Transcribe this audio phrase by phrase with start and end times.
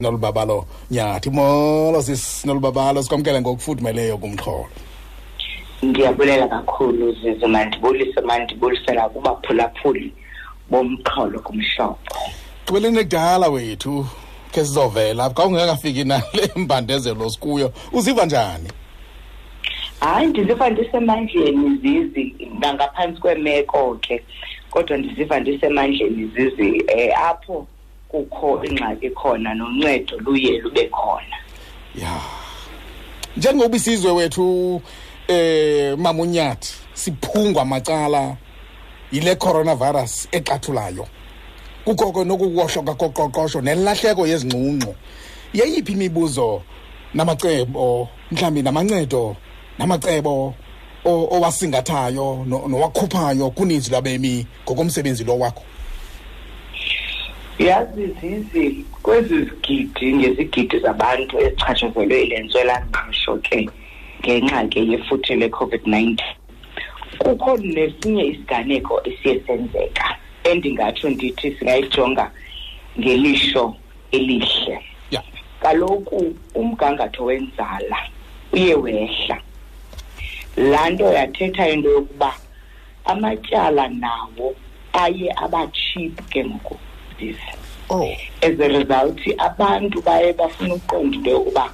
[0.00, 4.66] nolubabalo nyathi molo sis nolubabalo sikwamkele ngokufudumeleyo kumxholo
[5.86, 10.08] ndiyabulela kakhulu zize mandibulise mandibulisela kubaphulaphuli
[10.70, 11.98] bomxholo kumhlobo
[12.64, 13.92] qibeleni kudala wethu
[14.52, 18.68] khe sizovela kawungekafiki nale mbandezelo sikuyo uziva njani
[20.00, 22.24] hayi ndiziva ndisemandleni zizi
[22.62, 24.16] nangaphantsi kwemeko ke
[24.70, 27.66] kodwa ndiziva ndisemandleni zizi um eh, apho
[28.12, 31.36] kukho ingxaki khona noncedo luye lube khona
[32.02, 32.12] ya
[33.36, 34.80] njengoba isizwe wethu
[35.28, 38.36] eh mamunyathi siphungwa macala
[39.12, 41.06] yile coronavirus exathulayo
[41.84, 44.90] kukho ke nokuwohloka koqoqosho nelahleko yezinxunxo
[45.54, 46.62] yeyiphi imibuzo
[47.14, 49.36] namacebo mhlambi namancedo
[49.78, 50.54] namacebo
[51.04, 55.62] owasingathayo nowakhuphayo kuninzi lwabemi ngokomsebenzi lo wakho
[57.66, 63.58] yazi zizi kwezizigidi ngezigidi zabantu ezichatshazelwe ile ntswelangqesho ke
[64.24, 66.08] ngenxa ke yefuthe le-covid-19
[67.20, 70.06] kukho nesinye isiganeko esiye senzeka
[70.50, 72.24] endingatsho ndithi singayijonga
[73.00, 73.64] ngelisho
[74.16, 74.76] elihle
[75.14, 75.24] yeah.
[75.62, 76.20] kaloku
[76.62, 77.98] umgangatho wenzala
[78.56, 79.36] uye wehla
[80.70, 82.30] laa nto yathetha into yokuba
[83.12, 84.48] amatyala nawo
[85.02, 86.76] aye abatshiphu ke ngoku
[87.20, 87.58] justice
[87.90, 88.12] oh
[88.48, 91.72] as a result abantu baye bafuna uqonda into yokuba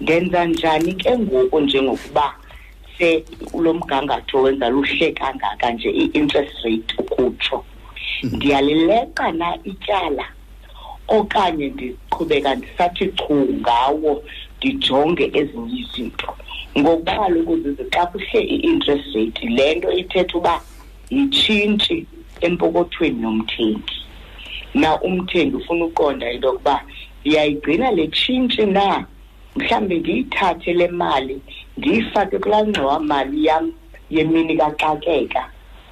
[0.00, 2.34] ndenza njani ke ngoku njengokuba
[2.98, 3.24] se
[3.60, 7.64] lo mgangatho wenza luhle kangaka nje i-interest rate ukutsho
[8.20, 8.30] hmm.
[8.36, 10.24] ndiyalileqa na ityala
[11.18, 14.12] okanye ndiqhubeka ndisathi chu ngawo
[14.58, 16.28] ndijonge ezinye izinto
[16.78, 20.54] ngokuba kaloku zize xa kuhle i-interest rate le nto ithetha uba
[21.14, 21.96] yitshintshi
[22.46, 23.97] empokothweni nomthengi
[24.74, 26.82] na umthengi ufuna uqonda into yokuba
[27.24, 29.06] ndiyayigcina le tshintshi na
[29.56, 31.36] mhlawumbi ndiyithathe le mali
[31.76, 33.66] ndiyifake kulaa ngxowamali yam
[34.14, 35.42] yemini kaxakeka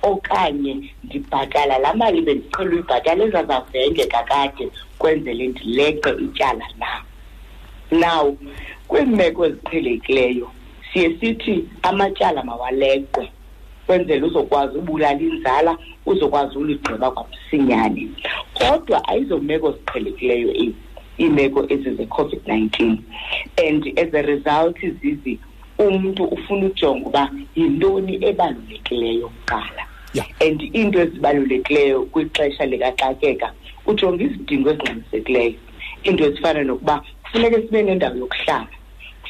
[0.08, 0.72] okanye
[1.04, 4.64] ndibhatala laa mali bendiqhela uyibhatala ezazavenge kakade
[5.00, 6.88] kwenzele ndileqe ityala na
[8.02, 8.26] now
[8.88, 10.46] kwiimeko eziqhelekileyo
[10.88, 11.54] siye sithi
[11.88, 13.24] amatyala mawaleqwe
[13.86, 15.72] kwenzela uzokwazi ubulala inzala
[16.10, 18.02] uzokwazi uligqiba kwamsinyane
[18.56, 20.74] kodwa ayizomeko ziqhelekileyo ezi
[21.22, 22.98] iimeko ezize-covid-19
[23.66, 25.34] and as a result zizi
[25.84, 27.24] umntu ufuna ujonga uba
[27.56, 29.82] yintoni ebalulekileyo kuqala
[30.16, 30.26] yeah.
[30.46, 33.48] and iinto ezibalulekileyo kwixesha likaxakeka
[33.90, 35.52] ujonga izidingo ezingxamisekileyo
[36.06, 38.68] iinto ezifana nokuba kufuneke sibe nendawo yokuhlala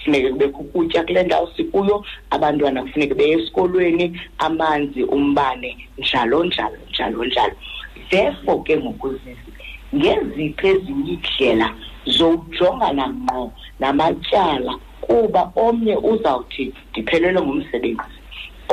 [0.06, 7.18] kufuneke kubekho ukutya kule ndawo sikuyo abantwana kufuneke beye esikolweni amanzi umbane njalo njalo njalo
[7.24, 7.52] njalo
[8.10, 9.50] therefore ke ngokuzizi
[9.96, 11.68] ngeziphi ezinye iindlela
[12.16, 13.42] zowujongana ngqo
[13.80, 14.72] namatyala
[15.04, 18.18] kuba omnye uzawuthi ndiphelelwe ngumsebenzi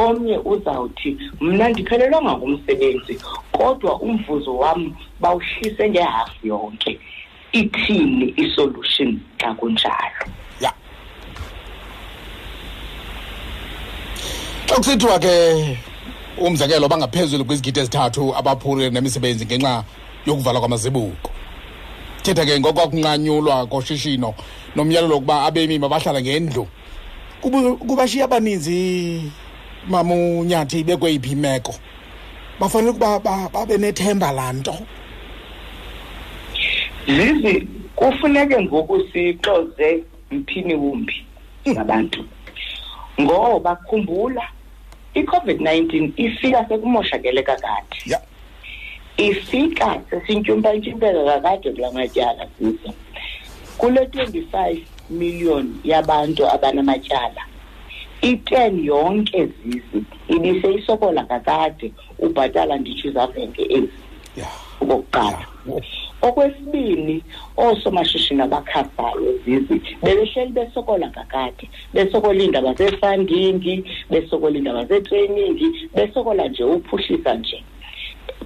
[0.05, 1.09] omnye uzawuthi
[1.45, 3.13] mna ndiphelelwanga ngumsebenzi
[3.55, 4.81] kodwa umvuzo wam
[5.21, 6.93] bawuhlise ngehafu yonke
[7.59, 10.21] ithini isolution xa kunjalo
[14.67, 15.33] xa kusithiwa ke
[16.45, 19.73] umzekelo bangaphezulu kwizigidi ezithathu abaphuli nemisebenzi ngenxa
[20.27, 21.27] yokuvalwa kwamazibuko
[22.23, 24.29] thetha ke ngokwakunqanyulwa koshishino
[24.75, 26.63] nomyalelo wokuba abemi mabahlala ngendlu
[27.87, 28.77] kubashiya abaninzi
[29.91, 31.73] mamunyathi bekweyiphi imeko
[32.59, 33.09] bafanele ukuba
[33.53, 34.75] babe nethemba laa nto
[37.15, 37.53] zizi
[37.97, 39.89] kufuneke ngoku sixoze
[40.37, 41.15] mphini wumbi
[41.65, 41.73] hmm.
[41.75, 42.29] ngabantu mm.
[43.19, 44.41] ngoba khumbula
[45.13, 48.21] i-COVID-19 ifika sekumoshakele kakade yeah.
[49.17, 52.89] ifika sesintyumpa-ntyumpeka kakade kula matyala sise
[53.77, 54.77] kule 25
[55.09, 57.41] million yabantu abanamatyala
[58.21, 63.93] i-ten yonke zizi ibiseyisokola kakade ubhatala nditsho izavenge ezi
[64.81, 65.99] okokuqala yeah.
[66.23, 67.21] okwesibini
[67.57, 77.33] osomashishini abakhasayo zizi bebehleli besokola kakade besokola iindaba zefandingi besokola iindaba zetreyningi besokola nje uphuhlisa
[77.35, 77.59] nje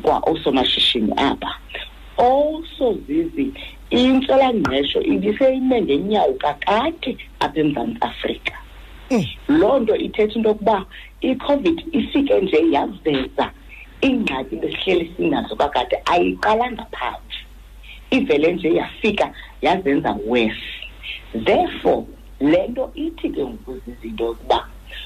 [0.02, 1.52] kwa osomashishini aba
[2.18, 3.48] osozizi
[3.90, 8.54] intswelangqesho ibiseyime ngenyawo kakade apha emzantsi afrika
[9.10, 9.28] eh.
[9.48, 10.78] loo nto ithetha into yokuba
[11.30, 13.46] i-covid ifike nje yaveza
[14.08, 17.40] ingxaki besihleli sinazo kakade ayiqalanga phantsi
[18.10, 20.62] ivele nje yafika yazenza worse
[21.46, 22.04] therefore
[22.52, 24.60] le nto ithi ke ngoku zizinto yokuba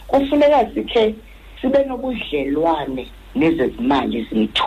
[0.09, 1.03] kufuneka sikhe
[1.61, 3.03] sibe nobudlelwane
[3.39, 4.63] nezezimali zethu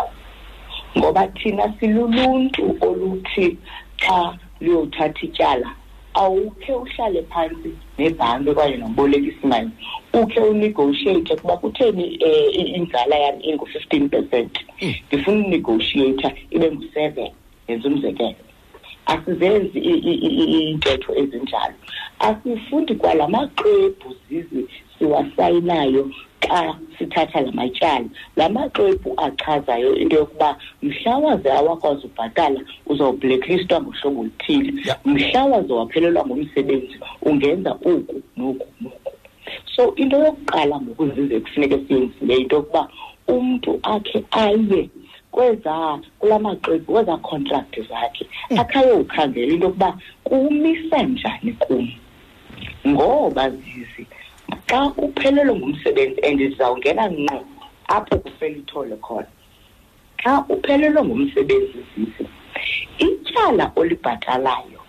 [0.99, 3.47] ngoba thina siluluntu oluthi
[4.03, 4.21] xa
[4.63, 5.71] luyothatha ityala
[6.23, 7.71] awukhe uhlale phantsi
[8.01, 9.69] nebhanki okanye nombolekisimali
[10.21, 14.55] ukhe unegotiate kuba kutheni um inzala yam ingu-fifteen percent
[14.85, 14.93] mm.
[15.09, 17.31] ndifuna unegotiata ibe ngu-seven
[17.69, 18.35] yenza umzekelo
[19.07, 21.77] asizenzi iintetho ezinjalo
[22.29, 24.63] asifundi kwala maxwebhu zizi
[24.99, 26.03] siwasayinayo
[26.45, 26.61] xa
[26.99, 28.09] sithatha la matyala
[28.39, 30.51] la maxwebhu achazayo into yokuba
[30.83, 34.71] mhla waze awakwazi ubhatala uzawublacklistwa ngohlobo oluthile
[35.11, 36.97] mhla waze waphelelwa ngumsebenzi
[37.29, 37.91] ungenza oku
[38.37, 39.13] noku noku
[39.77, 42.83] so into yokuqala ngokuzize kufuneka siyenzile into yokuba
[43.35, 44.83] umntu akhe aye
[45.35, 48.59] kweza kula maxwebhu kweza contract zakhe mm.
[48.61, 49.91] akhe ayokhangela into yokuba
[50.27, 51.85] kumise njani kum
[52.91, 54.03] ngoba zizi
[54.69, 57.63] xa uphelelwe ngumsebenzi and ndizawungena ngqo
[57.97, 59.27] apho kufele ithole khona
[60.23, 62.25] xa uphelelwe ngumsebenzi zizi
[63.07, 64.81] ityala olibhatalayo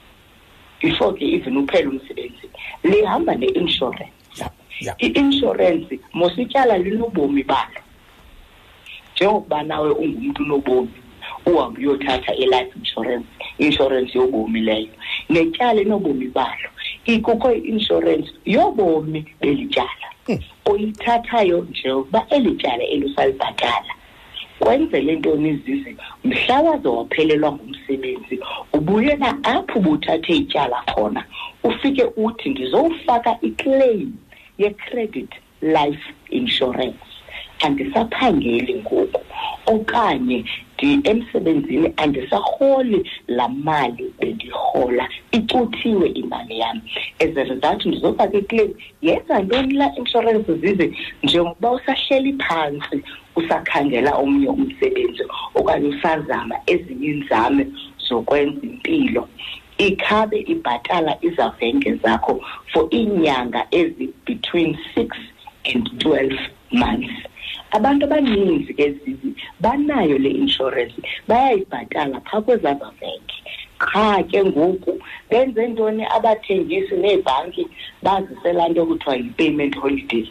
[0.82, 2.46] before ke even uphele umsebenzi
[2.90, 4.52] lihamba ne-inshorensi yeah,
[4.86, 4.96] yeah.
[5.06, 7.82] i-inshorensi mosityala linobomi balo
[9.20, 10.92] njengokuba nawe ungumntu nobomi
[11.54, 13.28] uhambe uyothatha i-life insurance
[13.62, 14.94] i-inshorensi yobomi leyo
[15.34, 16.70] netyala enobomi balo
[17.14, 20.40] ikukho i-inshorensi yobomi beli tyala hmm.
[20.72, 23.92] oyithathayo njengokuba eli tyala elusalibhatala
[24.60, 25.92] kwenzele ntoni zize
[26.28, 28.36] mhla wazowaphelelwa ngumsebenzi
[28.76, 31.22] ubuyela apho ubuthathe ityala khona
[31.70, 34.10] ufike uthi ndizowufaka iclaim
[34.62, 35.30] yecredit
[35.78, 36.06] life
[36.40, 37.04] insurance
[37.64, 39.24] andisaphangeli ngoku
[39.72, 40.38] okanye
[41.12, 43.00] emsebenzini andisarholi
[43.38, 45.06] laa mali bendirhola
[45.38, 46.78] icuthiwe imali yam
[47.24, 48.72] as a result ndizofaka iclaim
[49.06, 50.88] yenza ntoni laa insurance zize
[51.24, 52.96] njengokuba usahleli phantsi
[53.40, 55.24] usakhangela omnye umsebenzi
[55.58, 57.64] okanye usazama ezinye iinzame
[58.08, 59.24] zokwenza impilo
[59.88, 62.34] ikhabe ibhatala izavenke zakho
[62.74, 65.10] for iinyanga ezibetween six
[65.70, 66.40] and twelve
[66.82, 67.16] months
[67.74, 73.38] abantu abaninzi ke zizi banayo le inshorensi bayayibhatala phaa kwezazabenki
[73.82, 74.92] qha ke ngoku
[75.30, 77.64] benze ntoni abathengisi neebhanki
[78.06, 80.26] bazisela nto kuthiwa yi-payment holiday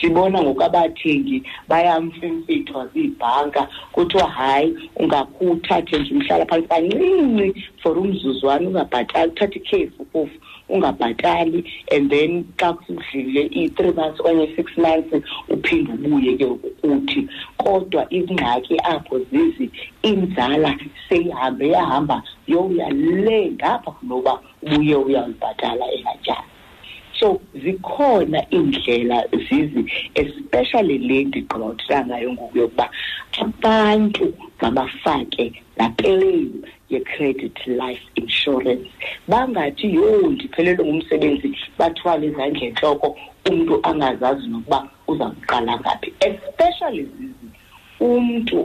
[0.00, 1.36] sibona ngoku abathengi
[1.70, 3.62] bayamfimfithwa ziibhanka
[3.94, 4.68] kuthiwa hayi
[5.00, 10.38] ungakhuthathe nje umhlala phantsi kancinci for umzuzwane ungabhatali uthathe ikhefu kofu
[10.68, 11.60] ungabhatali
[11.90, 15.10] and then xa kudlule i-three months okanye six months
[15.54, 16.46] uphinde ubuye ke
[16.80, 17.20] kuthi
[17.62, 19.66] kodwa ingxaki apho zizi
[20.10, 20.70] inzala
[21.06, 22.16] seyihambe yahamba
[22.52, 22.88] yowuya
[23.24, 24.32] le ngapha kunoba
[24.64, 26.51] ubuye uyalibhatala elatyala
[27.22, 29.92] so zikhona iindlela zizi
[30.22, 32.86] especially le ndigqibauthetha ngayo ngoku yokuba
[33.42, 34.26] abantu
[34.60, 35.44] mabafake
[35.78, 36.50] lapeleyo
[36.92, 38.88] yecredit life insurance
[39.30, 41.48] bangathi yho ndiphelelwe ngumsebenzi
[41.78, 43.08] bathwale izandlentloko
[43.50, 44.78] umntu angazazi nokuba
[45.10, 47.48] uzawuqala ngaphi especially zizi
[48.08, 48.58] umntu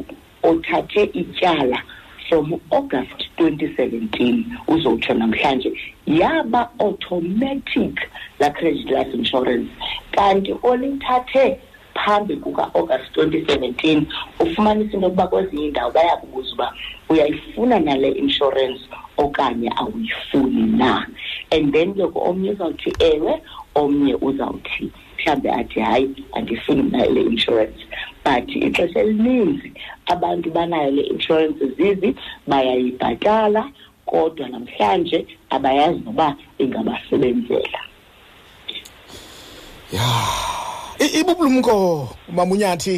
[0.49, 1.79] othathe ityala
[2.29, 5.71] from August 2017 uzotsho namhlanje
[6.05, 7.99] yaba automatic
[8.39, 9.69] la credit life insurance
[10.11, 11.57] kanti olithathe
[11.95, 14.05] phambi kuka-august 2017
[14.39, 16.73] ufumanisa into yokuba kwezinye iindawo bayakubuza uba
[17.09, 18.81] uyayifuna nale insurance
[19.17, 21.07] okanye awuyifuni na
[21.51, 23.41] and then ke omnye uzawuthi ewe
[23.75, 27.85] omnye uzawuthi mhlawumbe athi hayi andifuni mna le insurance
[28.27, 29.71] but ixesha elininzi
[30.05, 32.09] abantu banayo le insurance zizi
[32.47, 33.63] bayayibhatala
[34.05, 35.19] kodwa namhlanje
[35.55, 36.27] abayazi noba
[36.63, 37.79] ingabasebenzela
[39.97, 40.07] ya
[41.19, 41.73] ibubulumko
[42.37, 42.95] mamunyathi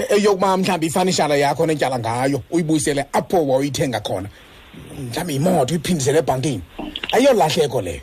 [0.00, 4.28] e- eyokuba mhlawumbi ifanishala yakho netyala ngayo uyibuyisele apho wawuyithenga khona
[4.84, 6.60] mhlawumbe imoto uyiphindisele ebhankini
[7.14, 8.00] ayiyolahleko leyo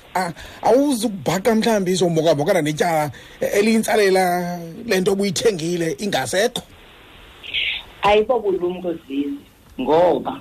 [0.68, 3.06] awuzukubhaqa mhlawumbi izomokabokana netyala
[3.58, 4.24] eliyintsalela
[4.90, 6.62] le nto obuyithengile ingasekho
[8.08, 9.40] ayibobulumko zizi
[9.82, 10.34] ngoba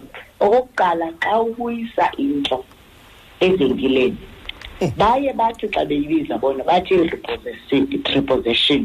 [0.45, 2.57] okokuqala xa ubuyisa into
[3.47, 4.23] evenkileni
[4.81, 4.93] hmm.
[5.01, 6.93] baye bathi xa beyibiza bona bathi
[8.15, 8.83] repossession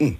[0.00, 0.14] hmm.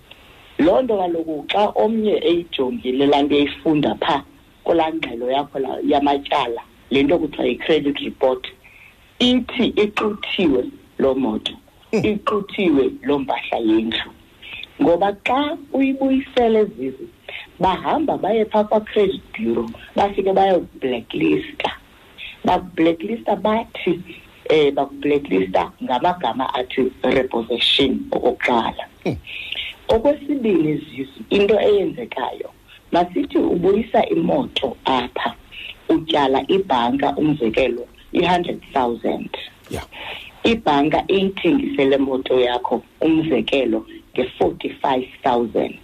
[0.65, 4.21] loo nto kaloku xa omnye eyijongile laa nto eyifunda phaa
[4.65, 5.57] kulaa ngxelo yakho
[5.93, 8.43] yamatyala le nto kuthiwa yi-credit report
[9.29, 10.63] ithi ixuthiwe
[11.03, 11.53] loo moto
[11.93, 12.05] hmm.
[12.11, 14.11] ixuthiwe loo mpahla yendlu
[14.83, 15.41] ngoba xa
[15.77, 17.07] uyibuyisele zizi
[17.63, 19.67] bahamba baye phaa kwa-credit bureau
[19.97, 21.71] bafike bayokublacklista
[22.47, 24.05] bakublacklista bathi um
[24.57, 26.83] eh, bakublacklista ngamagama athi
[27.19, 29.17] repossession okokuqala hmm.
[29.95, 32.49] okwesibini zizi into eyenzekayo
[32.93, 34.69] masithi ubuyisa imoto
[34.99, 35.31] apha
[35.95, 37.85] utyala ibhanka umzekelo
[38.19, 39.29] i-hundred thousand
[39.75, 39.85] yeah.
[40.53, 43.79] ibhanka iyithengisele moto yakho umzekelo
[44.15, 45.79] nge-forty-five thousand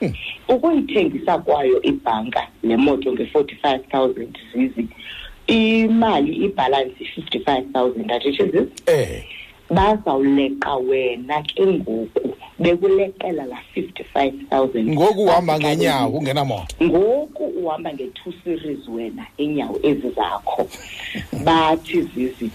[0.00, 0.12] hmm.
[0.52, 4.84] ukuyithengisa kwayo ibhanka le moto nge-forty-five thousand zizi
[5.58, 8.68] imali ibhalansi i-fifty-five thousand andithi zizi
[8.98, 9.22] eh.
[9.70, 12.28] bazawuleqa wena ke ngoku
[12.62, 20.62] bekuleqela la 55000 ngoku uhamba ngenyawo ungenamoto ngoku uhamba nge-two series wena iinyawo ezi zakho
[21.46, 22.48] bathi zizi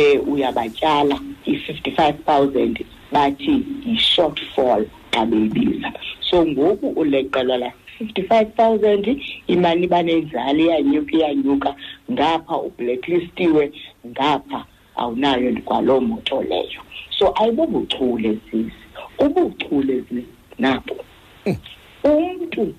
[0.00, 2.84] eh uyabatyala i-55 000
[3.14, 3.54] bathi
[3.86, 4.82] yi-shortfall
[5.12, 5.88] xa beyibiza
[6.28, 7.70] so ngoku uleqelwa la
[8.00, 9.20] 55000
[9.54, 11.70] imali banenzali iyanyuka iyanyuka
[12.12, 13.64] ngapha ublacklistiwe
[14.10, 14.60] ngapha
[14.96, 16.82] awunayo kwaloo moto leyo
[17.18, 18.72] so ayibobuchule sisi
[19.18, 20.26] ubuchule sisi
[20.58, 20.96] nabo
[22.04, 22.74] umntu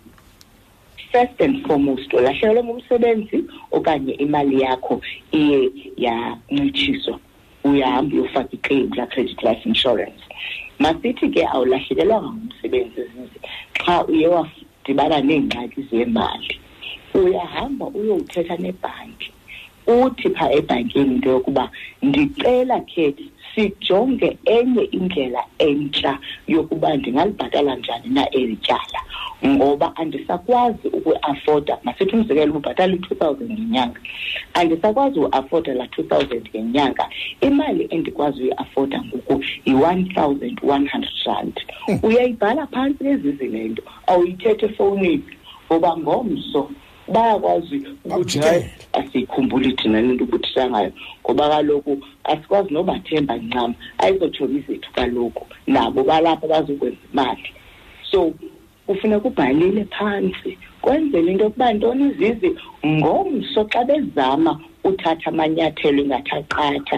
[1.11, 3.39] first and foremost ulahlekelwe ngumsebenzi
[3.77, 4.95] okanye imali yakho
[5.39, 5.59] iye
[6.03, 7.15] yancitshiswa
[7.67, 10.21] uyahamba uyofaka iclaim kulaa credit life insurance
[10.83, 13.39] masithi ke awulahlekelwanga ngumsebenzi zizi
[13.81, 16.53] xa uye wadibana neengxaki zemali
[17.19, 19.29] uyahamba uyowuthetha nebhanki
[19.95, 21.65] uthi phaa ebhankini into yokuba
[22.07, 23.05] ndicela khe
[23.55, 26.11] sijonge enye indlela entsha
[26.53, 29.01] yokuba ndingalibhatala njani na eli tyala
[29.47, 33.99] ngoba andisakwazi ukuiafoda masithi umzekelo ubhatala i-two thousand ngenyanga
[34.53, 37.05] andisakwazi uiafoda laa two thousand ngenyanga
[37.47, 41.99] imali endikwazi uyiafoda ngoku yi-one thousand one hundred rand hmm.
[42.07, 45.27] uyayibhala phantsi ezizile nto awuyithethe efowunini
[45.65, 46.61] ngoba ngomso
[47.13, 48.63] bayakwazi ukuthi hayi
[48.99, 50.91] asiyikhumbuli thina lento ubuthisangayo
[51.23, 51.91] ngoba kaloku
[52.31, 53.71] asikwazi nobathemba ncam
[54.03, 57.49] ayizotshomi zethu kaloku nabo balapho bazokwenza imali
[58.11, 58.19] so
[58.87, 60.49] kufuneka ubhalile phantsi
[60.83, 62.49] kwenzela into yokuba ntoni izizi
[62.97, 64.51] ngomso xa bezama
[64.89, 66.97] uthatha amanyathelo ingathaqatha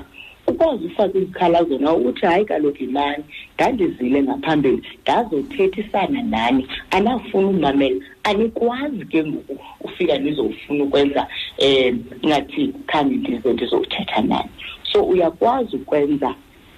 [0.50, 3.24] ukwazi ufake izikhalazo nawo uthi hayi kaloku yimani
[3.56, 6.62] ndandizile ngaphambili ndazothethisana nani
[6.98, 9.56] anafuna umamela anikwazi ke ngoku
[9.88, 11.27] ufika nizowufuna ukwenza um
[11.58, 14.50] eh, ingathi khange ndize ndizowuthetha nani
[14.91, 16.29] so uyakwazi ukwenza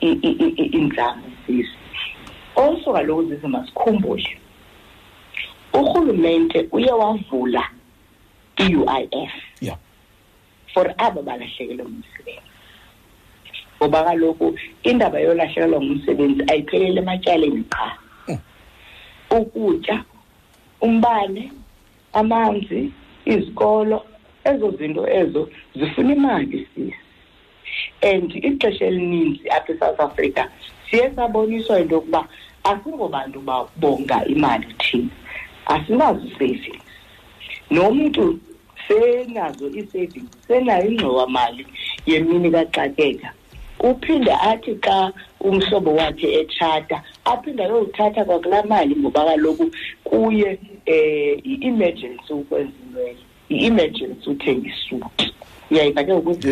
[0.02, 1.70] iinzamo zizo
[2.64, 4.30] also kaloku zize masikhumbule
[5.78, 7.64] urhulumente uye wavula
[8.64, 9.34] i-u i f
[10.74, 12.51] for aba balahlekele umsebenzi
[13.82, 14.48] ngoba kaloku
[14.86, 17.88] indaba yolahlekelwa ngumsebenzi ayipheleli ematyaleni qha
[18.28, 18.38] hmm.
[19.38, 19.98] ukutya
[20.86, 21.44] umbane
[22.20, 22.80] amanzi
[23.34, 23.98] izikolo
[24.50, 25.42] ezo zinto ezo
[25.78, 26.84] zifuna imali sisi
[28.10, 30.44] and ixesha elininzi apha eSouth Africa
[30.90, 32.22] siye saboniswa into yokuba
[32.72, 35.10] asingobantu babonga imali thina
[35.74, 36.86] asinazo i-savings
[37.76, 38.24] nomntu
[38.88, 41.64] senazo ii-savings senayo ingxowamali
[42.10, 43.30] yemini kaxakeka
[43.84, 44.98] uphinde athi xa
[45.50, 46.96] umhlobo wakhe etshata
[47.32, 49.66] aphinde ayowuthatha kwakulaa mali ngoba kaloku
[50.04, 50.68] kuye um
[51.54, 53.18] i-emergency ukwenza inwele
[53.50, 55.26] yi-emergency uthenga isuti
[55.72, 56.52] uyayiva ke ukuze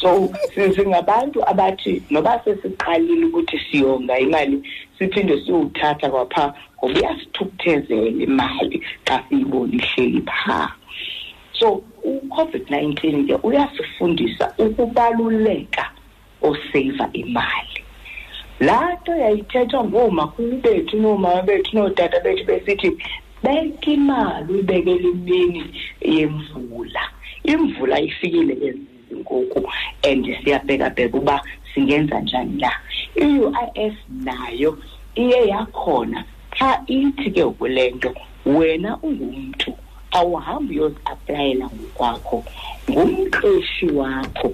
[0.00, 0.10] so
[0.74, 4.56] singabantu abathi noba sesiqalile ukuthi siyonga imali
[4.98, 8.76] siphinde siyowuthatha kwaphaa ngoba iyasithukuthezela imali
[9.06, 10.68] xa siyibona ihleli phaa
[11.60, 15.84] so u-covid-19 ke uyasifundisa ukubaluleka
[16.48, 17.78] oseyiva imali
[18.66, 22.88] laa nto yayithethwa ngoomakhulu bethu noomama bethu nootata bethu besithi
[23.44, 25.62] beka imali uyibekela imini
[26.14, 27.02] yemvula
[27.52, 29.60] imvula ifikile ezizi ngoku
[30.10, 31.36] and siyabhekabheka uba
[31.74, 32.72] singenza njani na
[33.26, 33.94] i-u-i-f
[34.26, 34.70] nayo
[35.22, 36.20] iye yakhona
[36.56, 38.10] xa ithi ke kule nto
[38.54, 39.70] wena ungumntu
[40.10, 42.38] awuhambi uyozaplayela ngokwakho
[42.90, 44.48] ngumqeshi wakho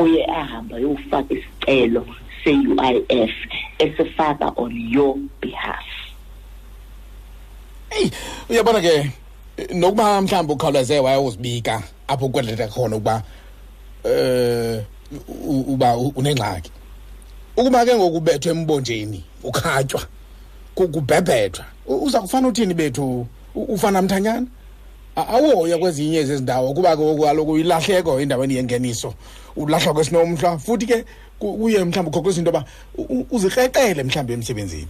[0.00, 2.02] oye ahamba yofaka isicelo
[2.44, 3.34] se-uif
[3.84, 5.86] esifaka on your behalf
[7.92, 8.08] eyi
[8.48, 9.10] uyabona ke
[9.74, 13.22] nokuba mhlawumbi ukhawuleze wayewuzibika apho kwendlela khona ukuba
[15.44, 16.70] um uba unengxaki
[17.56, 20.02] ukuba ke ngoku ubethwe embonjeni ukhatywa
[20.74, 24.46] kubhebhethwa uza kufana uthini bethu ufana mthanyana
[25.16, 29.14] awoya kwezinye zezindawo kuba kaloku ilahleko endaweni yengeniso
[29.56, 31.04] ulahla kwesinomhlwa futhi ke
[31.38, 32.64] kuye mhlawumbi khokho izinto yoba
[33.30, 34.88] uzikreqele mhlawumbi emsebenzini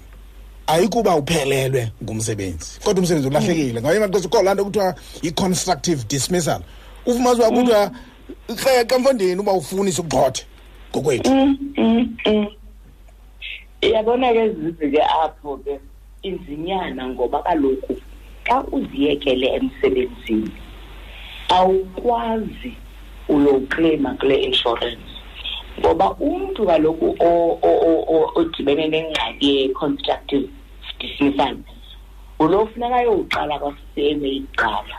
[0.67, 4.95] ayikuba uphelelwe ngumsebenzi kodwa umsebenzi ulahlekile ngaye maxesha ukho laa nto kuthiwa
[5.27, 6.63] i-constructive dismissal
[7.07, 7.91] ufumanisa uba kuthiwa
[8.57, 10.47] kreqe emfondeni uba ufunise ukugxothe
[10.95, 12.47] ngokwethu mm, mm, mm.
[13.91, 15.81] yabona ke zizi ke apho ke
[16.23, 17.99] izinyana ngoba kaloku
[18.49, 20.51] xa uziyekele emsebenzini
[21.59, 22.71] awukwazi
[23.35, 25.13] uyokleyima kule insurance
[25.81, 27.07] ngoba umntu kaloku
[28.41, 30.49] odibene nengxaki ye-constructive
[30.99, 31.57] dismissal
[32.37, 34.97] ngulo funeka ayowuqala kwasiseme iqala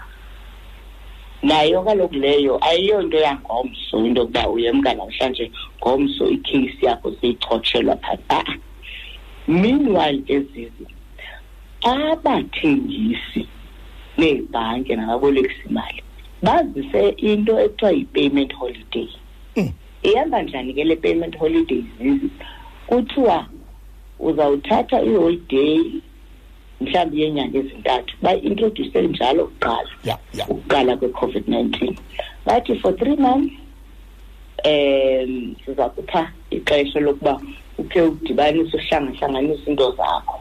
[1.49, 5.45] nayo kaloku leyo ayiyonto yangomso into yokuba uyemka namhlanje
[5.81, 8.55] ngomso ikheyisi yakho seyichotshelwa phantsi a ah, ah.
[9.61, 10.85] meanwhile ezizi
[11.91, 13.41] abathengisi
[14.19, 15.99] nebhanke nababolekisi imali
[16.45, 19.09] bazise into ekuthiwa yi-payment holiday
[19.59, 19.71] mm.
[20.07, 22.29] ihamba njani ke le payment holiday zizi
[22.89, 23.37] kuthiwa
[24.27, 25.77] uzawuthatha iholiday
[26.81, 29.87] mhlawumbi yeenyanga ezintathu bayi-introduce njalo kuqala
[30.49, 31.61] ukuqala kwe-covid-19
[32.45, 33.53] bathi for three months
[34.71, 35.31] um
[35.65, 36.21] siza kupha
[36.55, 37.33] ixesha lokuba
[37.81, 40.37] ukhe udibanise uhlangahlanganise into zakho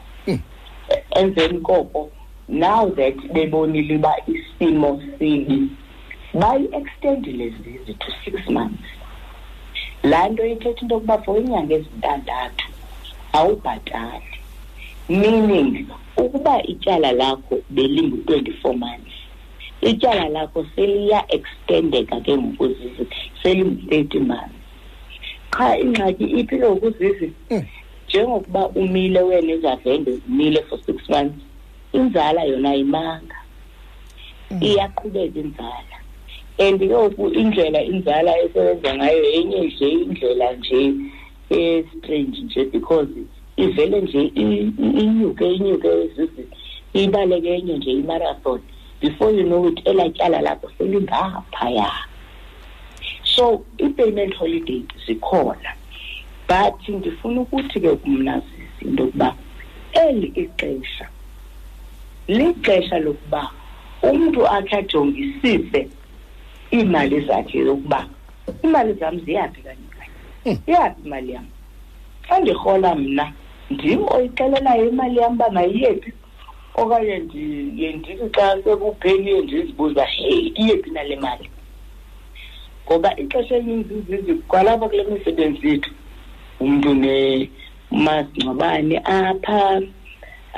[1.15, 2.09] emveni koko
[2.47, 5.59] now that bebonile uba isimo sibi
[6.41, 8.83] bayi-extendile zizi to six months
[10.11, 12.65] laa nto ithetha into yokuba for iinyanga ezintandathu
[13.37, 14.37] awubhatali
[15.21, 15.71] meaning
[16.23, 19.15] ukuba ityala lakho belingu-twenty-four months
[19.89, 23.03] ityala lakho seliyaextendeka ke ngokuzizi
[23.43, 24.59] selingu-thirty months
[25.53, 27.63] qha ingxaki iphi ke ngokuzizi mm.
[28.13, 31.37] njengokuba umile wena ezavende umile for six months
[31.97, 33.39] inzala yona ayimanga
[34.51, 34.57] mm.
[34.69, 35.95] iyaqhubeka inzala
[36.65, 40.79] and yoku indlela inzala esebenza ngayo enye nje indlela nje
[41.59, 43.09] e-strange nje because
[43.63, 44.21] ivele nje
[45.01, 46.43] inyuke inyuke zizi
[47.01, 48.59] ibaleke enye nje imarathon
[49.01, 51.89] before you know it elaa tyala lakho selingaphaya
[53.33, 53.45] so
[53.85, 55.71] i-payment holiday zikhona
[56.53, 59.35] but ndifuna ukuthi ke kumnazisa into yokuba
[60.07, 61.05] eli ixesha
[62.27, 63.41] lixesha lokuba
[64.09, 65.81] umntu akhe ajongisise
[66.73, 67.99] iimali zakhe yokuba
[68.63, 70.11] iimali zam ziyaphi kanye kanye
[70.43, 70.57] hmm.
[70.69, 71.45] iyaphi imali yam
[72.27, 73.25] xa ndirhola mna
[73.73, 76.11] ndim oyixelelayo imali yam uba mayiyephi
[76.81, 81.47] okanye ndiye ndithi xa sekupheliye ndizibuze uba heyi iyephi nale mali
[82.85, 85.91] ngoba ixesha elininzi zizi kwalapha kule misebenzi yethu
[86.59, 86.89] umuntu
[87.93, 89.61] umasingcwabane apha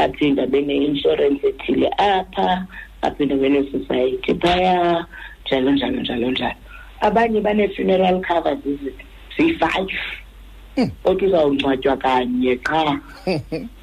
[0.04, 2.48] aphinde abe ne-insurance ethile apha
[3.06, 4.80] aphinde abe ne-society phaya
[5.46, 6.56] njalo njalo njalo njalo
[7.08, 8.60] abanye banee-funeral covers
[9.36, 9.94] ziyi-five
[10.76, 10.90] hmm.
[11.10, 12.84] othi uzawungcwatywa kanye qha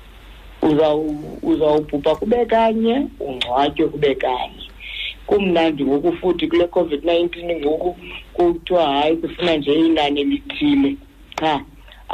[1.53, 2.95] uzawubhubha kube kanye
[3.27, 4.65] ungcwatywe kube kanye
[5.29, 7.91] kumnandi ngoku futhi kule covid-19 ngoku
[8.35, 10.91] kuthiwa hayi kufuna nje inani elithile
[11.41, 11.53] qha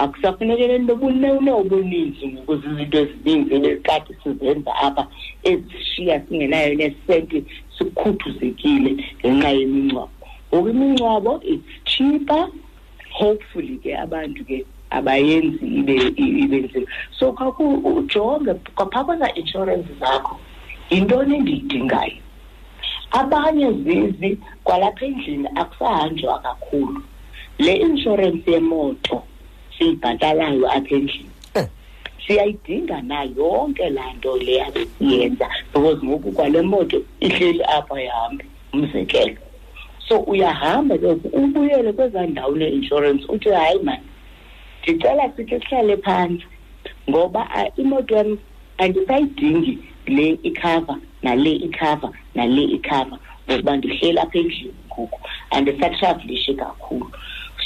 [0.05, 5.05] akusafunekele nobunewune obuninzi ngokuze izinto ezininzi ebeqade sizenza apha
[5.51, 7.39] ezishiya singenayo nesenti
[7.77, 10.15] sikhuthuzekile ngenxa yemingcwabo
[10.61, 12.45] ngoku imingcwabo it's cheaper
[13.19, 14.57] hopefully ke abantu ke
[14.99, 17.25] abayenzi ibe ibe nzima so
[17.99, 20.35] ujonge kwaphaa kwezaa-inshorensi zakho
[20.91, 22.19] yintoni endiyidingayo
[23.21, 24.31] abanye zizi
[24.65, 26.99] kwalapha endlini akusahanjwa kakhulu
[27.65, 29.17] le inshorensi yemoto
[29.79, 31.67] siyibhatalayo apha endlini eh.
[32.27, 39.37] siyayidinga na yonke laa nto le abesiyenza because ngoku kwale moto ihleli apha yahambi umzekelo
[40.09, 41.07] so uyahamba ke
[41.41, 44.03] ubuyele kwezaa ndawo ne-inshorensi uthi hayi mani
[44.83, 46.47] ndicela sikhe sihlale phantsi
[47.11, 48.31] ngoba ah, imoto yam
[48.83, 49.73] andisayidingi
[50.17, 53.17] le ikhava nale ikhava nale ikhava
[53.49, 55.19] ngokuba ndihleli apha endlini ngoku
[55.55, 57.21] andisatravelishi kakhulu cool.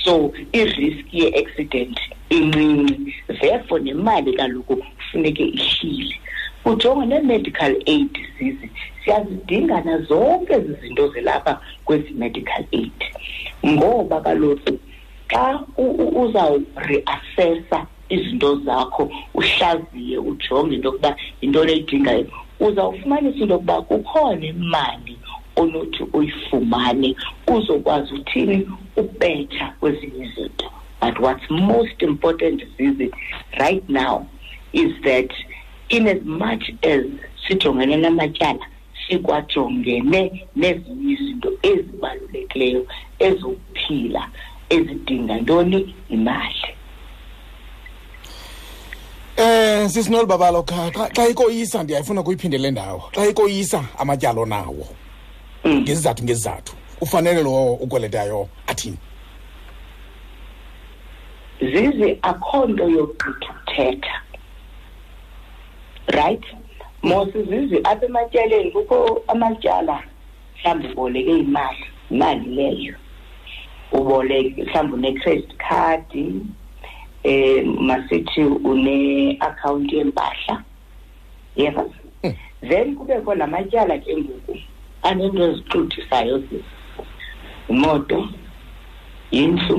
[0.04, 1.98] so i-risk ye-accident
[2.30, 6.20] incinci therefore nemali kaloku kufuneke ishile
[6.64, 8.70] ujonge nee-medical aid zizi
[9.04, 12.92] siyazidingana zonke ezi zinto zilapha kwezi-medical aid
[13.66, 14.78] ngoba kaloku
[15.30, 15.62] xa
[16.22, 22.26] uzawureassesa izinto zakho uhlaziye ujonge into yokuba yinto leyidingayo
[22.60, 25.18] uzawufumanisa into yokuba kukhona imali
[25.56, 27.14] onothi uyifumane
[27.48, 33.10] uzokwazi uthini ubetha kwezinye izinto but what's most important zizi
[33.60, 34.26] right now
[34.72, 35.30] is that
[35.88, 37.04] in as much as
[37.48, 38.66] sijongene namatyala
[39.08, 42.86] sikwajongene nezinye izinto ezibalulekileyo
[43.18, 44.28] ezokuphila
[44.70, 46.54] ezidinga ntoni imali
[49.36, 54.86] Eh sisinolibabalo xa xa ikoyisa ndiyayifuna kuyiphindele ndawo xa ikoyisa amatyalo nawo
[55.64, 55.80] Mm.
[55.82, 56.72] ngezizathu ngezizathu
[57.04, 58.98] ufanele lowo ukweletayo athini
[61.72, 64.14] zizi akho nto yogqitha uthetha
[66.18, 66.44] right
[67.08, 68.98] mos zizi apha ematyaleni kukho
[69.32, 69.96] amatyala
[70.64, 72.94] mhlawumbi uboleke imali imali leyo
[73.98, 76.10] uboleke mhlawumbi une-credit card
[77.32, 80.54] eh masithi une-akhawunti yempahla
[81.60, 81.82] yeva
[82.24, 82.32] mm.
[82.68, 84.54] then kubekho namatyala ke ngoku
[85.02, 86.64] anento ezixuthisayo sisi
[87.72, 88.18] imoto
[89.40, 89.76] indlu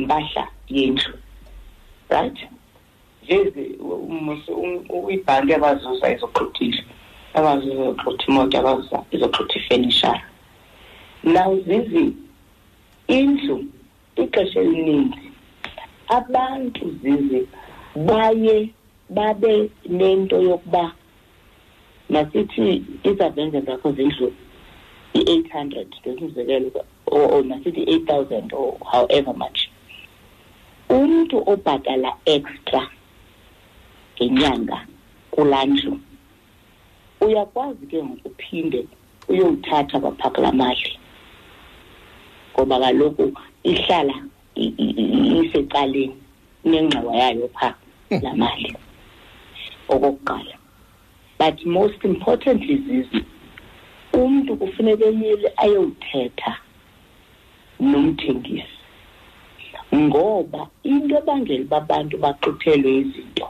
[0.00, 0.44] impahla
[0.76, 1.14] yendlu
[2.12, 2.38] right
[3.28, 3.62] jezi
[5.18, 6.80] ibhanki abazuza izoxuthile
[7.38, 10.22] abazuza izoxutha imoto abazuza izoxutha ifenishara
[11.34, 12.04] naw zizi
[13.18, 13.56] indlu
[14.22, 15.26] ixesha elininzi
[16.18, 17.40] abantu zizi
[18.06, 18.58] baye
[19.16, 19.54] babe
[19.98, 20.84] nento yokuba
[22.12, 22.66] masithi
[23.08, 24.28] intervention zakho zindlu
[25.16, 29.58] i-eight hundred ngesimzekelo or masithi i-eight thousand or however much
[30.94, 32.82] umntu obhatala extra
[34.16, 34.78] ngenyanga
[35.32, 35.92] kulaa ndlu
[37.24, 38.80] uyakwazi ke ngokuphinde
[39.30, 40.90] uyowuthatha kwaphaka laa mali
[42.54, 43.24] ngoba kaloku
[43.70, 44.14] ihlala
[45.40, 46.16] isecaleni
[46.64, 47.74] inengxowa yayo phaa
[48.24, 48.68] laa mali
[49.92, 50.54] okokuqala
[51.42, 53.18] but most importantly zizi
[54.24, 56.52] umuntu kufuneka enyile ayowuthetha
[57.90, 58.76] nomthengisi
[60.02, 63.46] ngoba into ebangela uba abantu baxuthelwe izinto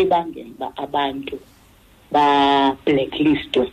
[0.00, 1.36] ebangela uba abantu
[2.14, 3.64] ba-blacklistwe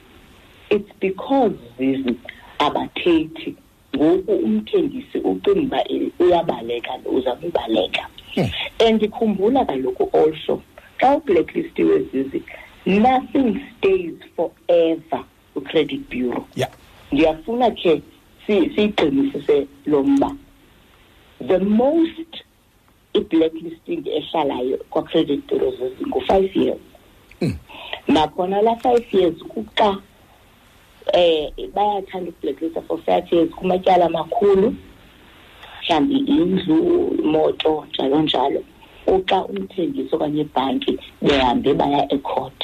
[0.73, 2.11] it's because zizi
[2.65, 3.49] abathethi
[3.95, 5.85] ngoku umthengisi ucinga uba
[6.21, 8.03] uyabaleka uzawube ubaleka
[8.85, 10.53] and khumbula kaloku also
[10.99, 12.41] xa ublacklistiwe zizi
[12.85, 16.69] nothing stays forever ku-credit bureau yeah.
[17.11, 18.01] ndiyafuna ke
[18.45, 20.35] siyigqinisise lo mba
[21.47, 22.33] the most
[23.13, 26.81] i-blacklisting ehlalayo kwa-credit bureaus ngu-five years
[27.41, 27.55] mm.
[28.07, 29.97] nakhona la five years kuxa
[31.13, 34.75] eh bayathanda ukublacklister for five years kumatyala amakhulu
[35.83, 36.77] mhlawumbi indlu
[37.23, 38.61] imoto njalo njalo
[39.15, 40.91] uxa umthengisi okanye ibhanki
[41.25, 42.59] behambe baya ecourt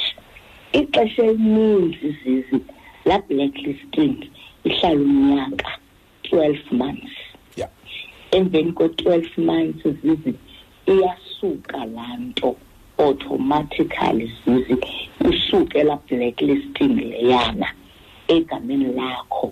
[0.78, 2.58] ixesha elininzi zizi
[3.08, 4.18] laa blacklisting
[4.68, 5.70] ihlala umnyaka
[6.24, 7.14] twelve months
[7.60, 7.70] yeah.
[8.36, 10.32] emveni kwe-twelve months zizi
[10.92, 12.48] iyasuka laa nto
[13.04, 14.76] automatically zizi
[15.28, 17.68] usuke laa blacklisting leyana
[18.36, 19.46] egameni lakho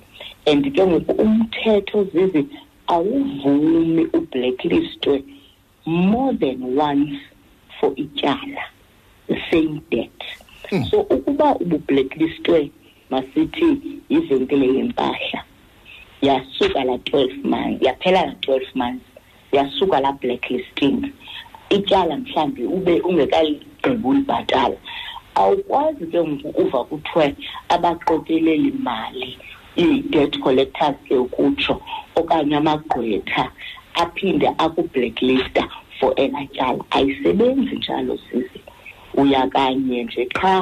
[0.50, 2.42] and ke ngoku umthetho zizi
[2.94, 5.16] awuvumi ubblacklistwe
[5.87, 7.11] more than once
[7.79, 8.62] for ityala
[9.27, 10.20] the same debt
[10.70, 10.85] mm.
[10.90, 12.70] so ukuba ubublacklistwe
[13.11, 13.77] masithi
[14.09, 15.44] ivenkile yempahla
[16.23, 19.05] yasuka la 12 months yaphela la 12 months
[19.53, 21.12] yasuka la blacklisting
[21.70, 24.77] ityala mhlambi ube ungekagqibi ulibhatala
[25.40, 27.35] awukwazi ke ngoku uva kuthiwe
[27.75, 29.37] abaqokeleli mali
[29.85, 31.75] i-debt collectors ke ukutsho
[32.18, 33.44] okanye amagqwetha
[34.02, 35.62] aphinde akublacklista
[36.00, 38.61] for elatyala ayisebenzi njalo sisi
[39.20, 40.54] uya kanye nje qha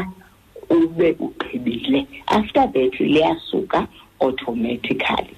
[0.77, 2.01] ube ugqibile
[2.39, 3.81] after that liyasuka
[4.25, 5.35] automatically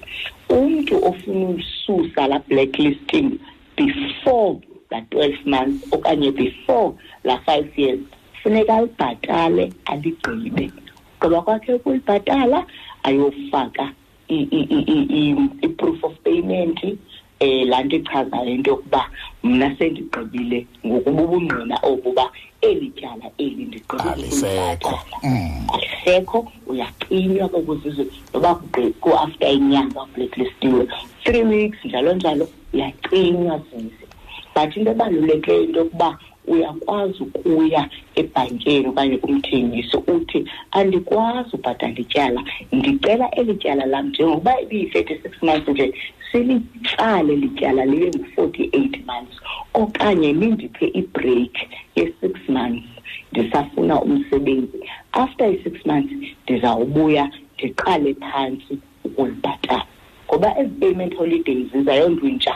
[0.57, 3.29] umntu ofuna ususa la blacklisting
[3.77, 4.59] before
[4.91, 6.91] la 12 months okanye before
[7.23, 7.99] la 5 years
[8.43, 10.65] funeka alibhatale aligqibe
[11.19, 12.59] gqiba kwakhe ukulibhatala
[13.07, 13.83] ayofaka
[15.61, 16.79] i-proof of payment
[17.45, 19.01] eh la nto ichaza into yokuba
[19.47, 22.25] mna sendigqibile ngokuba ubungqina obuba
[22.69, 24.95] eli tyala eli ndigqibileisekho
[25.73, 26.73] alisekho mm.
[26.73, 28.51] uyaqinywa kokuzizwe noba
[29.01, 30.83] kuafter inyanga ublacklistiwe
[31.23, 34.05] three weeks njalo njalo uyaqinywa zize
[34.55, 36.09] but into ebalulekeyo into yokuba
[36.53, 37.81] uyakwazi ukuya
[38.19, 40.39] ebhankeni okanye kumthengisi uthi
[40.77, 42.41] andikwazi ubhatala ityala
[42.75, 45.87] ndicela eli tyala lam njengokuba ibiyi-thirty six months nje
[46.31, 49.37] silitsale lityala libe ngu-forty-eight months
[49.81, 51.55] okanye nindiphe ibreak
[51.97, 52.87] ye-six months
[53.31, 54.79] ndisafuna umsebenzi
[55.21, 57.23] after i-six months ndizawubuya
[57.55, 58.73] ndiqale phantsi
[59.07, 59.83] ukulibhatala
[60.29, 62.53] ngoba ezi payment holidays zizayontwintsha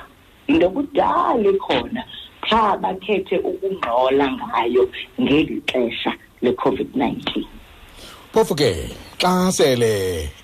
[0.47, 2.01] yinto kudala ikhona
[2.47, 4.83] cha bakhethe ukungcola ngayo
[5.21, 7.45] ngeli xesha le-covid-19
[8.33, 8.71] phofu ke
[9.19, 9.91] xa sele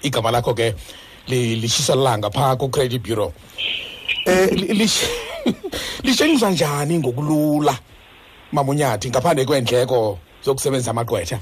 [0.03, 0.73] igama lakho ke
[1.29, 3.31] lishisa langa phaa ku-credit bureau
[4.27, 4.49] eh
[6.05, 7.77] lishengiswa njani ngokulula
[8.51, 11.37] mamunyathi ngaphandle kwendleko zokusebenzisa amagqwetha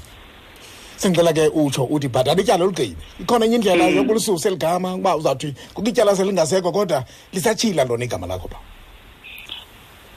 [0.96, 3.96] sengicela ke utsho uthi bhatala ityala olugqibe ikhona enye indlela hmm.
[3.96, 8.73] yokulisuse ligama uba uzawuthi kukityala selingasekho kodwa lisatshila lona igama lakho phaa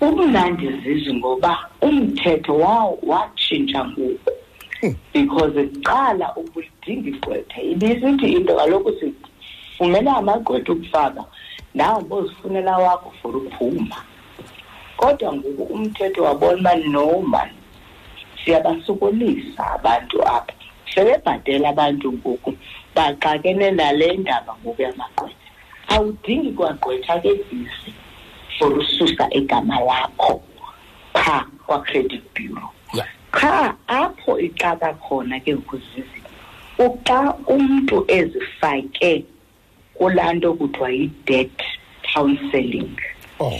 [0.02, 1.52] ubumnandi zizwe ngoba
[1.88, 4.32] umthetho wawo watshintsha ngoku
[4.80, 4.94] hmm.
[5.14, 11.22] because kuqala ubulidinga igqwetha ibisithi into kaloku sifumele amagqwetha ukufaka
[11.78, 13.98] nawo bozifunela wakho for ukuphuma
[15.00, 17.42] kodwa ngoku umthetho wabona uba noma
[18.42, 20.54] siyabasokolisa abantu apha
[20.94, 22.52] sebebhatela abantu ngoku
[22.96, 25.42] baxakene nale ndaba ngoku yamagqwetha
[25.94, 27.60] awudingi kwagqwetha ke bisi
[28.58, 30.41] for ususa igama lakho
[31.13, 32.70] pha kwa-credit bureau
[33.32, 33.76] qha yeah.
[33.88, 36.20] apho ixaka khona ke ngokuzizi
[36.86, 37.20] uxa
[37.54, 39.13] umntu ezifake
[39.98, 41.60] kulaa nto kuthiwa yi-debt
[42.13, 42.93] counselling
[43.43, 43.60] oh.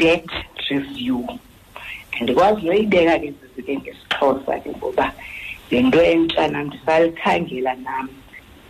[0.00, 0.30] debt
[0.70, 1.22] review
[2.20, 5.06] andikwazi noyibeka ke zizi ke ngesixhosa ke ngoba
[5.70, 8.06] le nto entsha nam ndisalikhangela nam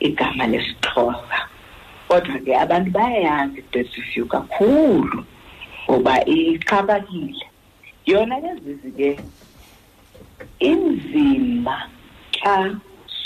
[0.07, 1.39] igama lesixhosa
[2.09, 5.21] kodwa ke abantu bayayazi i-debt review kakhulu
[5.93, 7.45] ngoba iqhabakile
[8.11, 9.09] yona lezizi ke
[10.71, 11.77] inzima
[12.37, 12.55] xa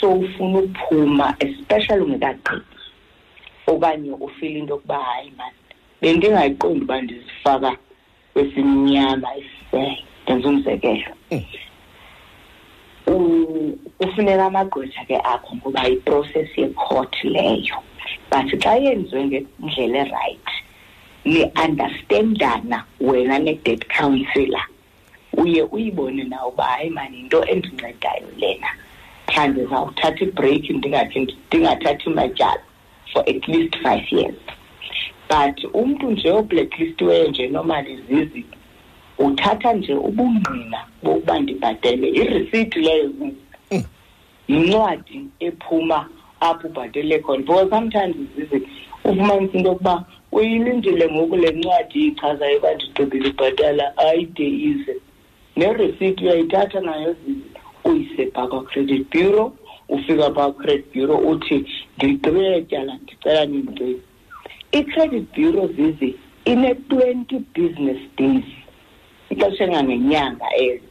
[0.01, 2.75] sowufuna ukuphuma especially ungekagqibi
[3.73, 5.61] okanye ufile into yokuba hayi mani
[6.01, 7.71] bendingayiqondi uba ndizifaka
[8.33, 11.45] kwesimnyama isisele ndenza umzekelo mm.
[13.99, 17.79] kufuneka amagqwetha ke akho ngoba iprocess yecourt leyo
[18.31, 20.57] but xa yenziwe ngendlela erayithi
[21.27, 24.67] niunderstandana wena ne-debt counsellor
[25.33, 28.69] uye uyibone nawo uba hayi mani yinto endincedayo lena
[29.31, 30.71] qha ndizawuthatha ibreaki
[31.51, 32.63] ndingathathi matyala
[33.13, 34.35] for at least five years
[35.29, 38.45] but umntu nje oblacklistiweyo nje nomali zizi
[39.19, 43.11] uthatha nje ubungqina bokuba ndibhatele irisiti leyo
[44.49, 46.09] yincwadi ephuma
[46.41, 48.69] apho ubhatele khona because sometimes zizi
[49.05, 50.05] ufumanisa into yokuba
[50.37, 54.95] uyilindile ngoku le ncwadi ichazayo uba ndigqibile ubhatala ayide ize
[55.59, 57.49] nereceipt uyayithatha nayo zizi
[57.89, 58.25] uyise
[58.71, 59.47] credit bureau
[59.89, 61.59] ufika credit bureau uthi
[61.99, 63.97] ndigqibele tyala ndicela nindcei
[64.79, 66.11] i-credit bureau zizi
[66.53, 68.45] ine-twenty business days
[69.33, 70.89] ixesha engangenyanga ezo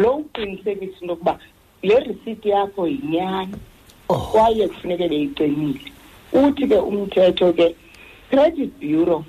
[0.00, 1.34] lo uqinisekisa into yokuba
[1.88, 3.56] le receipt yakho yinyani
[4.12, 4.18] oh.
[4.30, 5.80] kwaye kufuneke beyiqinile
[6.44, 7.72] uthi ke umthetho ke okay.
[8.30, 9.24] credit bureau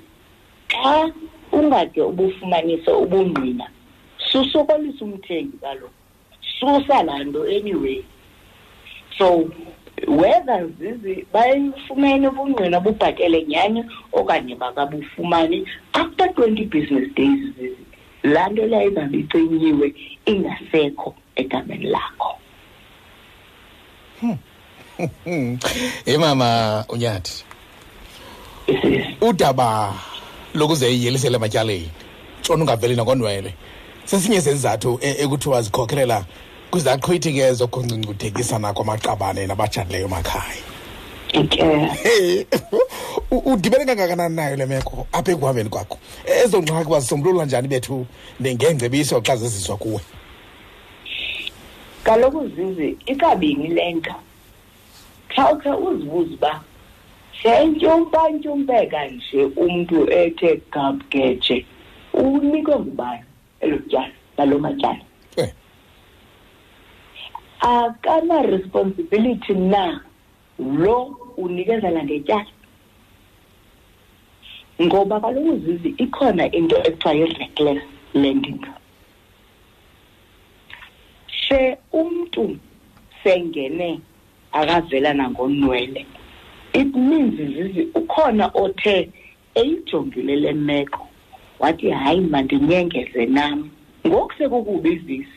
[0.68, 1.08] xa
[1.52, 3.70] ungade ubufumanise ubungqina
[4.32, 5.90] susokolisa umthengi kaloku
[6.58, 7.98] susa laa nto anyway
[9.18, 9.48] so
[10.08, 17.84] whether zizi bayifumene ubungqina bubhatele nyhani okanye bakabufumani after twenty business days zizi
[18.22, 19.94] laa nto leyo izawube icinyiwe
[20.26, 22.34] ingasekho egameni lakho
[24.20, 24.36] hmm.
[26.04, 27.44] hey mama unyathi
[29.28, 29.94] udaba
[30.54, 31.90] lokuzeyiyelisela ematyaleni
[32.40, 33.50] ntshona ungaveli nangonwele
[34.04, 36.18] sesinye sezizathu eh, ekuthiwa zikhokhelela
[36.70, 40.62] kwizaqhwithi ke zokunkcunkcuthekisana kwamaqabane nabajalileyo makhaya
[41.50, 42.46] ke
[43.30, 48.06] udibene kangakanani nayo le meko apha ekuhambeni kwakho ezo ngxaki bazisombulula njani bethu
[48.40, 50.00] ngeengcebiso xa zizizwa kuwe
[52.02, 54.14] kaloku zizi ikabini le nto
[55.34, 56.60] xa ukhe uzibuze uba
[57.42, 61.56] sentyompantyompeka nje umntu ethe gabgeje
[62.22, 63.24] unikwe ngubani
[63.62, 65.04] elo tyala nalo matyala
[67.72, 69.82] akana-responsibility na
[70.80, 70.98] lo
[71.42, 72.50] unikezela ngetyala
[74.84, 77.82] ngoba kaloku zizi ikhona into ekuthiwa yi-reckless
[78.22, 78.62] landing
[81.44, 81.60] se
[82.00, 82.44] umntu
[83.22, 83.88] sengene
[84.58, 86.02] akavelana ngonwele
[86.72, 89.08] it means zizi ukhona othe
[89.54, 91.08] eyijongile le meko
[91.58, 93.70] wathi hayi mandinyengeze nam
[94.06, 95.28] ngoku sekukubizisa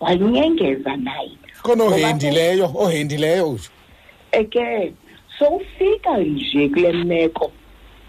[0.00, 1.30] wanyengeza naye
[1.62, 3.70] khona ohendileyo ohendileyo utsho
[4.40, 4.92] eke
[5.38, 7.52] sowufika nje kule meko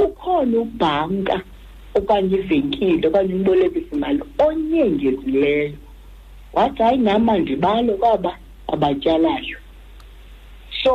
[0.06, 1.38] ukhona ubhanka
[1.98, 5.74] okanye ivenkile okanye umbolekisi mali onyengezileyo
[6.54, 8.32] wathi hayi nama ndibalo kwaba
[8.74, 9.58] abatyalayo
[10.84, 10.94] so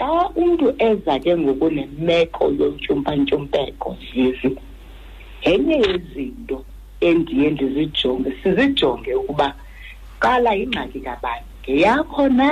[0.00, 4.50] xa umntu eza ke ngokunemeko yontyumpantyumpeko zizi
[5.44, 6.58] yenye yezinto
[7.08, 9.48] endiye ndizijonge sizijonge ukuba
[10.22, 12.48] qala ingxaki kabani ngeyakho na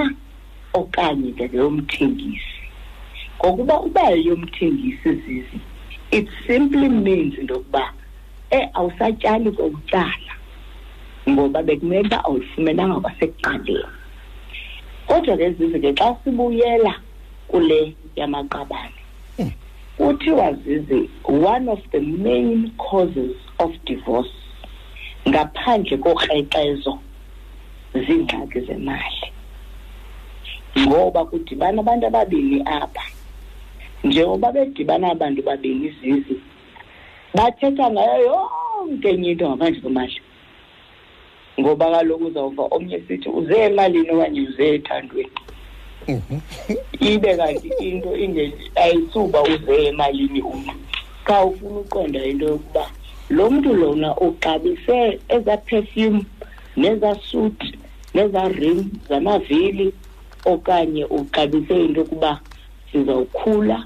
[0.81, 2.57] okanye ke ngeyomthengisi
[3.39, 5.59] ngokuba uba yeyomthengisi zizi
[6.17, 7.85] it simply means into yokuba
[8.59, 10.33] e awusatyali kokutyala
[11.31, 13.85] ngoba bekumele uba awulifumenanga kwasekuqaleni
[15.07, 16.95] kodwa ke zizi ke xa sibuyela
[17.49, 18.95] kule yamaqabane
[19.39, 19.51] mm.
[19.97, 24.31] kuthiwa zizi one of the main causes of divorce
[25.29, 26.93] ngaphandle kokrekezo
[28.05, 29.27] ziingxaki zemali
[30.85, 33.05] ngoba kudibana abantu ababini apha
[34.05, 36.37] njengoba bedibana abantu babini zizi
[37.37, 40.21] bathetha ngayo yonke enye into ngaphandle kwemali
[41.61, 45.31] ngoba kaloku uzawuva omnye sithi uze emalini okanye uze ethandweni
[47.12, 48.09] ibe kanti into
[48.83, 50.75] ayisuba uze emalini umntu
[51.27, 52.85] xa ufuna uqonda into yokuba
[53.37, 54.99] lo mntu lona uxabise
[55.37, 56.23] eza perfume
[56.83, 57.59] neza suit
[58.16, 59.87] neza rim zamavili
[60.53, 62.31] okanye uxabise into yokuba
[62.92, 63.77] sizawukhula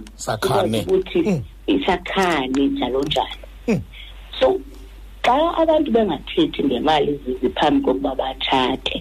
[0.83, 1.41] ukuthi mm.
[1.75, 3.81] isakhane njalo njalo mm.
[4.41, 4.49] so
[5.27, 8.97] xa abantu bengathethi ngemali ziziphambi kokuba batshate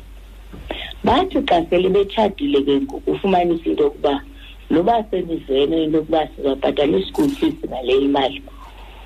[1.06, 4.22] bathi xa sele betshadile ke ngoku ufumanisa into yokuba
[4.70, 8.42] noba senizene into yokuba sizawubhatala i-school fees ngale imali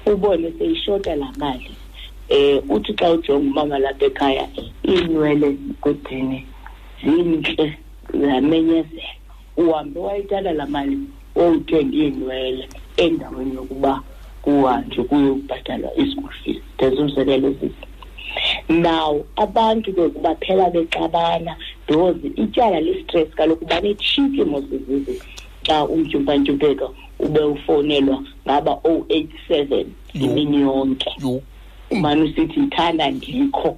[0.05, 1.69] ubone seyishota laa mali
[2.29, 4.43] um uthi xa ujonga umama lapha ekhaya
[4.91, 6.39] iinwele zigodini
[7.03, 7.73] zintle
[8.21, 9.11] zamenyezela
[9.57, 10.97] uhambe wayitala laa mali
[11.35, 14.01] wowuthenga iinwele endaweni yokuba
[14.41, 17.87] kuhanjwe kuye kubhatalwa i-school fees ndenza umzekelo ezisi
[18.69, 21.55] now abantu ke baphela bexabana
[21.87, 25.15] dozi ityala listress kaloku banetshiki mosizizi
[25.65, 26.87] xa umtyumpantyumpeka
[27.25, 28.17] ube ufowunelwa
[28.47, 31.11] ngaba o-eight oh seven imini yonke
[31.91, 33.71] umane usithi ithanda ndikho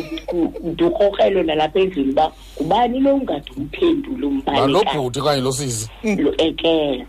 [0.72, 6.28] ndirhorhelo nalapha endlini uba ngubani lo ungade umphendule umbalobhuti okanye losizi hmm.
[6.38, 7.06] ekela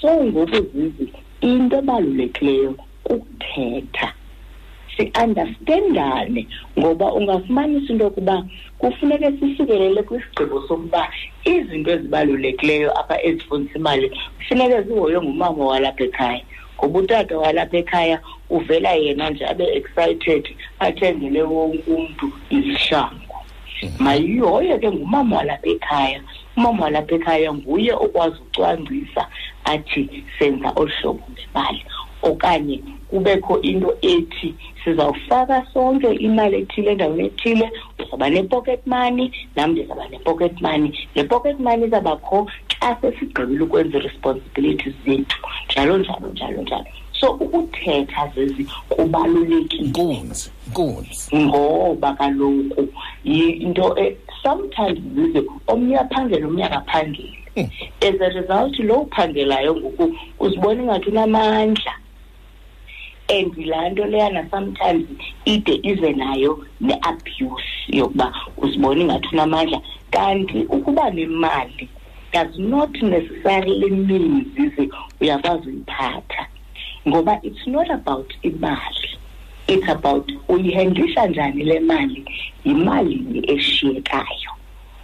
[0.00, 1.06] so ngoku zizi
[1.40, 2.74] into ebalulekileyo
[3.04, 4.08] kukuthetha
[4.96, 6.46] siunderstandane
[6.78, 8.44] ngoba ungafumanisa into yokuba
[8.78, 11.02] kufuneke sifikelele kwisigqibo sokuba
[11.52, 16.40] izinto ezibalulekileyo apha ezifundisa imali kufuneke zihoywe ngumama walapha ekhaya
[16.78, 18.16] ngoba utata walapha ekhaya
[18.56, 20.44] uvela yena nje abe excited
[20.86, 22.26] athengele wonke umntu
[22.56, 23.26] izihlangu
[24.02, 26.18] mayihoye ke ngumama walapha ekhaya
[26.56, 29.22] umama walapha ekhaya nguye okwazi ucwangcisa
[29.72, 30.04] athi
[30.38, 31.82] senza olu hlobo ngemali
[32.22, 32.80] okanye
[33.10, 34.54] kubekho into ethi
[34.84, 41.58] sizawufaka sonke imali ethile endaweni ethile uzawuba ne-pocket money nam ndizawuba ne-pocket money le pocket
[41.66, 42.38] money izawubakho
[42.72, 45.38] xa sesigqibile ukwenza ii-responsibilities zethu
[45.70, 46.84] njalo njalo njalo njalo
[47.18, 52.82] so ukuthetha zezi kubalulekile nkunzi nkunzi ngoba kaloku
[53.32, 55.40] yinto e, sometimes zize
[55.72, 57.68] omnye aphangele omnye akaphangeli hmm.
[58.08, 60.04] as a result lo uphangelayo ngoku
[60.44, 61.92] uzibona ingathi unamandla
[63.28, 65.04] and laa nto leyana sometimes
[65.52, 66.52] ide ize nayo
[66.86, 67.62] ne-abuse
[67.98, 68.26] yokuba
[68.62, 69.78] uzibona ingathi unamandla
[70.14, 71.84] kanti ukuba nemali
[72.34, 74.84] does not necessarily means ize
[75.20, 76.42] uyakwazi uyiphatha
[77.08, 79.08] ngoba it's not about imali
[79.68, 82.24] it's about uyihendlisha njani le mali
[82.64, 84.50] yimalini eshiyekayo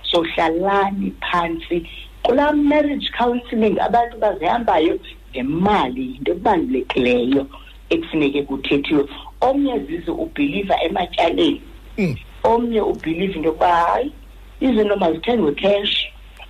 [0.02, 1.76] so hlalani phantsi
[2.22, 4.92] kulaa marriage counselling abantu bazihambayo
[5.31, 7.42] ngemali yinto ebalulekileyo
[7.94, 9.03] ekufuneke kuthethiwe
[9.48, 11.62] omnye zizo ubhiliva ematyaleni
[12.01, 12.14] mm.
[12.53, 14.09] omnye ubhiliva into yokuba hayi
[14.66, 15.94] izinto mazithengwe cash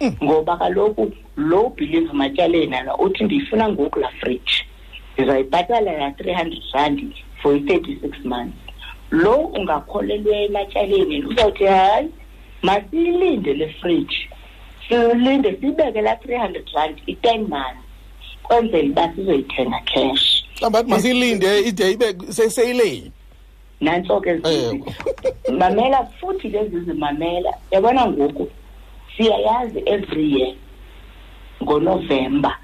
[0.03, 0.13] mm.
[0.25, 1.05] ngoba kaloku
[1.49, 4.57] lo ubhiliva ematyaleni ala uthi ndiyifuna ngoku laa friji
[5.15, 7.03] ndizayibhatala la three hundred rand
[7.43, 8.59] for i-thirty-six months
[9.23, 12.09] lo ungakholelweyo ematyaleni and uzawuthi hayi
[12.63, 14.21] masiyilinde le friji
[14.89, 17.83] silinde siyibeke la three hundred rand i-ten months
[18.43, 23.13] kwenzela uba sizoyithenga cash mhlawumbe eh, athi masilinde eh, ide ibe seyileni
[23.81, 24.83] nanso ke eh,
[25.59, 28.51] mamela futhi lezi zimamela yabona ngoku
[29.17, 30.55] siyayazi every year
[31.63, 32.59] ngonovemba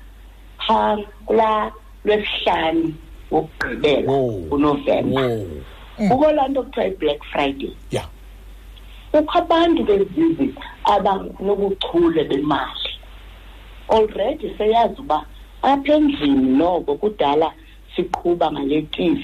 [0.66, 1.70] phaa kulaa
[2.04, 2.94] lwesihlanu
[3.30, 4.12] wokugqibela
[4.50, 5.22] unovemba
[6.08, 6.36] kuko mm.
[6.36, 8.08] laa nto kuthiwa i-black friday yeah
[9.12, 10.54] kukho abantu bezizi
[10.84, 12.90] abanobuchule bemali
[13.88, 15.26] already seyazi uba
[15.62, 17.63] apha endlini noko kudala no,
[17.96, 19.22] siqhuba ngale TV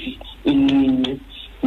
[0.51, 1.13] incinci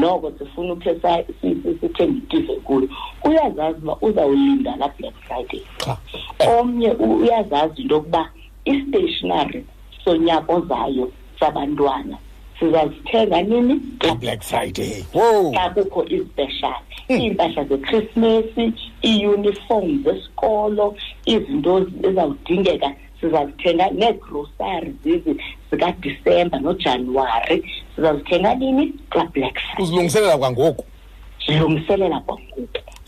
[0.01, 2.87] noko sifuna ukhe sithenge itive kuyo
[3.27, 5.61] uyazazi uba uzawulinda la black friday
[6.59, 8.23] omnye uyazazi into yokuba
[8.71, 9.59] istationary
[10.05, 11.05] sonyaka ozayo
[11.39, 12.15] sabantwana
[12.59, 13.75] sizazithenga nini
[14.21, 14.93] black friday
[15.55, 17.17] xa kukho izipeshali hmm.
[17.19, 18.63] iimpahla zechristmasi
[19.09, 20.85] iiyunifomu zesikolo
[21.33, 21.71] izinto
[22.07, 22.89] ezawudingeka
[23.23, 25.33] sizazithenga neegrosari zizi
[25.71, 27.57] zikadisemba nojanuwari
[27.95, 30.83] sizazithenga nini xa black uzilungiselela kwangoku
[31.45, 32.65] silungiselela kwangoku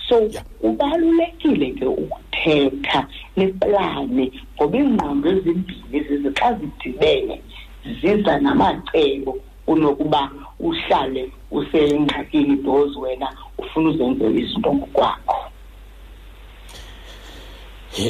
[0.10, 0.44] so yeah.
[0.62, 3.00] kubalulekile ke ukuthetha
[3.38, 7.36] niplane ngoba iingqondo ezimbini zizi xa zidibene
[8.02, 9.32] ziza namacebo
[9.66, 10.22] kunokuba
[10.68, 11.24] uhlale
[11.58, 13.28] usengxakini those wena
[13.62, 15.40] ufuna uzenzela izinto ngokwakho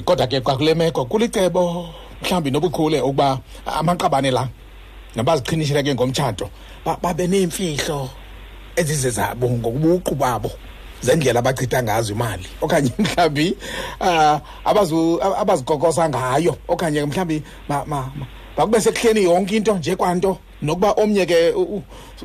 [0.03, 1.89] kodwa ke kwakule meko kulicebo
[2.21, 4.47] mhlawumbi nobukhule ukuba amaqabane la
[5.15, 6.49] nabaziqhinishela ke ngomtshato
[7.01, 8.09] babe neemfihlo
[8.75, 10.49] ezize zabo ngokubuqu babo
[11.03, 13.57] zendlela abachitha ngazo imali okanye mhlawumbi
[14.01, 17.43] um abazikokosa ngayo okanye mhlawumbi
[18.57, 21.53] bakube sekuhleni yonke into nje kwanto nokuba omnye ke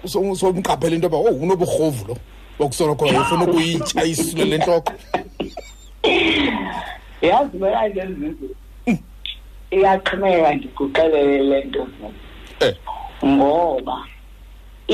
[0.09, 2.17] somqaphela into yoba owu oh, unoburhovu lo
[2.59, 4.93] okusolokhoyo ufuna ukuyitsha isule lentloko
[7.27, 8.47] yazi mina lezi zinto
[9.77, 11.83] iyaqhumeka ndiguqelele le nto
[12.67, 12.75] eh.
[13.27, 13.97] ngoba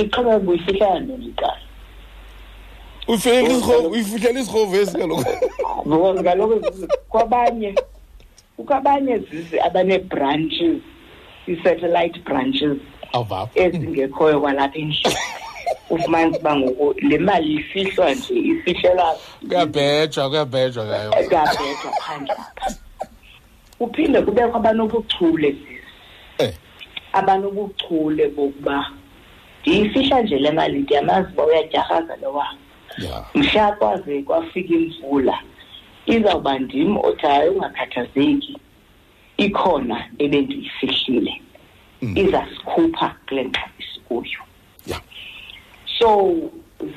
[0.01, 1.61] iqhubeka buyifihlana nomntana
[3.12, 5.33] ufihlela isihovu uyifihlela isihovu esikaloku
[5.87, 7.74] because kaloku kwabanye
[8.68, 10.81] kwabanye zizi abanee-branches
[11.49, 12.77] i-satellite branches
[13.57, 15.12] ezingekhoyo kwalapha endlini
[15.91, 19.09] ufumanise uba ngoku le mali ifihlwa nje ifihlelwa
[19.49, 22.74] kuyabhejwa kuyabhejwa kayo kuyabhejwa phandle apha
[23.78, 25.82] kuphinde kubekho abanobuchule sisi
[26.39, 26.55] eh.
[27.12, 28.76] abanobuchule bokuba
[29.61, 32.47] ndiyifihla nje le mali ndiyamazi uba uyatyarhaza lowa
[33.34, 35.34] mhla kwaze kwafika imvula
[36.14, 38.55] izawuba ndim othi hayi ungakhathazeki
[39.45, 41.34] ikhona ebendiyifihlile
[42.03, 42.14] mm.
[42.22, 44.41] izasikhupha kule ngxaki sikuyo
[45.99, 46.34] so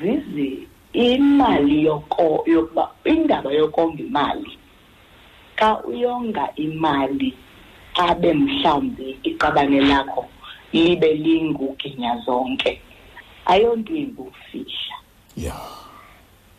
[0.02, 4.52] zizi imali yoko yokuba indaba yokonga imali
[5.58, 7.28] xa uyonga imali
[8.08, 10.22] abe mhlawumbi iqabane lakho
[10.72, 12.72] libe linguginya zonke
[13.52, 14.96] ayonto ingufihla
[15.44, 15.54] ya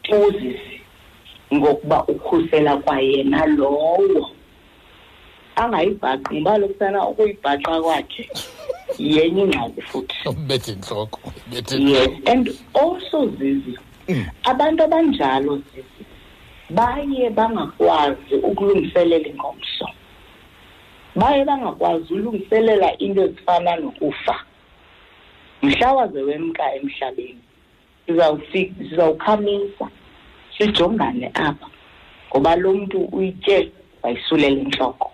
[0.05, 0.75] tuzisi
[1.55, 4.25] ngokuba ukhusela kwayena lowo
[5.55, 8.23] angayibhaqi ngoba lokusana ukuyibhaqa kwakhe
[9.15, 10.15] yenye ingxaki futhi
[10.47, 11.19] bethe inhloko
[11.51, 13.75] yes and also zizi
[14.07, 14.25] mm.
[14.51, 16.03] abantu abanjalo zizi
[16.77, 19.85] baye bangakwazi ukulungiselela ingomso
[21.19, 24.35] baye bangakwazi ulungiselela into ezifana nokufa
[25.61, 27.39] mhla waze wemka emhlabeni
[28.79, 29.87] sizawukhamisa
[30.57, 31.67] sijongane apha
[32.29, 33.71] ngoba lo mntu uyitye
[34.03, 35.10] wayisulela intloko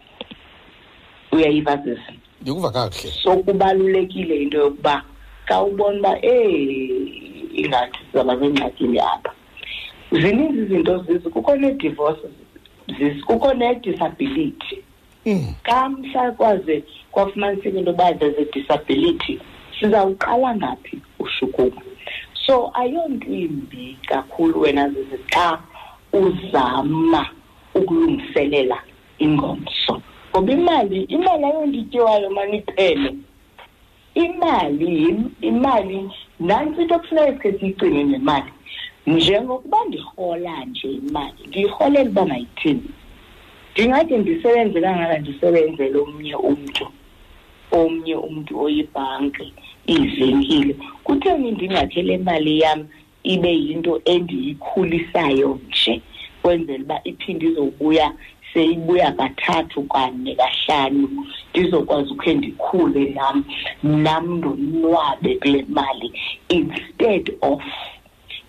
[1.37, 2.11] uyayibazisa
[2.43, 4.95] ngikuva kakuhle so kubalulekile into yokuba
[5.47, 6.87] xa ubona uba eh
[7.61, 9.31] ingathi sizaba zengxakini apha
[10.21, 12.31] zininzi izinto zizi kukho nee-divorces
[12.99, 14.47] zizi kukho nee-disability
[15.67, 16.35] kamhla hmm.
[16.39, 16.75] kwaze
[17.11, 19.33] kwafumaniseka into yoba there's a disability
[19.79, 21.81] sizawuqala ngaphi ushukuma
[22.45, 25.47] so ayonto imbi kakhulu wena zizi xa
[26.19, 27.21] uzama
[27.77, 28.77] ukulungiselela
[29.25, 29.93] ingomso
[30.37, 33.09] ngoba imali imali ayonto ityiwayo mani iphele
[34.13, 35.99] imali imali
[36.39, 38.51] nantsi into kufuneka sikhe siyicinge nemali
[39.07, 42.89] njengokuba ndirhola nje imali ndiyirholele uba mayithini
[43.73, 46.85] ndingade ndisebenze kangaka ndisebenzele omnye umntu
[47.79, 49.47] omnye umntu oyibhanki
[49.93, 50.73] iivenkile
[51.05, 52.81] kutheni ndingakhe le mali yam
[53.33, 55.93] ibe yinto endiyikhulisayo nje
[56.41, 58.07] kwenzela uba iphinde izobuya
[58.57, 61.05] seyibuya kathathu kane kahlanu
[61.53, 63.37] ndizokwazi ukhe ndikhule nam
[64.05, 66.07] nam ndonwabe kule mali
[66.57, 67.59] instead of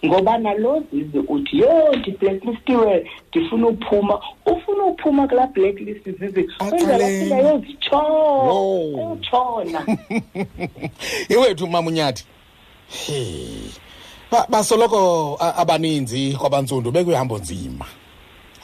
[0.06, 2.90] ngoba naloo zize uthi yho ndiblacklistwe
[3.28, 4.14] ndifuna uphuma
[4.52, 9.80] ufuna uphuma kulaa blacklist zize kwenzela yozitshona
[11.34, 12.24] iwethu mama unyathi
[14.52, 15.00] basoloko
[15.56, 17.86] abaninzi kwabantsundu bekuyihambo nzima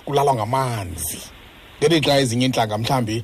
[0.04, 1.33] kulalwa ngamanzi
[1.84, 3.16] ngelixa ezinye intlanga mhlawumbi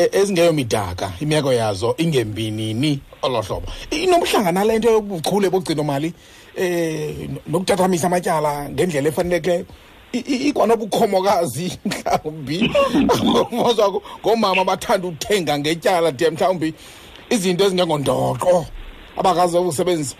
[0.00, 2.92] e-, ezingeyomidaka imeko yazo ingembinini
[3.22, 6.08] olo hlobo inobuhlanga nale nto yobuchule bogcinomali
[6.56, 9.64] um e, nokutathamisa amatyala ngendlela efanelekileyo
[10.12, 12.58] ikwanobukhomakazi mhlawumbi
[13.52, 16.74] moswakho ngoomama bathanda uthenga ngetyala de mhlawumbi
[17.30, 18.66] izinto ezingengondoqo
[19.18, 20.16] abakazobusebenzisa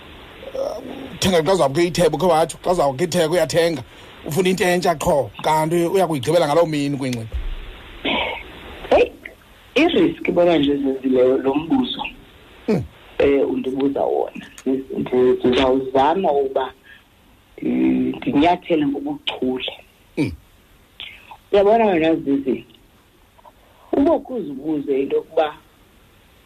[1.15, 3.83] uthenga xa zawukho itheko khe watsho xa zawukho itheko uyathenga
[4.27, 7.37] ufuna into entsha qho kanti uyakuyigqibela ngaloo mini kwinxiba
[8.91, 9.13] hey
[9.75, 12.03] irisk bona nje zenzileyo lo mbuzo
[12.67, 12.83] hmm.
[13.19, 14.47] eh undibuza wona
[15.47, 16.67] ndizawuzama uba
[17.57, 17.67] eh,
[18.17, 19.73] ndinyathele ngobuchule
[20.17, 20.33] hmm.
[21.53, 22.59] uyabona wena zizi
[23.97, 25.49] ubokhe uzibuze into yokuba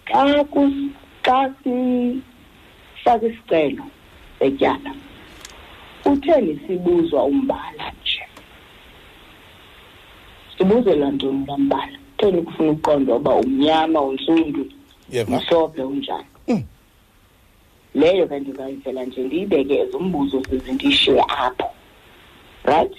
[0.04, 0.24] xa
[1.24, 3.84] xa sifake isicelo
[4.38, 4.92] setyala
[6.10, 8.22] utheni sibuzwa umbala nje
[10.58, 14.66] sibuzelwa ntoni lambala kutheni ukufuna ukuqonda uba umnyama untsundu
[15.28, 16.62] mhlophe unjani mm.
[17.94, 21.64] leyo ke ndizayivela nje ndiyibeke ezumbuzo size ndiyishiye apho
[22.64, 22.92] right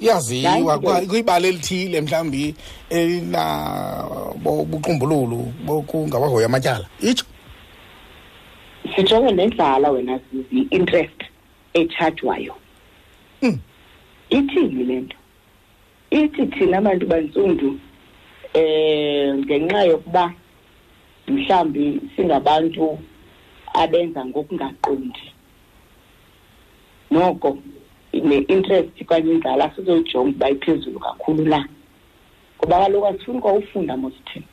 [0.00, 2.54] iyaziwa kwibali elithile mhlawumbi
[2.90, 7.24] elinabo buqumbululu bokungabahoya amatyala itsho
[8.96, 11.20] sijonge nendlala wena zizi interest
[11.74, 12.54] etshajwayo
[13.42, 13.58] mm.
[14.30, 15.16] ithini le nto
[16.10, 17.78] ithi thina abantu bantsundu
[18.54, 20.34] eh ngenxa yokuba
[21.30, 22.98] mhlambi singabantu
[23.74, 25.22] abenza ngokungaqondi
[27.12, 27.50] noko
[28.12, 31.60] ne-interest kanye indlala sizoyijonga uba iphezulu kakhulu la
[32.58, 34.46] ngoba kaloku asifuni kwa ufunda mosithini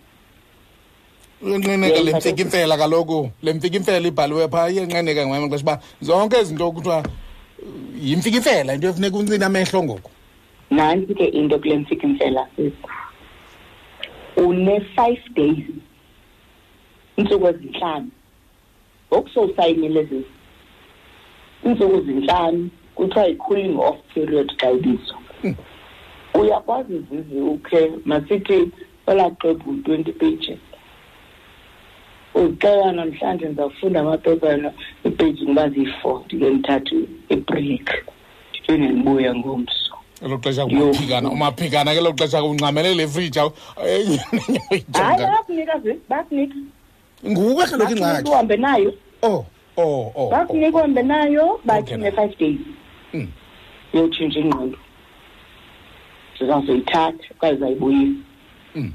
[1.41, 6.37] yenqineka le mfika imfela kaloku le mfika imfela ibhaliwe phaa iyenqineka ngamanye amaxesha uba zonke
[6.41, 7.01] izinto kuthiwa
[8.01, 10.11] yimfika imfela into efuneka untsina amehlo ngoku
[10.71, 12.45] nantsi ke into kule mfika imfela
[14.57, 15.65] une-five days
[17.19, 18.09] insuku ezinhlanu
[19.15, 20.19] okusosayinile lezi
[21.67, 22.61] insuku ezinhlanu
[22.97, 25.55] kuthiwa i-cooling off period xa ibizwa hmm.
[26.41, 28.59] uyakwazi zizi ukhe masithi
[29.09, 30.59] olaa xwebhu twenty pages
[32.39, 34.69] uzixela namhlanje ndizawufunda amapepana
[35.07, 36.99] ipeji ngoba ziyi-four ndike ndithathe
[37.35, 37.87] ibreak
[38.51, 39.86] ndiphinde ndibuya ngomso
[40.21, 43.43] elo xesha kumaphikana umaphikana ke lo xesha kuncamele le frija
[43.75, 44.19] hayi
[44.91, 46.55] bayakunika ze bayakunika
[47.29, 48.89] nguwe kaloku ingxaki uhambe nayo
[49.29, 49.41] oh
[49.77, 50.29] oh oh, oh, oh.
[50.33, 52.59] bakunika uhambe nayo bathi ne-five days
[53.11, 53.27] hmm.
[53.93, 54.77] yotshintsha ingqondo
[56.39, 58.15] zizawuzeyithatha okanye zayibuyisa
[58.73, 58.91] hmm.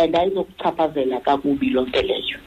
[0.00, 2.38] and ayizokuchaphazela kakubi loo nto leyo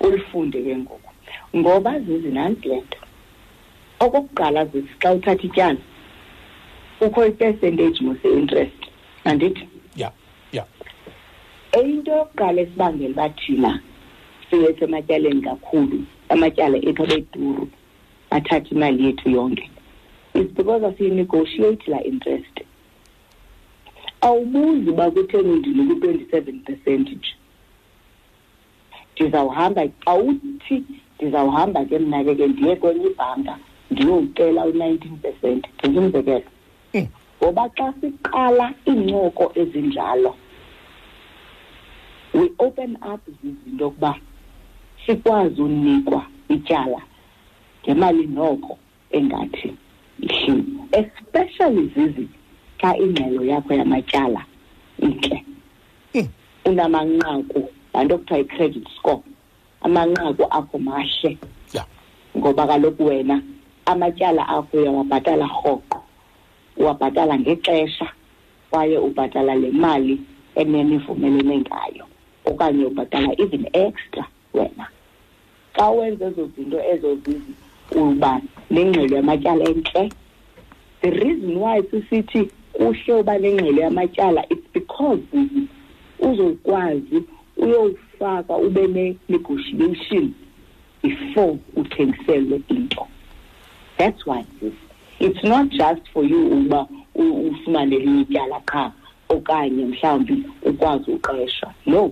[0.00, 1.10] ulifunde ke ngoku
[1.56, 2.98] ngoba zizinanti le nto
[4.04, 5.78] okokuqala zithi xa uthatha ityala
[7.00, 8.80] kukho ipercentage mose-interest
[9.24, 9.68] andithi
[10.02, 10.08] ya
[10.56, 10.64] ya
[11.82, 13.70] into yokuqala esibangela uba thina
[14.50, 15.98] siyesematyaleni kakhulu
[16.32, 17.62] amatyala ethu abeduru
[18.36, 19.66] athathe imali yethu yonke
[20.38, 22.54] is because asiyinegotiate laa interest
[24.26, 27.28] awubuzi uba kutheni ndini kwi-twenty-seven percentage
[29.14, 30.76] ndizawuhamba awuthi
[31.18, 33.52] ndizawuhamba ke mna ke ke ndiye kwenye ibhanka
[33.90, 36.50] ndiyowucela u-nineteen percent ndizumzekelo
[37.40, 40.32] ngoba xa siqala iincoko ezinjalo
[42.36, 44.12] we open up zizinto yokuba
[45.06, 46.20] sikwazi unikwa
[46.54, 47.00] ityala
[47.82, 48.72] ngemali noko
[49.16, 49.68] engathi
[50.26, 52.24] ihleli especially zizi
[52.80, 54.42] xa ingxelo yakho yamatyala
[55.06, 55.38] intle
[56.12, 56.28] hmm.
[56.68, 57.60] unamanqaku
[57.94, 59.22] laa nto kuthiwa i-credit score
[59.86, 61.30] amanqaku akho mahle
[62.38, 63.36] ngoba kaloku wena
[63.90, 65.98] amatyala akho uyawabhatala rhoqo
[66.80, 68.08] uwabhatala ngexesha
[68.70, 70.14] kwaye ubhatala le mali
[70.60, 72.04] enenivumelene ngayo
[72.48, 74.24] okanye ubhatala even extra
[74.56, 74.84] wena
[75.76, 77.52] xa wenza ezo zinto ezo zizi
[78.00, 78.32] uba
[78.74, 80.04] nengxelo yamatyala entle
[81.02, 82.40] the reason why sisithi
[82.74, 85.20] kuhle uba nengxelo yamatyala it's because
[86.26, 87.18] uzokwazi
[87.62, 90.26] uyowufaka ube ne-negotiation
[91.02, 93.04] before uthengiselwe into
[93.98, 94.89] that's why sisi
[95.20, 98.92] it's not just for you uba ufumane elinye ityala qha
[99.34, 100.34] okanye mhlawumbi
[100.70, 102.10] ukwazi uqesha no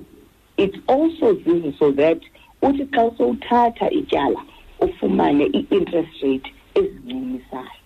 [0.56, 2.20] it's also this so that
[2.62, 4.40] uthi xa sowuthatha ityala
[4.86, 6.48] ufumane i-interest rate
[6.80, 7.82] ezincinisayo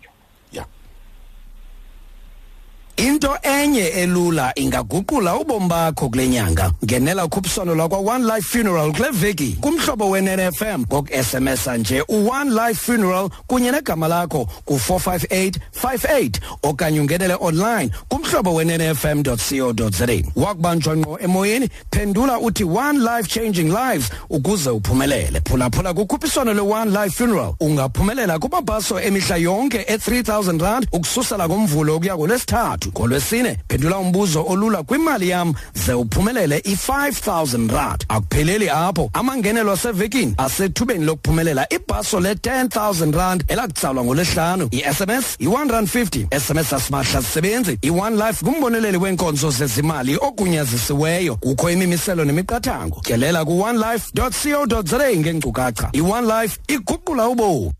[3.06, 9.52] into enye elula ingaguqula ubomi bakho kule nyanga ngenela ukhuphiswano lwakwa-one life funeral kule veki
[9.60, 15.50] kumhlobo wenfm ngoku-sms nje u-one life funeral kunye negama lakho ku-458
[15.84, 16.30] 58
[16.62, 23.68] okanye ungenele online kumhlobo wenfm co za wakubanjwa ngqo emoyeni phendula uthi one life changing
[23.70, 31.48] lives ukuze uphumelele phulaphula kukhuphiswano lwe-one life funeral ungaphumelela kumabhaso emihla yonke e-3000 rand ukususela
[31.48, 35.54] ngomvulo ukuya kolwesithathu Ngolwesine phendula umbuzo olula kwimali yam
[35.86, 38.04] ze uphumelele i5000 rand.
[38.08, 44.68] Akupheleli apho amangenelo asevekini asethubeni lokuphumelela ibhaso le10000 rand elakutsalwa ngolesihlanu.
[44.72, 51.36] I-SMS yi150 SMS asimahla sisebenzi i1 Life ngumboneleli wenkonzo zezimali ogunyazisiweyo.
[51.36, 53.00] Kukho imimiselo nemiqathango.
[53.04, 55.88] Tyelela ku onelife.co.za ngeenkcukacha.
[55.92, 57.70] I-One Life iguqula ubomi.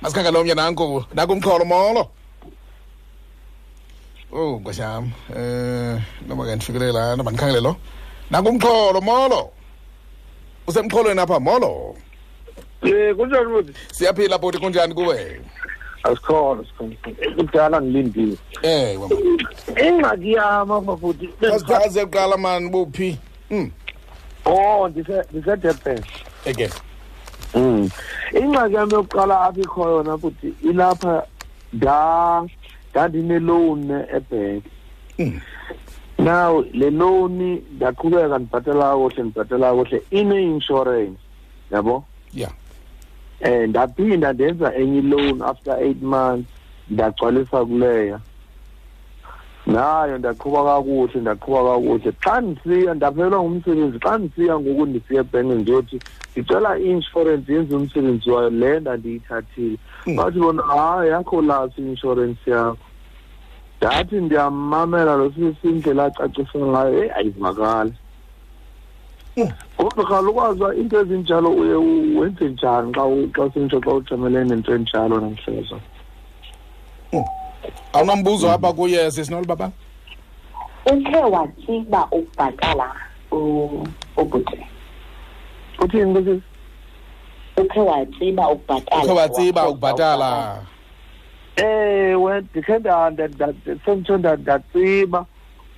[0.00, 0.86] masikhange lo mnye nanku
[1.16, 2.02] nanku umxholo molo
[4.40, 5.04] oh ngosham
[5.40, 5.92] eh
[6.26, 7.72] noma ke ndifikele lana bandikhangele lo
[8.30, 9.40] nanku umxholo molo
[10.68, 11.72] usemxholweni apha molo
[12.84, 13.72] Eh kunjani mfuthu?
[13.92, 15.40] Siyaphila bhuti kunjani kuwe?
[16.04, 16.96] Asikhona sikhona.
[17.36, 18.36] Kudala ngilindile.
[18.62, 19.06] Eh wa.
[19.86, 21.26] Ingxaki yami mfuthu.
[21.40, 23.18] Basidakaze uqala man buphi?
[23.50, 23.70] Mm.
[24.46, 26.04] Oh ndise ndise Durban.
[26.46, 26.70] Again.
[27.56, 27.88] Mm.
[28.38, 31.26] Ingxaki yami yokuqala apha ikhoyo yona mfuthu ilapha
[31.72, 31.96] da
[32.90, 33.80] ndandine loan
[34.16, 34.70] ebhenki.
[35.18, 35.40] Mm.
[36.18, 37.32] Now le loan
[37.76, 41.18] ndaqhubeka ndibhatala kohle ndibhatala kohle ine insurance
[41.72, 42.04] yabo?
[42.34, 42.52] Yeah.
[43.44, 46.48] eh ndaphinda ndenza enye loan after 8 months
[46.90, 48.18] ndagcwalisa kuleya
[49.66, 55.96] nayo ndaqhuba kakuhle ndaqhuba kakuhle xa ndisiya ndaphelelwa ngumsebenzi xa ndisiya ngoku ndisiya ebhenki ndiyothi
[56.32, 60.16] ndicela i-inshorensi yenze umsebenzi wayo le ndandiyithathile hmm.
[60.16, 62.76] bathi bona hayi yakho laso i-inshorensi yakho
[63.78, 67.92] ndathi ndiyamamela lo sisindlela acacisa ngayo eyi ayivakali
[69.78, 71.76] kodwa kalukwazi into ezinjalo uye
[72.18, 73.02] wenze njani xa
[73.34, 75.76] xa sintsho xa ujamelene nento enjalo namhlezo
[77.10, 77.24] hmm.
[77.96, 79.68] awunambuzo apha kuye sisinolu baba
[80.92, 82.88] ukhe watyiba ukubhatala
[84.18, 84.58] ubhuti
[85.82, 86.42] uthini kusisi
[87.60, 90.30] ukhe watsiba ukubhatala ukhe watsiba ukubhatala
[91.68, 92.76] ewe eh, ndikhe
[93.84, 95.20] sentsho ndatsiba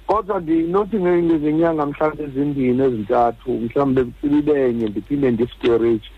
[0.08, 6.08] kodwa ndinothi ngezinyanga mhlawumbi ezimbini ezintathu mhlawumbi kutsibilenye ndiphinde ndistorage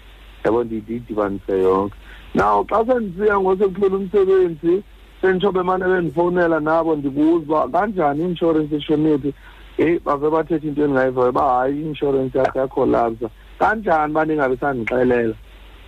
[0.45, 1.95] yabo ndiyidibanise yonke
[2.36, 4.74] naw xa sendisiya ngosekuphela umsebenzi
[5.20, 9.30] senditsho bemane bendifowunela nabo ndibuza uba kanjani i-inshorensi eshonephi
[9.78, 13.26] heyi bave bathetha into endingayivayo uba hayi i-inshorensi yakho yakholapsa
[13.61, 15.34] kanjani uba ningabe sandixelela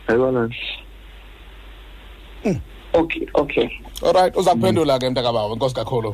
[0.08, 0.40] yayibona
[2.44, 2.58] hmm.
[3.00, 3.66] okay okay
[4.06, 5.12] all right uzaphendula ke hmm.
[5.12, 6.10] mntakababa inkosi kakhulu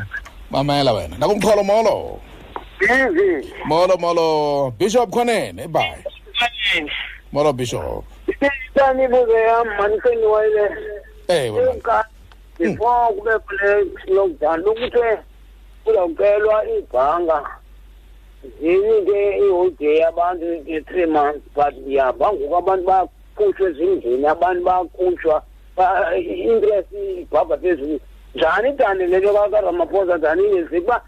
[0.50, 2.18] mamela wena nakumxholo molo
[2.80, 4.26] yezi molo molo
[4.78, 6.02] bishop khonene ebhayi
[7.32, 10.62] molo bishop isani ibuze yam maniseni wayile
[11.36, 11.78] ewe eh, hmm.
[12.58, 13.72] before kubekho le
[14.14, 15.08] lockdown lokuthe
[15.84, 17.38] kuzawucelwa ibhanka
[18.60, 25.36] zinike iholiday abantu nge-three months but yabangoku abantu bakhutshwa ezindlini abantu bakhutshwa
[26.46, 26.92] interest
[27.22, 27.96] ibhabha phezulu
[28.36, 30.98] njani idane lento karamaphosa danile zikuba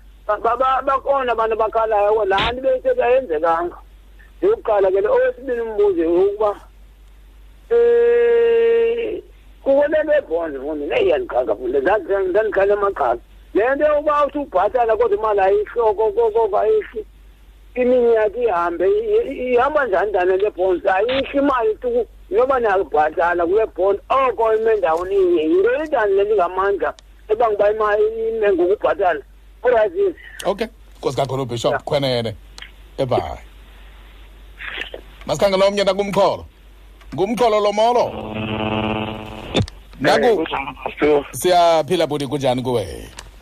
[0.86, 3.76] bakhona abantu abakhalayo laa nto beyisebeyenzekanga
[4.42, 6.50] yokuqala ke le owesibini umbuzo ukuba
[7.70, 9.22] um eh,
[9.62, 11.78] kukolelo ebhondi fundi neyiyandiqhaza fundi
[12.32, 13.22] ndandikhala emaqhaza
[13.56, 17.02] le nto yokuba uthi ubhatala kodwa imali ayihlokokoko ayihli
[17.80, 18.86] iminyaka ihambe
[19.52, 22.00] ihamba njani dane lebhondi ayihli imali tuku
[22.34, 26.90] noba nalibhatala kule bhondi oko imendaweni inye yinto idani le ndingamandla
[27.28, 29.20] ebangiba ime ngokubhatala
[29.62, 30.14] kurazile
[30.48, 30.68] okay
[30.98, 32.30] nkosi kakhulu bishop khwenene
[32.98, 33.44] ebayi
[35.26, 36.44] masikhangela omnye nakumkholo
[37.14, 38.04] ngumkholo lomolo
[39.56, 39.64] eh,
[40.02, 40.30] naku
[41.40, 42.84] siyaphila buti kunjani kuwe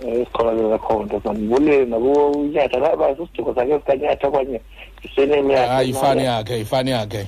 [0.03, 4.59] isikhona eh, lakho nto sanibulile nakunyatha laba sisidiko sakhe sikanyatha kwanye
[5.05, 7.23] iseneni yakhe ah, hayi ifani yakhe ifani yakhe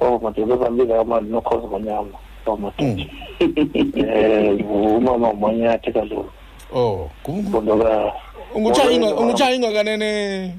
[0.00, 3.00] oh madoda ebambile kamali nokhozi kwanyama と思って、うん、
[3.40, 6.24] えー、馬も間に合ってたぞ。
[6.70, 8.12] Oh, cũng còn đó là
[8.52, 10.52] ông trai người ông trai người cái này này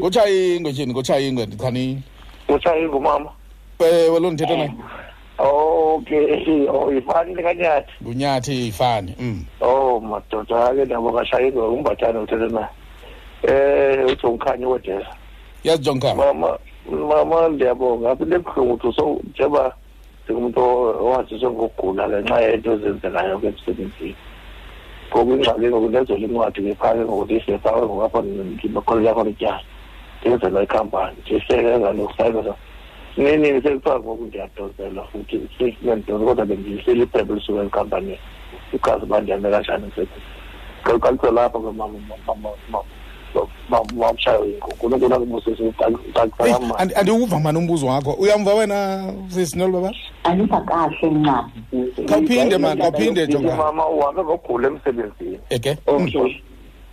[0.00, 2.02] ông trai người chuyện ông trai người thằng này
[2.46, 3.30] ông trai của mama
[3.78, 4.68] về vào luôn thế này
[5.36, 6.10] ok
[6.70, 9.32] oh Ivan cái nhà bu nhà thì Ivan ừ
[9.66, 12.64] oh mà tôi thấy cái nào mà cái của ông bà cha nó thế này
[13.42, 14.92] eh chúng khai như vậy chứ
[15.64, 16.48] ya chúng khai mama
[16.86, 19.60] mama để bảo cái đấy không tôi số chứ mà
[20.36, 20.60] umuntu
[21.06, 24.16] owaziswa ngokugula ngenxa yento ezenzekayo emsebenzini
[25.08, 28.18] ngoku ingxaki ngoku nezola incwadi ngiphake ngokuthi isefakwe ngokapho
[28.56, 29.60] ngibakholela khona ityala
[30.20, 32.52] ndenzelwa ikhampani ndisekengalosayinosa
[33.16, 38.16] nini sekuthiwa ngoku ndiyadozela futhi sesibendoza kodwa bendiyisele iphepha elisuka enkampanini
[38.76, 40.16] igazi uba ndihame kanjani ngisekho
[41.02, 41.98] qalqaliswa lapho ke mama
[43.96, 45.62] bamshaye uNkulunkulu akubusise
[46.08, 49.90] utakutayama andiwuva mani umbuzo wakho uyamva wena sisi nolu baba
[50.24, 51.50] andiva kahle ncwadi
[52.08, 56.30] khawuphinde mani khawuphinde jomama uhambe ngogula emsebenzini eke okay mm.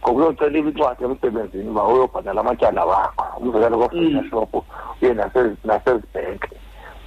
[0.04, 4.64] ngokuyocela incwadi emsebenzini uba uyobhatala amatyala wakho umzekelo kofunashop mm.
[5.02, 5.14] uye
[5.66, 6.52] nasezibhenki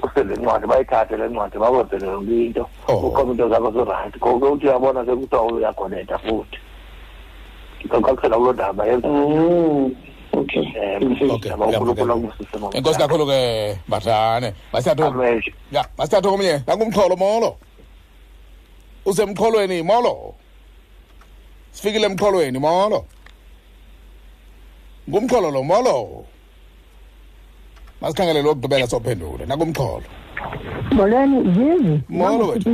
[0.03, 2.97] usele ncwadi bayithathe le ncwadi bakwenzele yonke into oh.
[3.07, 6.59] uqoba into zakho zirayithi ngoko uthi uyabona sekuthiwa uyagoneta futhi
[7.87, 9.91] ngixoxela ulodaba oh,
[10.41, 11.01] okay eh,
[12.75, 13.41] enkosi kakhulu ke
[13.91, 14.51] badlane
[15.71, 17.57] ya masithatho komnye nangumxholo molo
[19.07, 20.35] usemxholweni molo
[21.73, 23.01] sifikile emxholweni molo
[25.09, 25.97] ngumxholo lo molo
[28.01, 30.07] masikhangele lokugqibela sophendule nangumxholo
[30.95, 32.71] molweni zizi molo wethu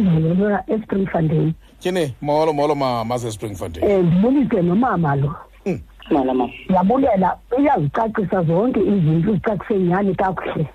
[0.72, 1.52] esitrifandeni
[1.84, 5.22] tyhini molo molo mama sespringfontein eh, um ndibulise nomama hmm.
[5.22, 10.66] lo malama ndiyabulela uyazicacisa zonke izinto uzicacise nyhani kakuhle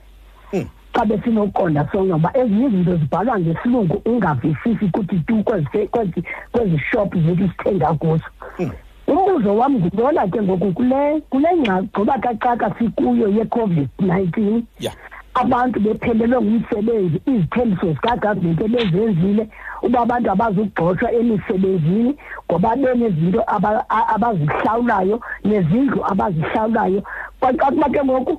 [0.52, 0.68] hmm.
[0.94, 5.44] xa besinokuqonda sonke ngoba ezinye izinto zibhalwa ngesilungu ungavisisi kuthi tu
[6.52, 8.24] kwezi shop zethu sithenga kuzo
[8.58, 8.72] hmm.
[9.08, 14.62] umbuzo wam ngubona ke ngoku kule kule ngxagxoba kacaka sikuyo ye-covid-19
[15.34, 19.50] abantu bephelelwe ngumsebenzi izithembiso zikagovernment ebezenzile yeah.
[19.86, 22.10] uba abantu abazugxoshwa emisebenzini
[22.46, 23.42] ngoba benezinto
[24.16, 25.16] abazihlawulayo
[25.48, 27.00] nezindlu abazihlawulayo
[27.40, 28.34] kwakuba ke ngoku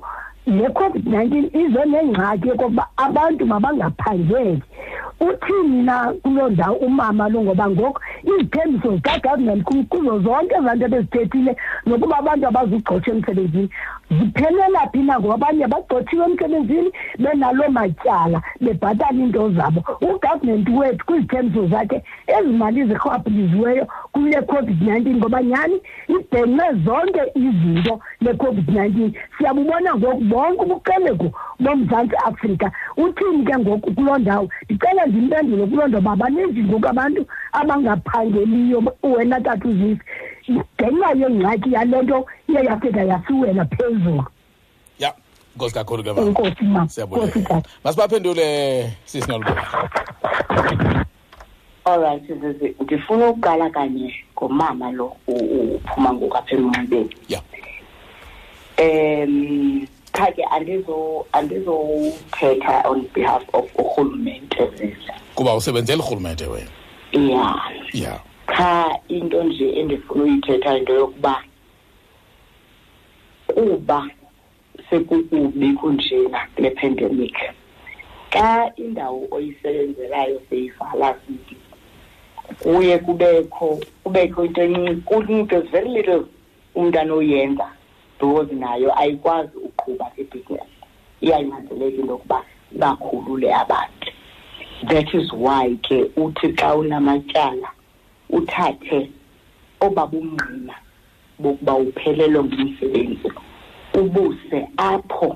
[0.51, 4.57] le covid-19 ize nengxaki yokokuba abantu mabangaphangeli
[5.21, 11.51] uthini na kuloo ndawo umama lo ngoba ngoku izithembiso zikagovernment kuzo zonke ezaa nto bezithethile
[11.85, 13.67] nokuba abantu abazugxothwa emsebenzini
[14.17, 16.89] ziphelela phi na ngoba abanye bagxothiwe emsebenzini
[17.21, 21.97] benaloo matyala bebhatala iinto zabo ugovernment wethu kwizithembiso zakhe
[22.37, 25.77] ezi mali zirhwabhiliziweyo kule covid-19 ngoba nyhani
[26.15, 31.27] ibhenxe zonke izinto le-covid-19 siyabubona ngoku bonke ubuqeleku
[31.59, 37.21] bomzantsi afrika uthini ke ngoku kuloo ndawo ndicela ndimpendule kuloo ndawo uba baninzi ngoku abantu
[37.51, 40.01] abangapha engaphangeliyo wena tata uzisi
[40.51, 44.23] ngenxa yengxaki yale nto iye yafika yasiwela phezulu
[44.99, 45.13] ya
[45.55, 49.87] nkosi kakhulu ke enkosi ma nkosi tata masibaphendule sisi nolubola
[51.85, 57.39] allright zizi ndifuna ukuqala kanye ngomama lo uphuma ngoku apha emnxibeni ya
[59.27, 60.43] um qha ke
[61.31, 64.71] andizothetha on behalf of urhulumente
[65.35, 66.71] kuba usebenzela urhulumente wena
[67.11, 67.55] ya
[67.93, 68.19] ya
[68.57, 71.43] cha into nje endifuna uyithetha into yokuba
[73.47, 73.99] kuba
[74.89, 77.37] sekukubi kunjena kule pandemic
[78.33, 78.47] xa
[78.83, 81.07] indawo oyisebenzelayo seyivala
[82.61, 83.67] kuye kubekho
[84.03, 84.63] kubekho into
[85.35, 86.23] into very little
[86.79, 87.67] umntana oyenza
[88.19, 90.79] because nayo ayikwazi ukuqhuba ibhizinesi
[91.23, 92.37] iyayinyanzeleka into yokuba
[92.79, 94.09] bakhulule abantu
[94.89, 97.69] that is why ke uthi xa unamatyala
[98.37, 98.93] uthathe
[99.85, 100.75] obabungqina
[101.41, 103.29] bokuba uphelelwe ngumsebenzi
[104.01, 104.59] ubuse
[104.89, 105.29] apho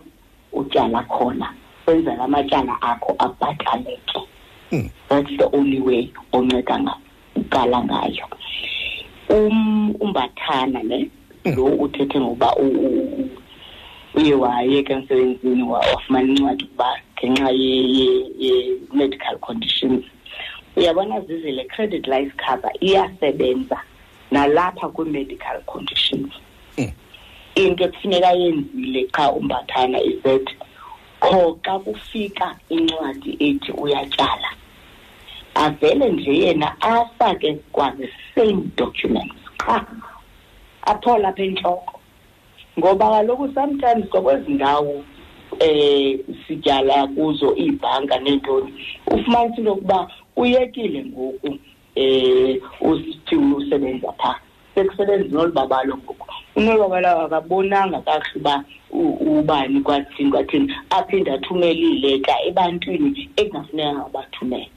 [0.60, 1.48] utyala khona
[1.86, 4.20] kwenzela amatyala akho abhataleke
[4.74, 4.88] mm.
[5.10, 6.02] that's the only way
[6.36, 6.76] onceda
[7.36, 8.26] ngaqala ngayo
[9.36, 11.00] um umbathana ne
[11.46, 11.54] mm.
[11.56, 12.50] lo uthethe ngokuba
[14.16, 17.50] uye waye ke emsebenzini wafumana incwadi ukuba ngenxa
[18.42, 20.06] ye-medical conditions
[20.76, 23.82] uyabona zizile credit life cover iyasebenza
[24.32, 26.32] nalapha kwi-medical conditions
[26.78, 26.92] mm.
[27.56, 30.48] into ekufuneka yenzile xa umbathana isat
[31.20, 34.50] kho xa kufika incwadi ethi uyatyala
[35.56, 37.58] avele nje yena afake
[38.36, 39.86] same documents qha
[40.82, 41.95] aphole apha entloko
[42.80, 44.96] ngoba kaloku sometimes kwakwezi ndawo
[45.52, 48.72] um sityala kuzo iibhanka neentoni
[49.14, 50.00] ufumanisa into yokuba
[50.42, 51.60] uyekile ngoku um
[52.90, 54.38] uthi usebenza phaa
[54.76, 58.56] sekusebenza nolu babalo ngoku unolu babalo akabonanga kakuhle
[58.90, 60.68] uba ubani kwathini kwathini
[60.98, 63.10] aphinde athumele iileta ebantwini
[63.40, 64.68] ekungafuneka ngabathumele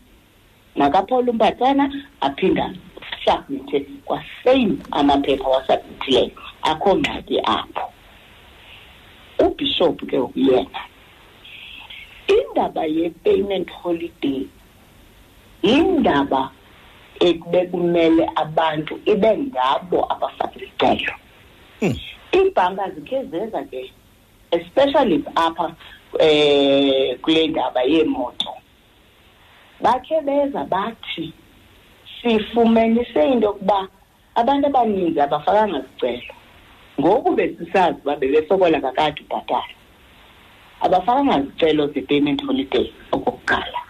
[0.78, 1.84] nakapholo umpatsana
[2.26, 6.30] aphinde asubmithe kwasame amaphepha wasubmithileyo
[6.66, 7.84] akho ngxaki apho
[9.44, 10.82] ubhishophu ke yena
[12.36, 14.40] indaba ye-payment holiday
[15.68, 16.42] yindaba
[17.28, 21.14] ekubekumele abantu ibe ngabo abafaka isicelo
[21.80, 21.94] hmm.
[22.38, 23.80] iibhanka zikhe zenza ke
[24.56, 25.66] especially apha
[26.28, 28.50] eh kule ndaba yeemoto
[29.82, 31.24] bakhe beza bathi
[32.22, 33.78] sifumenise into yokuba
[34.40, 36.34] abantu abaninzi abafakanga sicelo
[37.00, 39.70] ngoku besisazi uba bebesokola kakade ubhatala
[40.84, 43.80] abafakanga zicelo ze-payment holiday okokuqala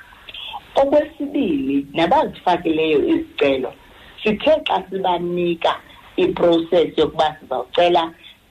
[0.81, 3.71] okwesibili nabazifakileyo izicelo
[4.23, 5.73] sithe xa sibanika
[6.23, 8.03] iprocess yokuba sizawucela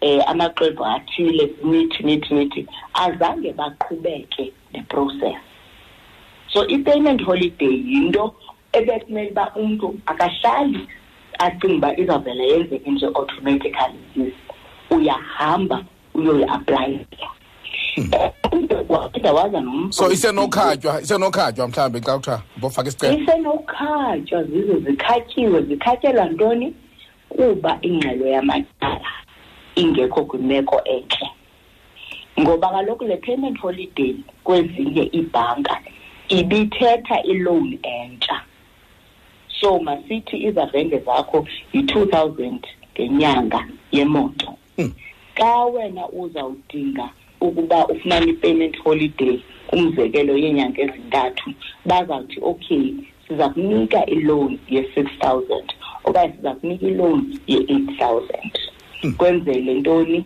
[0.07, 2.61] um amaxwebhu athile nithi nithi nithi
[3.05, 5.39] azange baqhubeke neprocess
[6.51, 8.23] so i-payment holiday yinto
[8.77, 10.81] ebekumele uba umntu akahlali
[11.45, 14.29] acinga uba izawuvela yenzeke nje automatically
[14.89, 15.83] uyahamba
[16.13, 17.29] uyoyi-aplayela
[17.95, 18.11] hmm.
[19.35, 26.67] waza so isenokhatywa isenokhatywa mhlawumbi xa kuthiwa bofaka isicelo isenokhatywa zize zikhatyiwe zikhatyelwa ntoni
[27.31, 29.11] kuba ingxelo yamatyala
[29.81, 31.27] ingekho kwimeko entle
[32.39, 34.15] ngoba kaloku le payment holiday
[34.45, 35.73] kwezinye iibhanka
[36.37, 38.35] ibithetha iloan entsha
[39.61, 41.37] so masithi izavenge zakho
[41.73, 42.61] yi-two thousand
[42.93, 43.59] ngenyanga
[43.95, 44.91] yemoto Hmm.
[45.37, 47.05] xa wena uzawudinga
[47.45, 49.35] ukuba ufumane i-payment holiday
[49.73, 51.47] umzekelo yeenyanga ezintathu
[51.87, 52.85] bazawuthi okay
[53.27, 55.67] siza kunika iloan ye-six thousand
[56.07, 57.21] okanye siza kunika iloan
[57.51, 58.51] ye-eight thousand
[59.01, 59.13] hmm.
[59.17, 60.19] kwenzele ntoni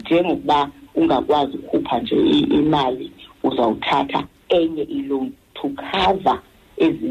[0.00, 0.60] njengokuba
[0.98, 2.16] ungakwazi ukhupha nje
[2.58, 3.06] imali
[3.46, 4.20] uzawuthatha
[4.58, 6.36] enye iloan to cover
[6.84, 7.08] ezi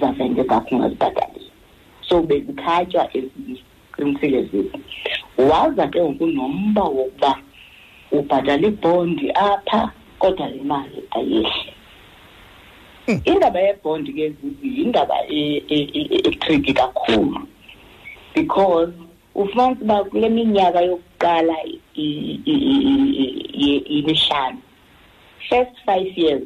[0.00, 1.48] zazenje zakho ungazibhatalile
[2.08, 3.61] so bezikhatywa ezinye
[3.96, 4.70] kwimthikezeli
[5.48, 7.32] waza ke ngokunomba wokuba
[8.16, 9.80] ubhatala ibhondi apha
[10.20, 11.48] kodwa le mali ayehli
[13.06, 13.18] hmm.
[13.30, 16.14] indaba yebhondi ke zizi yindaba etriki
[16.48, 17.40] e, e, e, kakhulu
[18.34, 18.92] because
[19.40, 21.54] ufumanisa uba kule minyaka yokuqala
[23.98, 24.58] imihlanu
[25.48, 26.42] first five years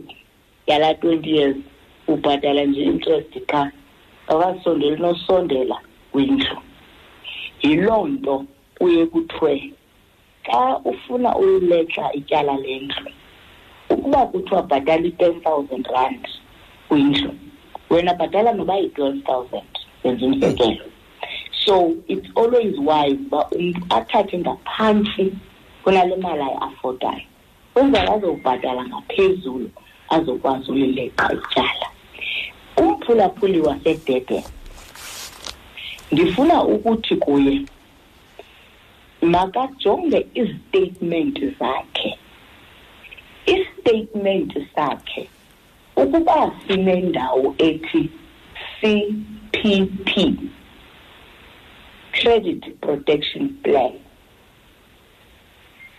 [0.69, 1.57] yala twenty years
[2.13, 3.63] ubhatala nje interest qha
[4.31, 5.79] awasondeli nosondela
[6.13, 6.47] kwindlu
[7.65, 8.35] yiloo nto
[8.79, 9.55] kuye kuthiwe
[10.47, 13.11] xa ufuna uyiletla ityala lendlu
[13.93, 16.23] ukuba kuthiwa bhatala i-ten thousand rand
[16.89, 17.31] kwindlu
[17.91, 19.71] wena bhatala noba yi-twelve thousand
[20.05, 20.87] yenza umzekelo
[21.65, 21.75] so
[22.13, 25.25] it's always wise uba umntu athathe ngaphantsi
[25.83, 27.21] kunale mali ayiafodayo
[27.75, 29.69] kwenzela azowubhatala ngaphezulu
[30.15, 31.89] azokwazi uyileqa ityala
[32.81, 34.45] umphulaphuli wasedurban
[36.13, 37.57] ndifuna ukuthi kuye
[39.33, 42.11] makajonge iziteyitimenti zakhe
[43.55, 45.23] isiteyitimenti sakhe
[46.01, 48.03] ukuba sinendawo ethi
[48.77, 50.11] cpp
[52.15, 53.93] credit protection plan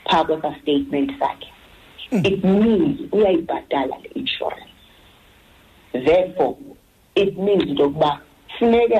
[0.07, 1.47] phaa kwesa-statement sakhe
[2.09, 2.19] hmm.
[2.29, 4.73] it means uyayibhatala le insurance
[6.07, 6.55] therefore
[7.21, 8.11] it means into yokuba
[8.59, 8.99] funeke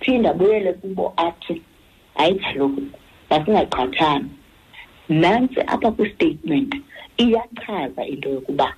[0.00, 1.60] phinda buyele kubo athi
[2.14, 2.82] hayi kaloku
[3.30, 4.28] masingaqhathani
[5.22, 6.70] nantsi apha kwistatement
[7.22, 8.68] iyachaza into yokuba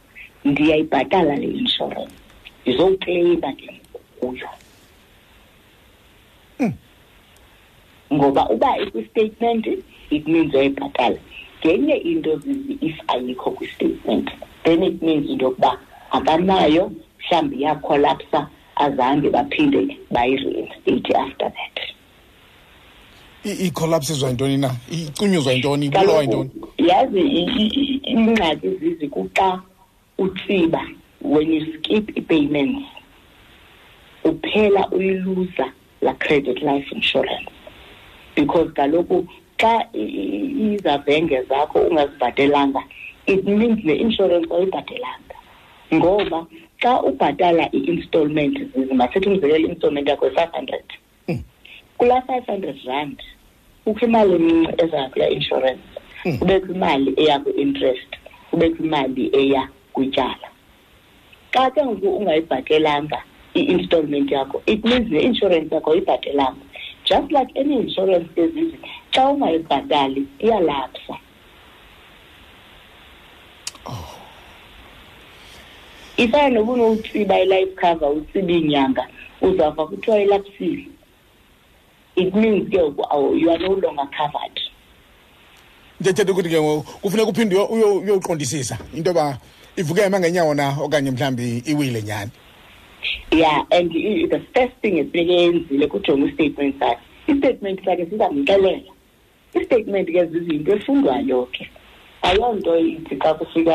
[0.48, 2.14] ndiyayibhatala le inshorensi
[2.62, 3.70] ndizowukleyima ke
[4.20, 4.48] kuyo
[6.58, 6.72] hmm.
[8.14, 9.64] ngoba uba ikwistatement
[10.14, 11.16] it means uyayibhatala
[11.64, 14.26] ngenye into zizi if ayikho kwistatement
[14.64, 15.72] then it means into yokuba
[16.16, 16.84] akanayo
[17.24, 18.40] mhlawumbi iyakholapsa
[18.76, 21.78] azange baphinde bayi-reinstate after that
[23.44, 26.50] i-collapse izwa yintoni na icunyuzwa yintoni ibulawa yintoni
[26.88, 27.20] yazi
[28.12, 29.48] ingxaki zizi kuxa
[30.22, 30.80] utsiba
[31.32, 32.82] when you skip i-payments
[34.28, 35.66] uphela uyiluza
[36.04, 37.48] la credit life insurance
[38.36, 39.16] because kaloku
[39.60, 39.74] xa
[40.74, 42.80] izavenge zakho ungazibhatelanga
[43.32, 45.36] it means le insurance oyibhatelanga
[45.94, 46.40] ngoba
[46.82, 50.84] xa ubhatala i-installment zizimasithi umzekelo i-installment yakho yi-five hundred
[51.28, 51.40] hmm.
[51.98, 53.18] kulaa five hundred rand
[53.88, 55.86] ukho imali encinci ezaya kulaa insurance
[56.22, 56.38] hmm.
[56.40, 58.10] kubekho imali eya kwi-interest
[58.50, 59.62] kubekho imali eya
[59.94, 60.48] kwityala
[61.54, 63.18] xa ke ngoku ungayibhatelanga
[63.58, 66.64] i-installment yakho itmeansi ne-insurance yakho ayibhatelanga
[67.08, 68.78] just like any insurance ezizi
[69.14, 71.14] xa ungayibhatali iyalapsa
[73.86, 74.21] oh.
[76.22, 79.02] ifana noba unowutsiba i-life cover utsiba iinyanga
[79.42, 80.86] uzawuva kuthiwa ilapsile
[82.16, 84.56] it means ke you are no longer covered
[86.00, 89.38] ndiyathetha ukuthi ke ngoku kufuneka uphinde uyowuqondisisa into yoba
[89.80, 92.30] ivuke ema ngenyawo na okanye mhlawumbi iwile nyani
[93.32, 93.90] yeah and
[94.32, 98.80] the first thing efuneke yenzile kujonga istatement sakhe istatement sakhe sizamxelela
[99.62, 101.81] istatement ke zizinto efundwayo ke okay.
[102.22, 103.74] ayonto ithi xa kufika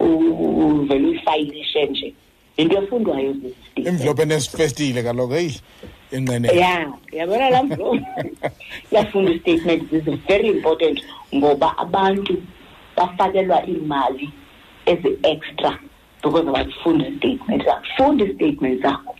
[0.00, 2.08] uvele uyifayilishe nje
[2.60, 3.30] into efundwayo
[3.90, 5.56] imvlophe nesifestile kaloku heyi
[6.16, 6.74] enqeneni ya
[7.18, 8.04] yabona laa mvlophe
[8.94, 10.96] yafunda i-statement this is very important
[11.36, 12.34] ngoba abantu
[12.96, 14.26] bafakelwa iimali
[14.92, 15.70] ezi-extra
[16.22, 19.12] because abazifunda istatement zakho funda istatement zakho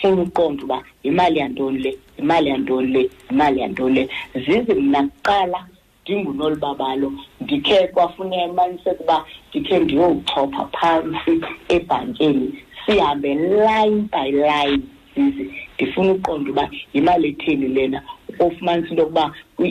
[0.00, 4.04] funa uqonda uba yimali yantoni le yimali yantoni le yimali yantoni le
[4.44, 5.60] zizi mna kuqala
[6.04, 7.08] ndingunolibabalo
[7.42, 9.16] ndikhe kwafuneka umaniseka uba
[9.48, 11.32] ndikhe ndiyochopha phantsi
[11.76, 12.46] ebhankeni
[12.82, 13.30] sihambe
[13.64, 14.82] line by line
[15.14, 15.44] zize
[15.74, 17.98] ndifuna uqonda uba yimali etheni lena
[18.44, 19.24] ofumanisa into yokuba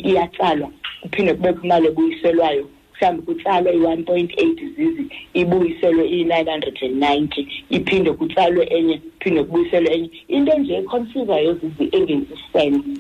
[0.10, 0.70] iyatsalwa
[1.02, 5.04] kuphinde kubekho imali ebuyiselwayo mhlawumbi kutsalwe i-one point eight zizi
[5.42, 7.42] ibuyiselwe iyi-nine hundred and ninety
[7.78, 12.92] iphinde kutsalwe enye iphinde kubuyiselwe enye into nje econfuzayo zizi engenzi sense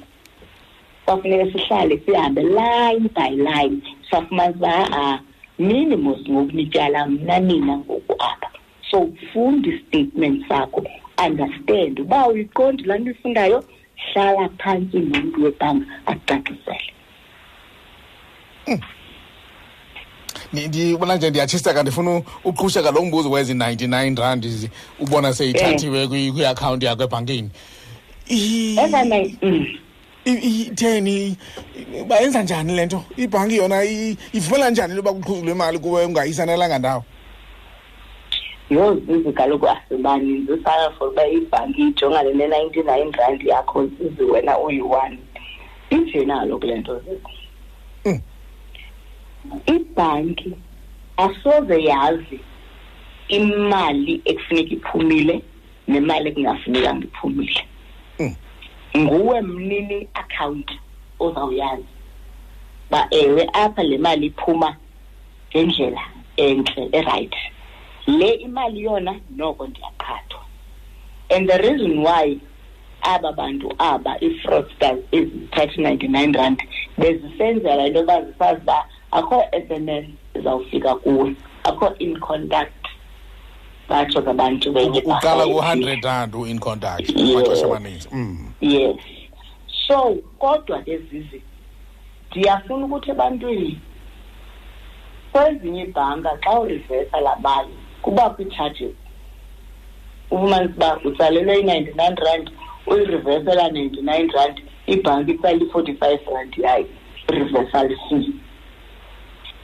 [1.05, 3.79] kwafuneka sihlale sihambe line by line
[4.11, 5.19] safumanisa uba a-a
[5.59, 8.51] minimus ngoku nityala mna nina ngoku apha
[8.91, 10.85] so funda istatement sakho
[11.27, 13.63] understand uba uyiqondi laa nto uyifundayo
[13.95, 16.93] hlala phantsi nomntu webhanka akucacisele
[18.65, 18.79] hmm.
[20.53, 24.49] ndibona nje ndiyatshisa ka ndifuna uqhusheka lo mbuzo wezi 99 rand
[24.99, 27.49] ubona seyithathiwe kwiakhawunti yakho ebhankini
[30.25, 31.35] itheni
[32.09, 33.77] bayenza njani le nto ibhanki yona
[34.37, 37.01] ivumela njani loba kuqhuzu lwemali kuwe ungayisanelanga ndawo
[38.69, 44.23] yho zizi kaloku asibaninzi usala for uba ibhanki ijonga le ne-ninety nine rand yakho zizi
[44.31, 45.17] wena uyi-one
[45.95, 47.31] injenalo kule nto zizi
[49.75, 50.49] ibhanki
[51.25, 52.39] asoze yazi
[53.37, 55.35] imali ekufuneka iphumile
[55.91, 57.59] nemali ekungafunekanga iphumile
[58.97, 60.71] nguwe mnini account
[61.19, 61.85] ozawuyazi
[62.91, 64.75] ba ewe apha le mali iphuma
[65.49, 66.01] ngendlela
[66.37, 67.35] enhle eright
[68.07, 70.41] le imali yona noko ndiyaqhathwa
[71.29, 72.39] and the reason why
[73.01, 76.59] aba bantu aba i-fraudsters ezithatha i-ninety-nine rand
[76.97, 78.77] bezisenzela into yoba zisazi uba
[79.11, 80.05] akho s m s
[80.37, 82.82] izawufika kuwe akho in contact
[83.89, 88.47] batsho ngabantu benye ku-hundred and in contact amaxesha amaninzi mm.
[88.61, 88.95] yes
[89.87, 91.41] so kodwa ke zizi
[92.31, 93.79] ndiyafuna ukuthi ebantwini
[95.31, 98.95] kwezinye ibhanka xa urivesa la mali kubakho ii-charges
[100.31, 102.45] ufumanise uba utsalelwe i-ninety-nine rand
[102.87, 104.55] uyirivesela ninety-nine rand
[104.87, 106.85] ibhanki itsala i-forty-five rand yayo
[107.27, 108.31] reversal fee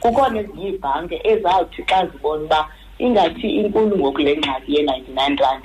[0.02, 2.60] kukhona ezinye iibhanki ezawuthi xa zibona uba
[3.06, 5.62] ingathi inkulu ngoku le ngxaki ye-ninety-nine rand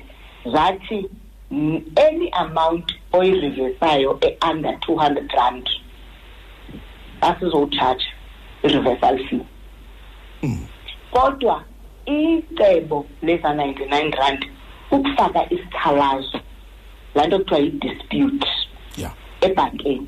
[0.54, 0.98] zathi
[2.06, 5.66] any amount oyireversayo e-under two hundred rand
[7.30, 8.12] asizowutshatsha
[8.66, 9.46] i-reversal fee
[10.44, 10.62] mm.
[11.16, 11.56] kodwa
[12.18, 14.42] icebo leza-ninety-nine rand
[14.96, 16.40] ukufaka isikhalazo
[17.16, 18.48] laa nto kuthiwa yi-dispute
[19.46, 20.08] ebhankeni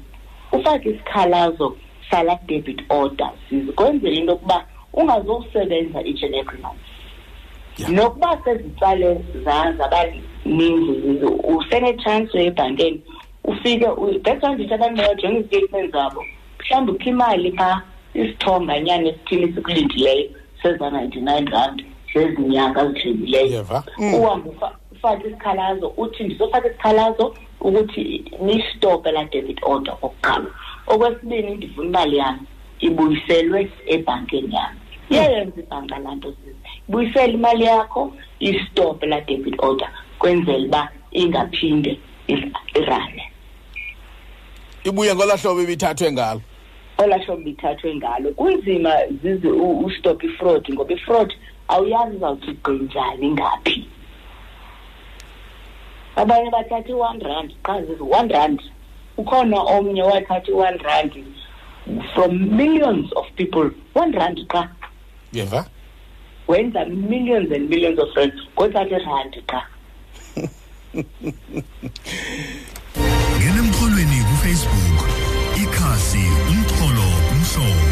[0.56, 1.68] ufake isikhalazo
[2.10, 4.58] salaa debit orders zikwenzela into yokuba
[5.00, 6.87] ungazowusebenza each and every month
[7.96, 9.16] nokuba sezitsalo
[9.78, 11.26] zabaninzi
[11.56, 13.00] usenetshansi ebhankeni
[13.52, 13.86] ufike
[14.24, 16.22] that's why ndithi abantu bayajonga izitetimenti zabo
[16.60, 17.78] mhlawumbi ukho imali phaa
[18.22, 20.26] isithomba nyani esithile esikulindileyo
[20.62, 21.78] seza-ninety-nine rand
[22.14, 23.66] zezinyanga zidlulileyo
[24.00, 24.14] mm.
[24.14, 24.50] uhambe
[24.92, 30.48] ufake isikhalazo uthi ndizofaka isikhalazo ukuthi niyistophe laa debit order okokuqala
[30.88, 32.40] okwesibini ndivuna imali yami
[32.88, 33.60] ibuyiselwe
[33.94, 34.78] ebhankeni yami
[35.12, 35.16] mm.
[35.16, 42.00] iyayenza ibhanka laa nto zizi buyisela imali yakho istop la debit order kwenzela uba ingaphinde
[42.80, 43.24] irane
[44.88, 46.42] ibuye ngolahlobo ibithathwe ngalo
[47.04, 49.48] olahlobo ibithathwe ngalo kunzima zize
[49.86, 51.30] ustop ifraud ngoba ifraud
[51.74, 53.76] awuyazi uzawuthi gqinjani ngaphi
[56.22, 58.60] abanye bathatha i-one rand qha zizi-one rand
[59.22, 61.14] ukhona omnye wathatha i-one rand
[62.14, 64.62] from millions of people one rand qha
[65.36, 65.66] yeva yeah,
[66.48, 69.62] wenza millions and millions of friends kodwa ke randi qha
[73.38, 75.00] ngena emxholweni kufacebook
[75.64, 77.88] ikhasi umxholo umhlobo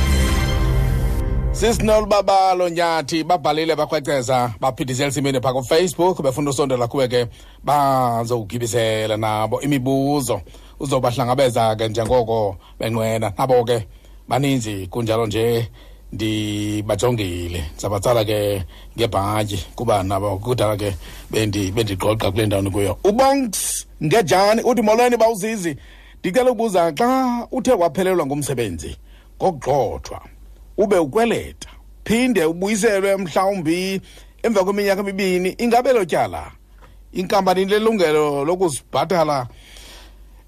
[1.52, 7.28] sisinolubabalo nyathi babhalile bakhweceza baphindisela simini phaa kufacebook befuna usondela kuwe ke
[7.64, 10.42] bazowugibisela nabo imibuzo
[10.80, 13.88] uzobahlangabeza ke njengoko benqwena nabo ke
[14.28, 15.70] baninzi kunjalo nje
[16.12, 18.64] ndibajongile ndizabatsala ke
[18.98, 20.94] ngebhatyi kuba nabo kudala ke
[21.32, 25.76] bendiqoqa kule ndawo ndikuyo ubonks ngejani uthi molweni bawuzizi
[26.20, 28.92] ndicela ukubuza xa uthe waphelelwa ngumsebenzi
[29.38, 30.20] ngokugxothwa
[30.78, 31.70] ube ukweleta
[32.06, 34.02] phinde ubuyiselwe mhlawumbi
[34.46, 36.52] emva kweminyaka emibini ingabe lo tyala
[37.14, 39.48] inkampani lelungelo lokuzibhatala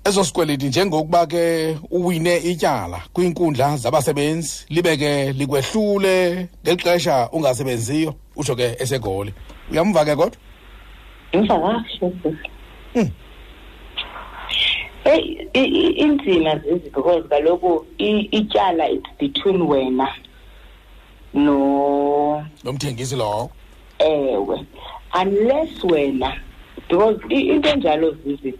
[0.08, 8.76] eso sikweleti njengokuba ke uwine ityala kwiinkundla zabasebenzi libe ke likwehlule ngexesha ungasebenziyo utsho ke
[8.80, 9.34] esegoli
[9.72, 10.39] uyamva ke kodwa
[11.34, 12.36] ndiva kakuhle
[12.95, 13.10] mm.
[15.55, 20.08] eyi inzima zizi because kaloku ityala it's between wena
[21.34, 23.49] no nomthengisi lowo
[23.99, 24.66] ewe
[25.22, 26.39] unless wena
[26.89, 28.53] because into enjalo zizi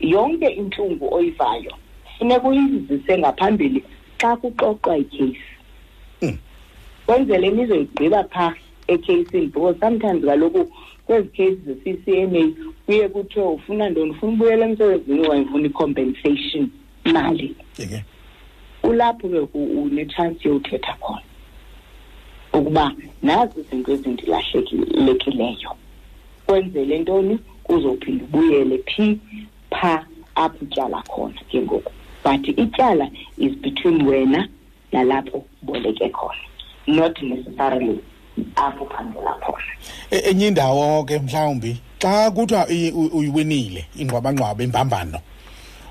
[0.00, 1.72] yonke inhlungu oyivayo
[2.18, 3.80] funeka uyizise ngaphambili
[4.20, 5.38] xa kuxoxwa ikheyisi
[6.20, 6.36] hmm.
[7.06, 8.54] kwenzele nizoyigqiba phaa
[8.86, 10.62] ekheyisini because sometimes kaloku
[11.06, 12.44] kwezi kheyisi ze-c c m a
[12.86, 16.68] kuye kuthiwe ufuna ntoni ufuna ubuyela emsebenzini wayefuna i-compensation
[17.04, 17.56] mali
[18.82, 21.22] kulapho ke unetshansi yowuthetha khona
[22.54, 22.84] ukuba
[23.22, 25.72] nazi izinto ezindilahlekileyo
[26.46, 29.18] kwenzele ntoni kuzophinde ubuyele phi
[29.70, 30.04] pha
[30.34, 31.90] apho utyala khona ke ngoku
[32.22, 33.08] but ityala
[33.38, 34.48] is between wena
[34.92, 36.40] nalapho uboleke khona
[36.86, 38.00] not necessarily
[38.56, 39.72] apho uphangela khona
[40.10, 42.64] e, enye indawo ke mhlawumbi xa kuthiwa
[43.12, 45.18] uyiwinile ingqwabangqwaba imbambano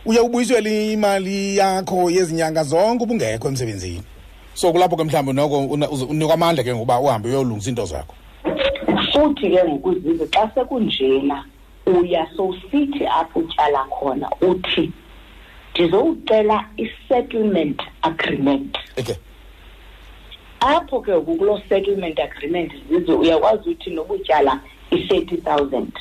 [0.05, 4.03] uye ubuyiselwe imali yakho yezinyanga zonke ubungekho emsebenzini
[4.53, 5.65] so kulapho ke mhlawumbi noko
[6.07, 8.15] unikwa amandla ke ngokuba uhambe uyolungisa iinto zakho
[9.13, 11.45] futhi ke ngokuzize xa sekunjena
[11.87, 14.91] uya sowusithi apho utyala khona uthi
[15.71, 19.15] ndizowucela i-settlement agreement okay
[20.59, 24.53] apho ke ngoku kuloo settlement agreement zize uyakwazi uthi noba utyala
[24.95, 25.91] i-thirty thousand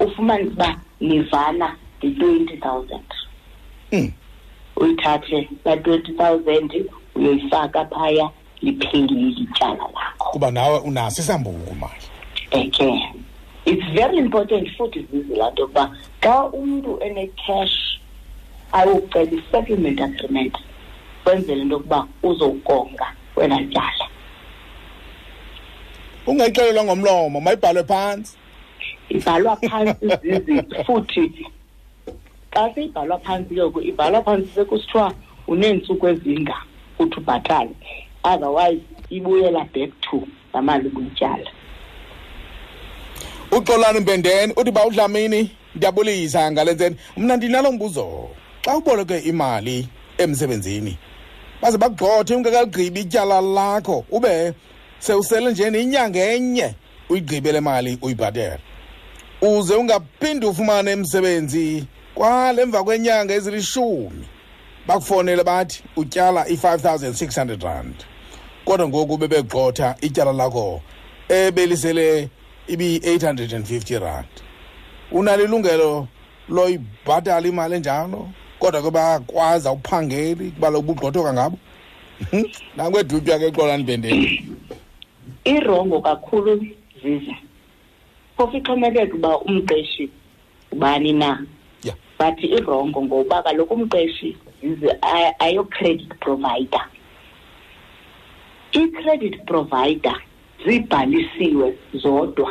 [0.00, 1.68] ufumanise uba nivana
[2.02, 3.08] yi-twenty thousand
[3.90, 4.08] hmm.
[4.76, 6.70] uyithathe la twenty thousand
[7.16, 8.30] uyoyifaka phaya
[8.62, 12.04] liphelile ityala lakho kuba nawe unaso isambuku mali
[12.50, 12.92] eke
[13.68, 15.84] it's very important futhi zizi laa nto yokuba
[16.24, 17.76] xa umntu enecash
[18.78, 20.54] awucela i-settlement agreement
[21.24, 23.06] kwenzela into yokuba uzowukonga
[23.36, 24.06] wena tyala
[26.30, 28.32] ungayixelelwa ngomlomo mayibhalwe phantsi
[29.14, 30.54] ibhalwa phantsi zizi
[30.86, 31.22] futhi
[32.54, 35.06] xa seyibhalwa phantsi ke ku ibhalwa phantsi sekusithiwa
[35.52, 36.56] uneentsuku ezinga
[37.00, 37.72] uthi ubhatale
[38.32, 38.80] otherwise
[39.16, 40.16] ibuyela back to
[40.52, 41.50] laa mali buyityala
[43.56, 48.06] uxolani mbendeni uthi ba udlamini ndiyabulisa ngalentseni mna ndinalo mbuzo
[48.64, 49.88] xa uboleke imali
[50.22, 50.92] emsebenzini
[51.62, 54.34] baze bakugxothe ungekaligqibi ityala lakho ube
[55.06, 56.68] sewusele nje nenyanga enye
[57.10, 58.58] uyigqibe le mali uyibhatele
[59.42, 61.84] uze ungaphinde ufumane emsebenzi
[62.14, 64.24] kwale mva kwenyanga ezilishumi
[64.86, 67.96] bakufonele bathi utyala i-5600 rand
[68.64, 70.82] kodwa ngoku bebegxotha ityala lakho
[71.28, 72.28] ebelisele
[72.68, 74.32] ibiyi-850 rand
[75.18, 75.90] unalo ilungelo
[76.56, 78.20] loyibhatala imali enjalo
[78.60, 81.56] kodwa ke bayakwazi awuphangeli kuba lo bugqothoka ngabo
[82.30, 82.44] hmm?
[82.76, 84.28] nangwedutywa ke xolani bendeni
[85.54, 86.52] irongo kakhulu
[87.02, 87.36] ziza
[88.36, 90.04] phofu ixhomekeka uba umqeshi
[90.72, 91.30] ubani na
[91.84, 91.96] yeah.
[92.20, 94.28] but irongo ngoba kaloku umqeshi
[94.60, 94.90] zize
[95.44, 96.84] ayo-credit provider
[98.76, 100.18] i-credit provider
[100.64, 101.68] zibhalisiwe
[102.02, 102.50] zodwa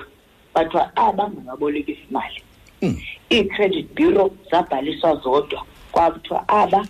[0.55, 2.39] bathiwa abangababolekisi imali
[3.35, 3.95] ii-credit hmm.
[3.95, 6.81] bureau zabhaliswa zodwa kwakuthiwa aba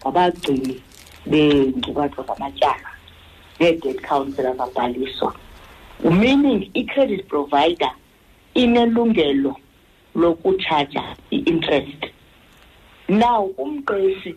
[0.00, 0.74] ngabagcini
[1.30, 2.88] beenkcukacha zamatyala
[3.60, 5.30] nee-debt councilor zabhaliswa
[6.20, 7.92] meaning i-credit provider
[8.62, 9.52] inelungelo
[10.20, 11.02] lokutshaja
[11.36, 12.02] i-interest
[13.22, 14.32] now umqeshi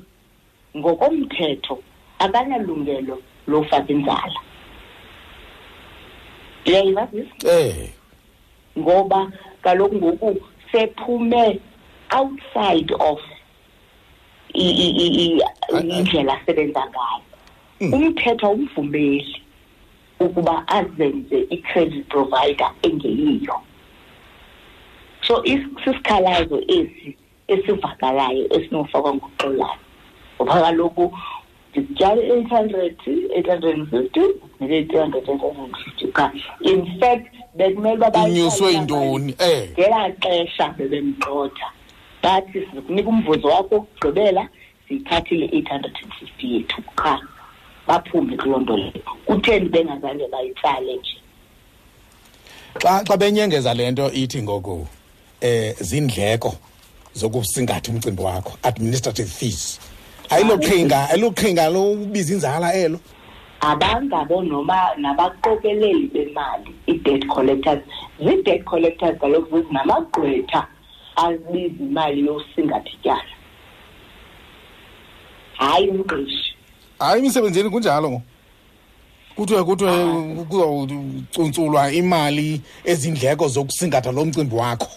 [0.78, 1.76] ngokomthetho
[2.24, 3.16] akanalungelo
[3.50, 4.40] lofaka inzala
[6.70, 7.90] uyayilazisa eh
[8.78, 9.22] ngoba
[9.64, 10.30] kaloku ngoku
[10.72, 11.60] sephume
[12.18, 13.20] outside of
[15.90, 17.24] indlela asebenza ngayo
[17.82, 17.92] mm.
[17.98, 19.36] umthetho umvumeli
[20.24, 23.56] ukuba azenze i-credit provider engeyiyo
[25.28, 25.34] so
[25.84, 27.08] sisikhalazo esi
[27.54, 29.80] esivakalayo esinofakwa nguxolani
[30.42, 31.06] ngoba kaloku
[31.76, 32.94] nditshale i-800
[33.40, 34.10] 850
[34.60, 36.32] nile 250 qha
[36.62, 41.66] in fact bekumele uba bayinyuswe yintoni eh ngelaa xesha bebemgxotha
[42.24, 44.48] bathi sizokunika umvuzo wakho wokugqibela
[44.88, 47.20] siyithathile i-850 yethu qha
[47.88, 48.92] baphume kuloo nto leyo
[49.26, 51.18] kutheni bengazange bayitsale nje
[52.84, 54.88] xa xa benyengeza le nto ithi ngoku
[55.42, 56.56] eh zindleko
[57.14, 59.80] zokusingatha umcimbi wakho administrative fees
[60.34, 63.00] ayiloqhinga ayiloqhinga lobiza inzala elo
[63.72, 67.82] abangabo noma nabaqokeleli bemali i-debt collectors
[68.24, 70.60] zii-debt collectors kaloku zezinamagqwetha
[71.24, 73.34] abiza imali yosingathityana
[75.62, 76.48] hayi umqeshi
[77.02, 78.22] hayi emisebenzini kunjalo ngo
[79.36, 80.46] kuthiwe kuthiwe ah.
[80.50, 82.50] kuzawucuntsulwa imali
[82.92, 84.90] ezindleko zokusingatha lo mcimbi wakho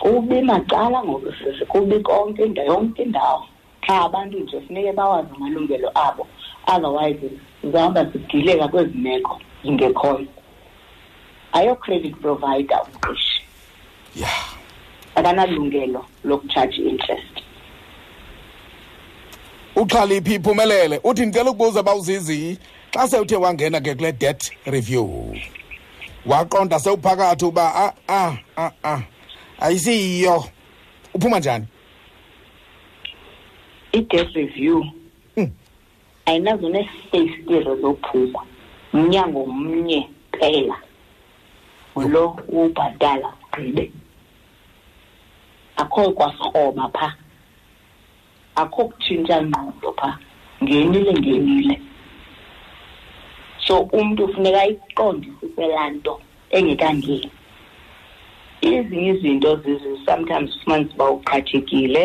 [0.00, 3.42] kubi macala ngokusisi kubi konke indawo yonke indawo
[3.86, 6.26] qha abantu nje funeke bawazi amalungelo abo
[6.66, 7.30] otherwise
[7.64, 10.26] uzawuba sidileka kwezi meko zingekhoyo
[11.52, 13.42] ayo-credit provider umqeshi
[14.16, 14.40] ya yeah.
[15.14, 17.34] akanalungelo lokutshaji interest
[19.76, 22.58] uxhaliphi iphumelele uthi ndicela ukubuza uba uzizi
[22.94, 25.34] xa sewuthe wangena ke kule debt review
[26.26, 29.00] waqonda sewuphakathi uba a ah, a ah, a ah, a
[29.64, 30.44] ayisiyiyo
[31.14, 31.66] uphuma njani
[33.96, 34.84] i-death review
[35.34, 35.46] hmm.
[36.26, 38.40] ayinazo nesifeyisitiro zophuka
[38.92, 40.76] mnyango mnye kuphela
[42.12, 42.24] lo
[42.58, 43.84] ubhatala ugqibe
[45.80, 47.12] akho kwasirhoba phaa
[48.60, 50.14] akho kutshintsha ngqondo phaa
[50.64, 51.74] ngenile ngenile
[53.66, 56.14] so umntu ufuneka ayiqondisise laa nto
[56.56, 57.28] engekangeni
[58.70, 62.04] ezinye izinto zizi sometimes ufumanise uba uqhathekile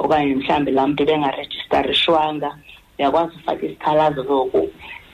[0.00, 2.50] okanye mhlawumbi laa mntu bengarejistarishwanga
[2.98, 4.62] uyakwazi ufaka isikhalazo loku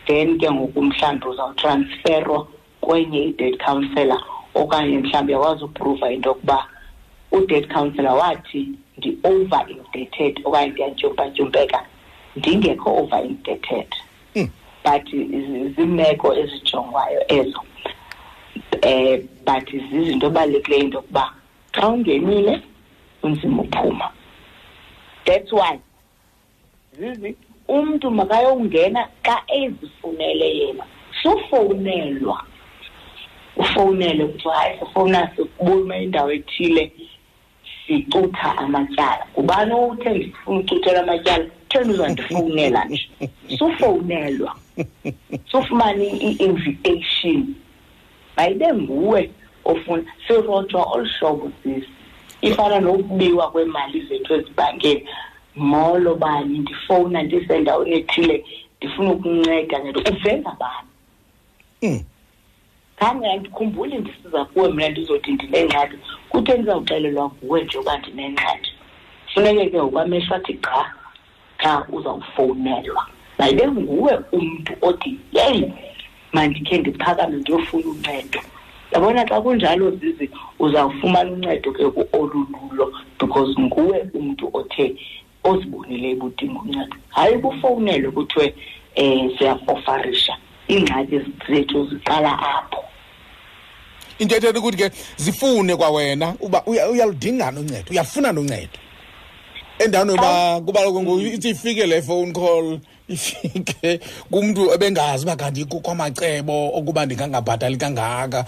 [0.06, 2.48] then ke ngoku mhlawumbi uzawutransferwa
[2.81, 4.20] kwenye i-date counsellor
[4.55, 6.66] okanye mhlawumbi uyakwazi upruva into yokuba
[7.32, 11.78] u-date counsellor wathi ndi-over indebted okanye ndiyantyumpantyumpeka
[12.36, 13.89] ndingekho over indebted
[14.36, 14.48] mm.
[14.85, 15.05] but
[15.77, 17.61] ziimeko ezijongwayo ezo
[18.89, 21.24] um but zizinto ebalulekileyo into yokuba
[21.77, 22.55] xa ungenile
[23.23, 24.06] unzima uphuma
[25.26, 25.78] that's why
[26.98, 27.36] zizi
[27.68, 30.86] umuntu makayongena xa ezifunele yena
[31.22, 32.46] sufowunelwa
[33.56, 36.92] ufowunele kuthiwa hayi sifowuna sikubume indawo ethile
[37.86, 43.10] sicutha amatyala ngubani uthe ndifuna ucuthela amatyala theni uzandifowunela nje
[43.59, 44.52] sufowunelwa
[45.51, 47.55] sufumane i-invitation
[48.36, 49.30] mayibe nguwe
[49.64, 51.88] ofuna sirotshwa olu hlobo sisi
[52.44, 55.08] ifana nokubiwa kweemali zethu ezibhankeni
[55.56, 58.44] molo bani ndifowuna ndisendaweni ethile
[58.78, 60.88] ndifuna ukunceda ngento uvenga bani
[61.82, 62.02] mm.
[62.98, 65.96] khange andikhumbuli ndisiza kuwe mna ndizothi ndinengxaki
[66.28, 68.70] kuthe ndizawuxelelwa nguwe nje uba ndinengxaki
[69.34, 70.82] funeke ke ngokwamehlo athi qha
[71.62, 73.02] xa uzawufowunelwa
[73.38, 75.64] mayibe nguwe umntu othi yeyi
[76.34, 78.40] mandikhe ndiphakame ndiyofuna uncedo
[78.94, 82.86] yabona xa kunjalo zizi uzawufumana uncedo ke olululo
[83.18, 84.94] because nguwe umntu othe
[85.44, 88.52] ozibonile ebudinga uncedo hayi kufowunelwe kuthiwe um
[88.94, 90.32] eh, siyaofarisha
[90.68, 92.78] iingxaki zethu ziqala apho
[94.18, 98.78] into ethetha ukuthi ke zifune kwawena uba uyaludinga noncedo uyafuna noncedo
[99.78, 102.78] endaweni yoba kuba kaloku ngoku ithi ifike le phone call
[103.12, 104.01] ifike
[104.31, 108.40] kumuntu ebengazi uba kanti kwamacebo okuba ndingangabhatali kangaka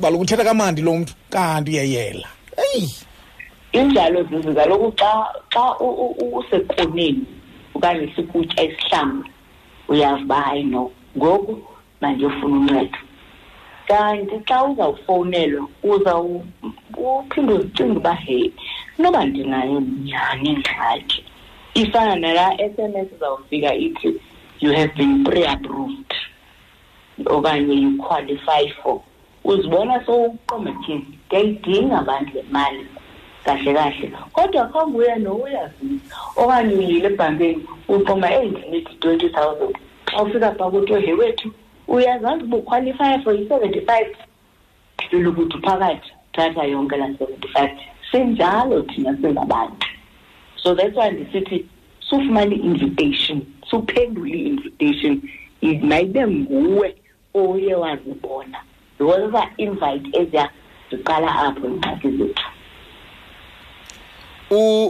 [0.00, 2.26] baloku uthetha kamandi lo mntu kanti uyeyela
[2.74, 2.86] eyi
[3.78, 5.10] injalo zuzu kaloku xa
[5.52, 5.64] xa
[6.38, 7.22] usekoneni
[7.76, 9.28] okanye sikutya isihlambi
[9.90, 10.82] uyazi uba hayi no
[11.18, 11.52] ngoku
[12.00, 12.98] mandiyofuna uncedo
[13.88, 15.62] kanti xa uzawufowunelwa
[15.92, 18.50] uzawuphinde uzicinga uba heyi
[18.98, 19.76] inoba ndinayo
[20.06, 21.18] nyhani ingxaki
[21.76, 24.10] ifana nala SMS izawufika ithi
[24.62, 26.10] you have been pre-approved
[27.36, 28.96] okanye you qualify for
[29.50, 32.82] uzibona sowuqomethile ndiyayidinga abantu le mali
[33.44, 37.62] kahle kahle kodwa phambi uya nowuyazisa okanye uyile ebhankeni
[37.94, 39.74] uqoma eyi ndinithi twenty thousand
[40.10, 41.48] xa ufika phaa kuthiwe he wethu
[41.94, 44.10] uyazazi uba ukhwalifaya for i-seventy-five
[45.24, 47.72] lukuthi phakathi thatha yonke laa seventy-five
[48.10, 49.86] sinjalo thina singabantu
[50.66, 51.66] so that's why ndisithi
[52.10, 55.22] sufumana i-invitation suphendule i-invitation
[55.82, 56.96] mayibe nguwe
[57.34, 58.60] oye wazibona
[59.00, 60.50] yoza invite eziya
[60.90, 62.44] ziqala apho iingxaki zethu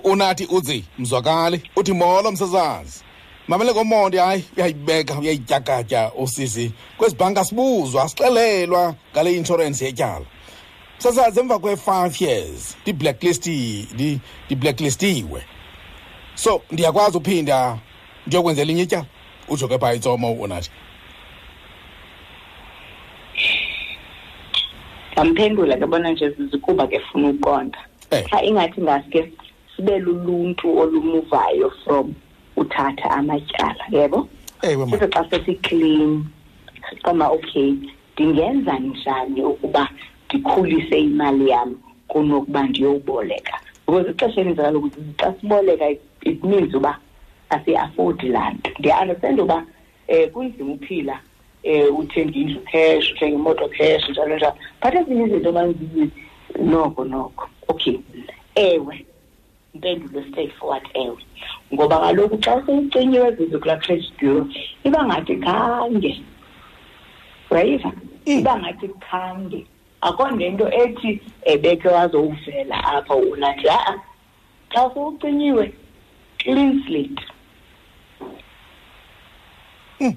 [0.05, 3.05] unathi uzi mzwakali uthi molo msazazi
[3.49, 10.27] mamele komonde hayi uyayibeka uyayityakatya usisi kwezi bhanki asibuzwa asixelelwa ngale inshorensi yetyala
[10.99, 13.47] sasazi emva kwe-five years ndiblacklist
[14.47, 15.43] ndiblacklistiwe
[16.43, 17.79] so ndiyakwazi uphinda
[18.27, 19.07] ndiyokwenza elinye ityala
[19.53, 20.71] utsho ke phaa itsomo unathi
[25.13, 27.79] ndamphendula ke bona nje zikuba ke funa uqonda
[28.17, 28.25] eh.
[28.31, 29.21] xa ingathi ngaske
[29.77, 32.07] sibe luluntu olumuvayo from
[32.61, 34.19] uthatha amatyala yebo
[34.67, 36.19] eh, sithi xa sesiklini
[36.91, 37.71] siqoma okay
[38.15, 39.83] ndingenza njani ukuba
[40.29, 41.71] ndikhulise imali yam
[42.11, 43.57] kunokuba ndiyowuboleka
[43.87, 44.89] because ixesha elininzi kaloku
[45.21, 45.87] xa siboleka
[46.23, 46.93] it means uba
[47.55, 49.59] asiyiafodi laa nto ndiyaunderstanda uba
[50.09, 51.19] um kunzima uphila um
[51.63, 56.05] eh, uthenga indlu cash uthenga imoto cash njalo njalo but ezinye izinto manziye
[56.71, 57.97] noko noko okay
[58.69, 58.97] ewe
[59.75, 61.19] impendulo stay forward ewe
[61.75, 64.45] ngoba kaloku xa sewucinyiwe ezinto kulaa credit bureau
[64.87, 66.13] iba ngathi khange
[67.51, 67.91] uyayiva
[68.35, 69.61] iba ngathi khange
[70.07, 71.21] akonento ethi
[71.53, 73.95] ebekhe wazowuvela apha unathi a-a
[74.73, 75.65] xa sowucinyiwe
[76.39, 77.23] clean slate
[79.99, 80.15] hmm.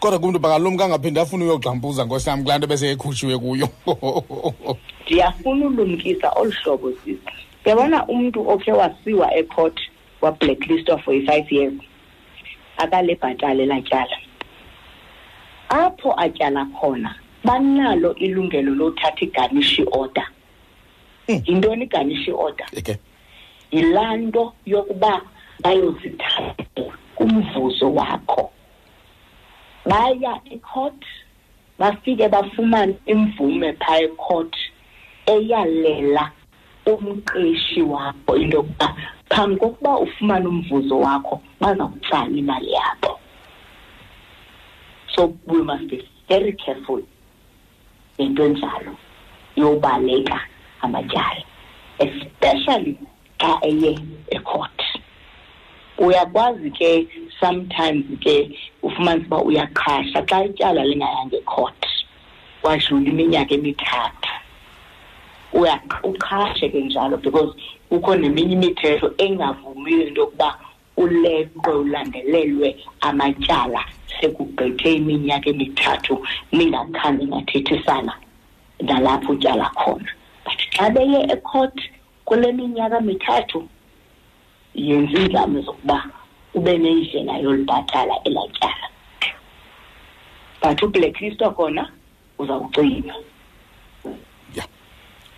[0.00, 3.68] kodwa kumntu bakalumka angaphinde afune uyogxampuza ngosam kulaa nto beseyekhutshiwe kuyo
[5.06, 7.30] ndiyafuna ulumkisa olu hlobo sisi
[7.68, 9.78] yabona umntu okhe wasiwa ecourt
[10.22, 11.74] wablacklistwa for i-five years
[12.82, 14.16] akalebhatale laa tyala
[15.84, 17.10] apho atyala khona
[17.48, 20.26] banalo ilungelo lothatha iganishi order
[21.26, 21.40] hmm.
[21.46, 22.96] yintoni iganishi order
[23.70, 25.22] yilaa nto yokuba
[25.62, 28.50] bayozithathela kumvuzo wakho
[29.86, 31.04] baya ecourt
[31.78, 34.54] bafike bafumane imvume phaa ecourt
[35.26, 36.32] eyalela
[36.86, 38.88] umqeshi wakho into yokuba
[39.28, 43.20] phambi kokuba ufumane umvuzo wakho bazawutsala imali yabo
[45.16, 45.98] so we must be
[46.28, 47.00] very careful
[48.18, 48.96] into enjalo
[49.56, 50.40] yobaleka
[50.82, 51.44] amatyala
[52.00, 52.96] especially
[53.40, 53.94] xa eye
[54.34, 54.82] ecourt
[55.98, 57.06] uyakwazi ke
[57.40, 58.50] sometimes ke
[58.82, 61.82] ufumanise uba uyaqhasha xa ityala lingayanga ecourt
[62.62, 64.28] kwadlula iminyaka emithathu
[66.10, 67.54] uqhashe ke njalo because
[67.90, 70.50] kukho neminye imithetho engavumi into yokuba
[71.02, 72.68] uleqwe ulandelelwe
[73.06, 73.80] amatyala
[74.20, 76.14] sekugqithe iminyaka emithathu
[76.58, 78.12] ningakhange nathethisana
[78.88, 80.10] nalapho utyala khona
[80.44, 81.76] but xa beye ecourt
[82.26, 83.58] kule minyaka mithathu
[84.86, 85.98] yenza iinzame zokuba
[86.56, 88.86] ube nendlela yolibhatala elaa tyala
[90.62, 91.82] but ublacklisto kona
[92.40, 93.14] uzawucinywa
[94.56, 94.64] ya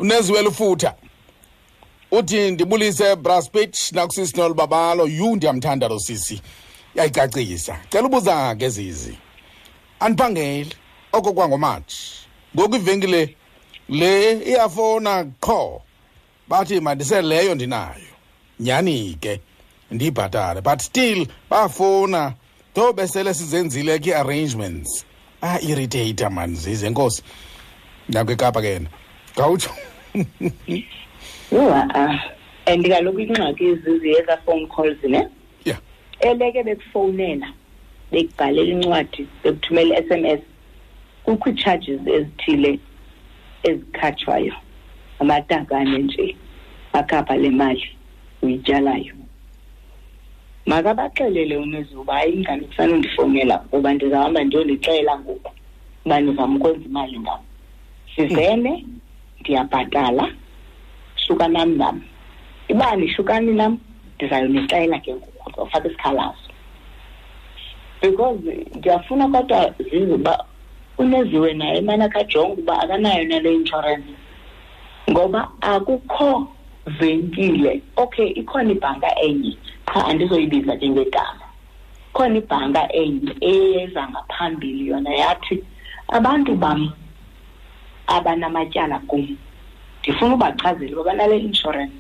[0.01, 0.91] uneziwela ufutha
[2.13, 6.37] uthi ndibulise braspit nakusisini olubabalo yu ndiyamthanda lo sisi
[6.97, 9.15] yayicacisa cela ubuza ngezizi
[10.05, 10.75] andiphangeli
[11.17, 12.03] oko kwangomatshi
[12.57, 13.23] ngoku ivenkile
[13.99, 14.13] le
[14.51, 15.13] iyafona
[15.45, 15.63] qho
[16.51, 18.11] bathi mandiseleyo ndinayo
[18.65, 19.33] nyhani ke
[19.95, 21.21] ndiyibhatale but still
[21.51, 22.21] bafona
[22.75, 24.91] thobe besele sizenzile ke arrangements
[25.51, 27.23] a-irritata ah, mani zize enkosi
[28.13, 28.89] nakwekapa ke yena
[29.37, 29.71] ngawutsho
[31.57, 32.21] no a
[32.67, 35.21] and kaloku ingxaki iziziye za-phone calls ne
[35.69, 35.81] yeah
[36.29, 37.49] eleke bekufowunela
[38.13, 40.41] bekubhalela incwadi bekuthumela i-s m s
[41.25, 42.71] kukho ii-charges ezithile
[43.69, 44.55] ezikhatshwayo
[45.21, 46.27] amatakane nje
[46.99, 47.89] akhapha le mali
[48.43, 49.15] uyityalayo
[50.69, 55.51] makabaxelele unizi uba hayi mngani kufane undifowunela kuba ndizawuhamba ndiyondixela ngoku
[56.07, 57.43] uba ndizama ukwenza imali ngam
[58.15, 58.73] sizene
[59.41, 60.35] ndiyabhatala mm.
[61.31, 62.01] shuka nam nam
[62.69, 63.73] uba andihlukani nam
[64.17, 66.51] ndizayonixela ke ngoku ndizawufaka isikhalazo
[68.03, 68.41] because
[68.79, 69.61] ndiyafuna kodwa
[69.93, 70.35] zize uba
[70.99, 74.13] uneziwe naye imane akajonge uba akanayo nale inshorensi
[75.11, 76.31] ngoba akukho
[76.99, 79.53] venkile okay ikhona ibhanka enye
[79.87, 81.47] qha andizoyibiza ke ngegama
[82.11, 85.57] ikhona ibhanka enye eyeza ngaphambili yona yathi
[86.17, 86.91] abantu bam
[88.17, 89.25] abanamatyala kum
[90.03, 91.93] ndifuna ubachazele uba banale insurance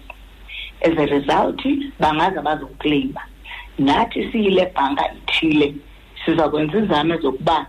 [0.82, 1.60] as a result
[2.00, 3.22] bangaze bazokleyima
[3.78, 5.74] nathi siyile bhanka ithile
[6.24, 7.66] siza kwenza izame zokuba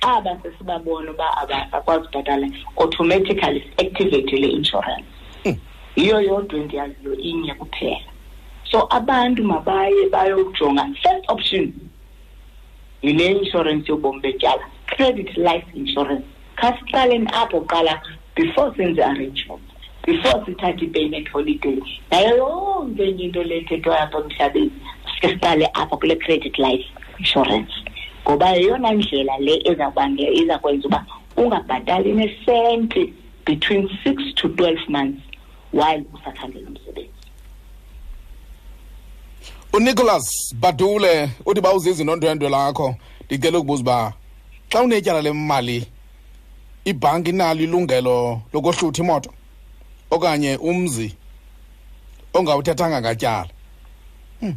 [0.00, 2.46] aba sesibabona uba abakwazi ubhatala
[2.76, 5.04] automatically activate le insurance
[5.44, 5.56] hmm.
[5.96, 8.08] yiyo yodwa endiyaziyo inye kuphela
[8.70, 11.72] so abantu mabaye bayokujonga first option
[13.02, 16.24] yile insurance yobomi betyala credit life insurance
[16.56, 18.00] khasiqaleni apho qala
[18.34, 19.70] before senze arrangements
[20.06, 21.76] before sithathe i-payment holiday
[22.12, 24.70] nayo yonke enye into lethethwayo apha emhlabeni
[25.14, 26.86] sike siqale apha kule credit life
[27.18, 27.72] insurance
[28.26, 31.06] ngoba yeyona ndlela le ezawubangela iza kwenza uba
[31.36, 33.12] ungabhatali nesenti
[33.46, 35.22] between six to twelve months
[35.72, 37.10] while usakhangela umsebenzi
[39.72, 42.94] unicholas badule uthi uba uzizi nondwendwe lakho
[43.24, 44.12] ndicela ukubuza uba
[44.72, 45.86] xa unetyala lemali
[46.84, 49.30] ibhanki nalo ilungelo lokohlutha imoto
[50.10, 51.14] okanye umzi
[52.34, 53.50] ongawuthathanga ngatyala
[54.40, 54.54] hmm.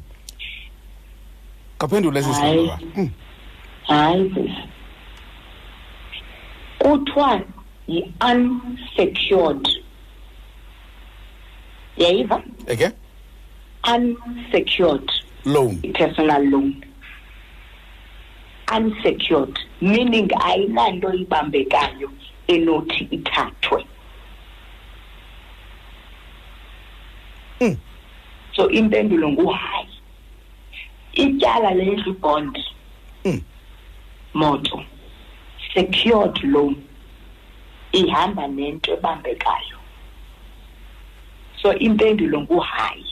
[1.78, 3.10] kaphendula esisiba hmm.
[3.88, 4.34] hayi
[6.82, 7.42] kuthiwa
[7.88, 9.66] yi-unsecured
[11.98, 12.38] yayiva
[12.72, 12.90] okay
[13.94, 15.08] unsecured
[15.54, 16.85] loan personal loan
[18.72, 22.12] unsecured meaning ayinanto ibambekayo
[22.48, 23.86] enothi ithathwe
[27.62, 27.78] mm.
[28.56, 29.88] so impendulo nguhayi
[31.14, 32.64] ityala lendlu bond
[33.26, 33.42] mm.
[34.34, 34.84] moto
[35.74, 36.76] secured loan
[37.92, 39.78] ihamba nento ebambekayo
[41.62, 43.06] so impendulo nguhayi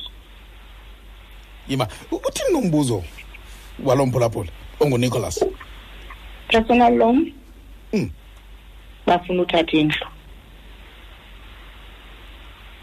[1.68, 3.04] yima uthini nombuzo
[3.84, 4.48] walomphulaphula
[4.84, 5.46] ongunicholas
[6.52, 7.18] personal loan
[7.94, 8.08] mm.
[9.08, 10.06] bafuna uthatha indlu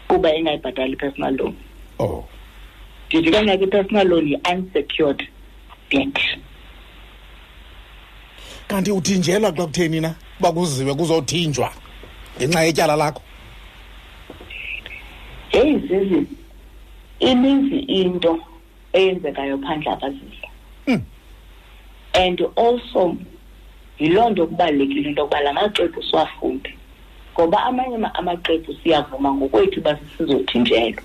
[0.09, 1.53] kuba engayibhatali i-personal loan
[2.05, 2.19] oh
[3.09, 5.21] ndithi kangaki i-personal loan yi-unsecured
[5.91, 6.17] debt
[8.69, 11.69] kanti uthinjelwa xa kutheni na uba kuziwe kuzothinjwa
[12.37, 13.21] ngenxa yetyala lakho
[15.53, 16.19] heyi zizi
[17.29, 18.31] ininzi into
[18.99, 20.47] eyenzekayo phandle abazizwe
[20.87, 21.01] mm.
[22.13, 23.17] and also
[23.99, 26.69] yiloo nto kubalulekile into yokuba la maxwebhu siwafunde
[27.33, 31.03] ngoba amanye amaxwebhu siyavuma ngokwethu uba sisizothinjelwa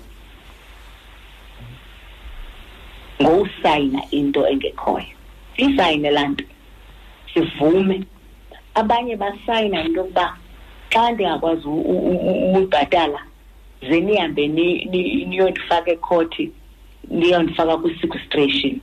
[3.21, 5.05] ngowusayina into engekhoyo
[5.55, 6.45] siyisayine laa nto
[7.33, 7.97] sivume
[8.79, 10.25] abanye basayina into yokuba
[10.91, 13.19] xa ndingakwazi uyibhatala
[13.89, 14.43] ze nihambe
[15.29, 16.43] niyondifaka ekhothi
[17.17, 18.75] niyondifaka kwi-sequestration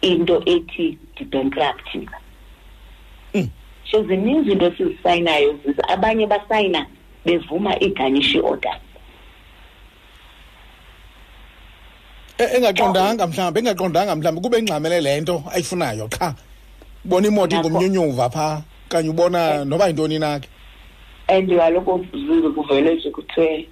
[0.00, 1.96] into ethi di-bankrupt
[3.34, 3.48] mm.
[3.90, 5.58] so ziningi izinto esizisayinayo
[5.88, 6.86] abanye basayina
[7.24, 8.80] bevuma iganishi order
[12.38, 16.34] e, engaqondanga mhlawumbi engaqondanga mhlawumbi kube ingxamele le nto ayifunayo qha
[17.04, 20.48] ubona imoto ingumnyunyuva phaa kanye ubona noba yintoni nakhe
[21.28, 22.04] and kaloku
[22.54, 23.68] kuvele nje kuthiwe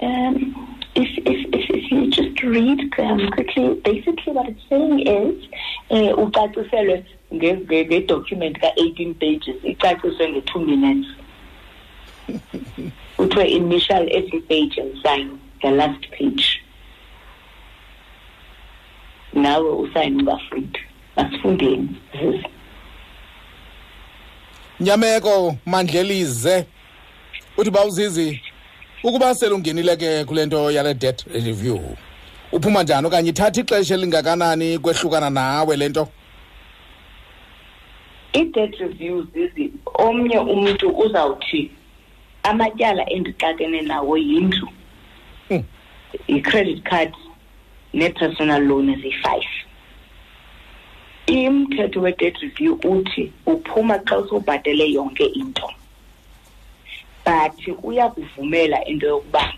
[0.00, 0.54] um
[0.94, 5.48] if, if, if, if you just read um, quickly, basically what it's saying is
[5.90, 11.08] uh, ucaciselwe document ka-eighteen pages icaciswe only 2 minutes
[13.16, 16.60] kuthiwe initial every page and sign the last page
[19.34, 20.78] Now we nawe usayine ungafundi
[21.16, 21.88] asifundeni
[24.80, 25.56] nyameko
[27.56, 28.40] What about Zizi?
[29.04, 31.78] ukuba selungenile ke kule nto yale debt review
[32.52, 36.04] uphuma njani okanye ithatha ixesha elingakanani kwehlukana nawe le nto
[38.40, 39.64] i-debt review zizi
[40.06, 41.60] omnye umntu uzawuthi
[42.42, 44.68] amatyala endixakene nawo yindlu
[45.48, 45.62] hmm.
[46.34, 47.12] i-credit card
[47.98, 49.50] ne-personal loan ziyi-five
[51.26, 55.66] imthetho we-debt review uthi uphuma xa usobhatele yonke into
[57.24, 59.52] but uyakuvumela into yokuba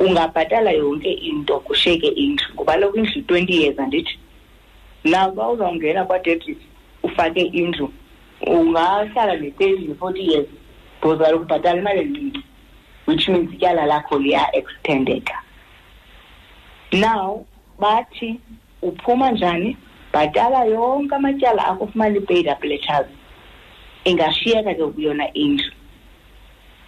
[0.00, 4.14] ungabhatala yonke into kushiyeke indlu ngoba lokho indlu twenty years andithi
[5.10, 6.58] naw uba uzawungena kwadebit
[7.06, 7.86] ufake indlu
[8.46, 10.46] ungahlala ne-thirty ne-forty years
[11.00, 12.42] because kaloku ubhatala imali encinci
[13.06, 15.34] which means ityala lakho liyaextendeka
[16.92, 17.44] now
[17.80, 18.40] bathi
[18.82, 19.76] uphuma njani
[20.12, 23.08] bhatala yonke amatyala akho fumana i-paid up letters
[24.04, 25.72] ingashiyeka ke kuyona indlu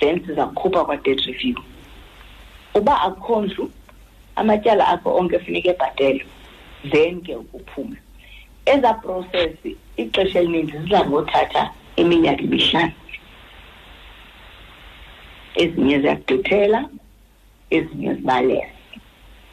[0.00, 1.56] then sizakukhupha kwa-debt review
[2.74, 3.70] uba akukho ndlu
[4.36, 6.26] amatyala akho onke funeka ebhatelwe
[6.92, 7.96] then ke ukuphume
[8.66, 9.56] eza process
[9.96, 11.62] ixesha elininzi ziza ngothatha
[12.00, 12.92] iminyaka emihlanu
[15.62, 16.80] ezinye ziyagqithela
[17.76, 18.72] ezinye zibalele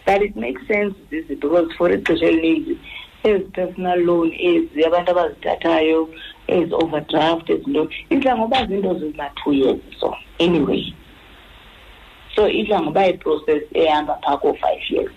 [0.05, 2.75] that it makes sense zizi because for ixesha elininzi
[3.23, 6.09] ezi personal loan ezi abantu abazithathayo
[6.47, 10.81] ezi-overdraft izinto idla ngoba zinto zima-two years so anyway
[12.35, 15.11] so idla ngoba iprocess ehamba phaa koo-five years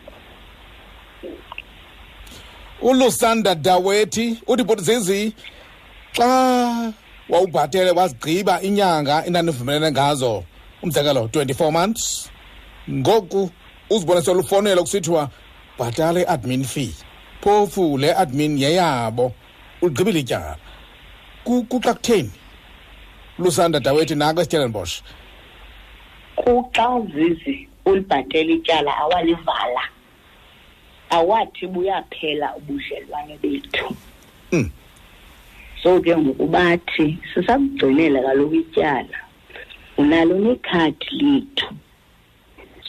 [2.81, 5.33] ulusanda dawethi uthi butizizi
[6.17, 6.29] xa
[7.29, 10.45] wawubhatele wazigqiba inyanga enanivumelene ngazo
[10.83, 12.31] umzekelo 24 months
[12.91, 13.51] ngoku
[13.91, 15.31] uzibone solufonela kusithiwa
[15.79, 16.95] bhatala i-admin fee
[17.41, 19.33] phofu le admin yeyabo
[19.83, 20.57] uligqibile ityala
[21.47, 22.31] kuxa kutheni
[23.43, 24.95] lusanda dawethi nako estellenbosch
[26.41, 27.55] kuxa zizi
[27.89, 29.83] ulibhatele ityala awalivala
[31.19, 33.87] awathi buyaphela ubudlelwane bethu
[34.53, 34.69] mm.
[35.83, 39.17] so ke ngokubathi sisakugcinela kaloku ityala
[40.01, 41.67] unalo nekhadi lethu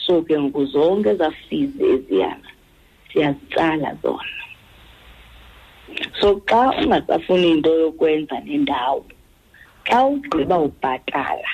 [0.06, 2.48] so ke ngoku zonke ezaa fees eziyana
[3.10, 4.32] siyazitsala zona
[6.20, 9.02] so xa ungasafuni into yokwenza nendawo
[9.88, 11.50] xa ugqiba ubhatala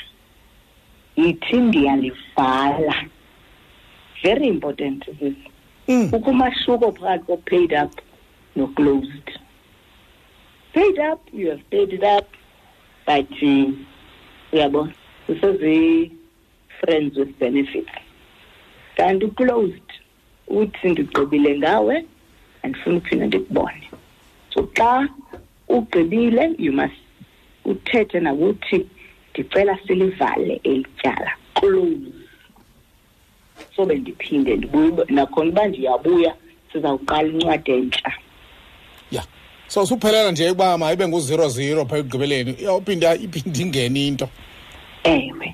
[1.21, 2.95] yithi ndiyalivala
[4.23, 5.37] very important sis
[5.91, 6.07] mm.
[6.17, 7.93] ukumahluko phakathi ko-paid up
[8.57, 9.29] no-closed
[10.75, 12.27] paid up you have paid it up
[13.07, 13.29] but
[14.53, 14.93] uyabona
[15.29, 17.95] uh, usezi-friends with benefits
[18.99, 19.91] kanti uclosed
[20.61, 21.95] uthi ndigqibile ngawe
[22.65, 23.85] andifuna uphinda ndikubone
[24.55, 25.09] so xa
[25.69, 26.95] ugqibile you must
[27.65, 28.87] uthethe nakuthi
[29.35, 32.13] ndicela silivale eli tyala close
[33.77, 36.35] sobe ndiphinde ndibuye nakhona uba ndiyabuya
[36.73, 38.13] sizawuqala incwadi entsha
[39.11, 39.23] ya
[39.69, 44.29] so suphelela nje ukuba mayibe ngu-zero zero phaa ekugqibeleni iyawuphinda iphinde ingene into
[45.05, 45.49] ewe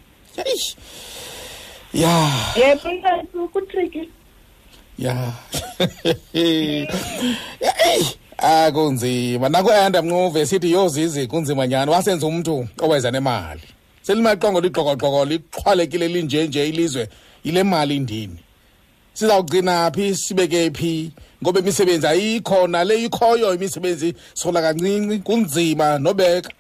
[1.95, 2.15] ya
[2.57, 4.09] yebo kutriki
[4.99, 5.17] ya
[6.43, 6.87] eyi
[8.43, 13.61] ah kunzima naku-enda mncube sithi yozizi kunzima nyani wasenza umntu oweza nemali
[14.03, 17.09] selimaqongo ligxokogxoko liqhwalekile linjenje ilizwe
[17.45, 18.37] yile mali indini
[19.15, 21.11] sizawugcina phi sibeke phi
[21.43, 26.51] ngoba imisebenzi ayikho nale ikhoyo imisebenzi sola kancinci kunzima nobeka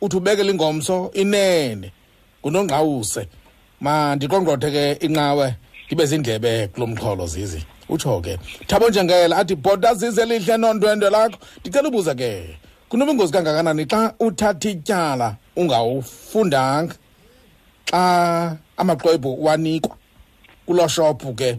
[0.00, 1.92] uthi ubekele ingomso inene
[2.42, 3.22] ngunongqawuse
[3.80, 5.46] mandiqongqothe ke inqawe
[5.86, 11.88] ndibe zindlebe kulo mxholo zizi utsho-ke thabo njengela athi bhoda zize lihle nondwendwe lakho ndicela
[11.88, 12.56] ubuza ke
[12.88, 16.94] kunoba ingozi kangakanani xa uthatha ityala ungawufundanga
[17.90, 19.96] xa amaxwebhu wanikwa
[20.66, 21.58] kuloo shophu ke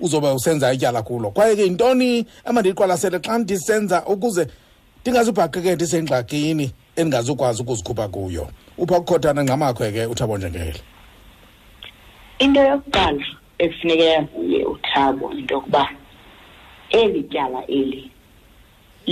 [0.00, 4.46] uzoba usenza ityala kulo kwaye ke yintoni emandiyiqwalasele xa ndisenza ukuze
[5.02, 8.48] ndingazubhaqeke ndisengxakini endingazukwazi ukuzikhupha kuyo
[8.78, 10.80] upha kukhothana ngxamakho ke uthabo njengele
[12.38, 13.24] into yokuqala
[13.64, 15.84] efuneka uye uthabo into yokuba
[17.00, 18.02] eli tyala eli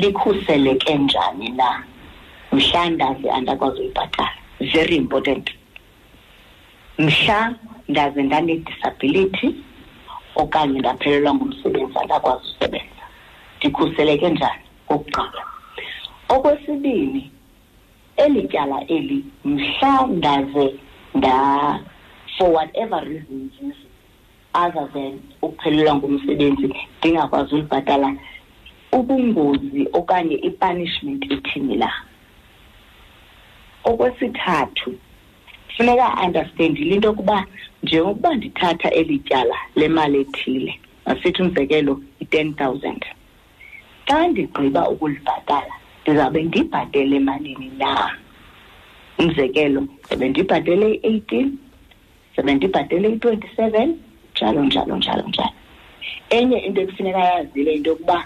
[0.01, 1.69] likhuseleke njani na
[2.55, 4.31] mhla ndaze andakwazi uyibhatala
[4.73, 5.47] very important
[7.07, 7.41] mhla
[7.91, 9.49] ndaze ndane-disability
[10.43, 13.05] okanye ndaphelelwa ngumsebenzi andakwazi usebenza
[13.59, 15.41] ndikhuseleke njani kokuqala
[16.35, 17.23] okwesibini
[18.23, 19.19] eli tyala eli
[19.53, 20.65] mhla ndaze
[21.17, 21.35] nda
[22.39, 23.77] for whatever reasons
[24.55, 26.65] other than ukuphelelwa ngumsebenzi
[26.99, 28.09] ndingakwazi ulibhatala
[28.97, 31.91] ubungozi okanye ipunishment ethini la
[33.89, 34.91] okwesithathu
[35.77, 37.39] funeka understandile into yokuba
[37.83, 40.73] njengokuba ndithatha eli tyala lemali ethile
[41.07, 43.03] masithi umzekelo i-ten thousand
[44.07, 47.91] xa ndigqiba ukulibhatala ndizawube ndibhatele emalini na
[49.23, 51.49] umzekelo ndizawube ndibhatele i-eighteen
[52.35, 53.91] ndizawube ndibhatele i-twenty-seven
[54.41, 55.53] njalo njalo njalo njalo
[56.39, 58.19] enye into ekufuneka yazile into yokuba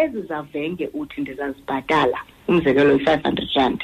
[0.00, 2.18] ezi zavenge uthi ndizazibhatala
[2.50, 3.80] umzekelo yi-five hundred rand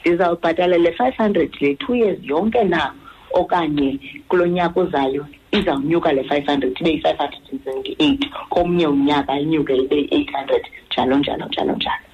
[0.00, 2.82] ndizawubhatala le five hundred le two years yonke na
[3.40, 3.90] okanye
[4.28, 5.22] kulo nyaka ozayo
[5.56, 8.22] izawunyuka le five hundred ibe yi-five hundred and seventy-eight
[8.52, 12.05] komnye unyaka inyuke ibe yi-eight hundred njalo njalo njalo njalo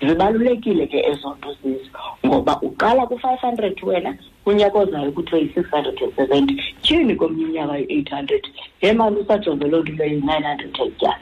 [0.00, 1.90] zibalulekile ke ezo nto zizo
[2.26, 7.76] ngoba uqala ku-five hundred wena unyaka ozayo kuthiwe yi-six hundred and seventy tyhini komnye unyaka
[7.78, 8.42] yi-eight hundred
[8.82, 11.16] le mali usajonge loo nto leyo yi-nine hundred elityala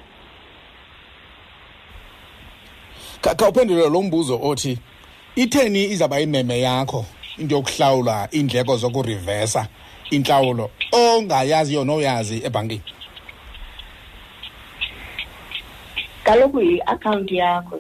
[3.37, 4.79] khawuphendule lo mbuzo othi
[5.37, 7.05] itheni izawuba imeme yakho
[7.39, 9.69] into yokuhlawula iindleko zokurivesa
[10.13, 12.83] intlawulo ongayaziyo noyazi ebhankini
[16.27, 17.77] kaloku yi-akhawunti yakho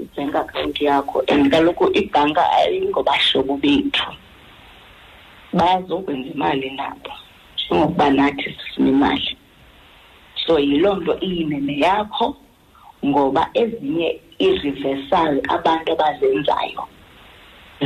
[0.00, 4.06] i-bank account yakho and kaloku ibhanka ayingobahlobo bethu
[5.58, 7.12] bazokwenza imali nabo
[7.58, 9.30] njengokuba nathi sifuna imali
[10.46, 12.26] so yiloo nto iyimeme yakho
[13.08, 14.08] ngoba ezinye
[14.46, 16.82] i-reversal abantu abazenzayo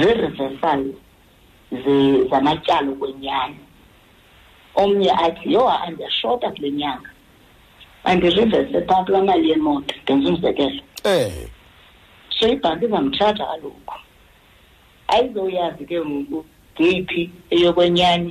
[0.00, 0.80] zii-reversal
[2.30, 3.58] zamatyalo kwenyani
[4.80, 7.10] omnye athi yowa andiyashota kule nyanga
[8.06, 11.48] andirivese phantsi kwemali yemoto ndenza umzekelo eh
[12.38, 13.94] so ibhanki izamtshaja kaloku
[15.14, 16.38] ayizoyazi ke ngoku
[16.76, 17.22] ngeyiphi
[17.54, 18.30] eyokwenyani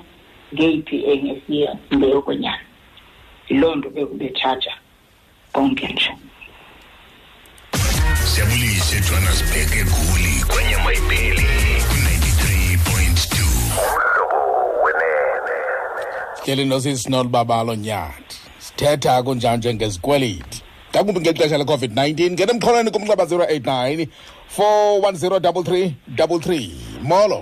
[0.54, 2.66] ngeyiphi engesiyo ngeyokwenyani
[3.50, 4.74] yiloo nto ke kubetshaja
[5.56, 6.12] konke nje
[8.30, 11.48] siyabulise johannesburg egoli kwenye mayibheli
[11.90, 13.16] ku-93 2
[16.44, 18.35] ngelinosi sinolubabalo nyati
[18.78, 20.62] thetha kunjanje ngezikweliti
[20.92, 24.08] ngakumbi ngeli le-covid-19 ngena emxholweni kumnxeba 089
[24.58, 26.70] 410 33
[27.10, 27.42] molo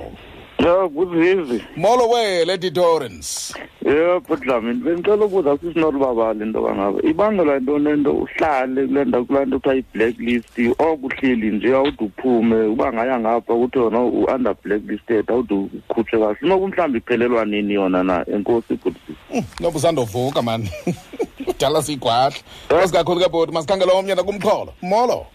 [0.60, 1.64] Yebo kuzivi.
[1.76, 3.54] Molo we Lady Dorrance.
[3.86, 7.02] Yebo kudlamini bengicela ukuza sisinolu babali into kangabe.
[7.10, 13.54] Ibangela into nento uhlale kulenda kulanto kuthiwa i-blacklist okuhleli nje awude uphume uba ngaya ngapha
[13.54, 15.54] ukuthi yona u-under blacklisted awude
[15.90, 16.38] ukhutshwe kahle.
[16.42, 19.16] Noku mhlawumbe iphelelwa nini yona na enkosi good sis.
[19.32, 20.70] Hmm, Nobu sandovuka man.
[21.60, 22.40] Dala sigwadla.
[22.68, 24.74] Kasi kakhulu kabodi masikhangela omnyana kumxholo.
[24.82, 25.26] Molo.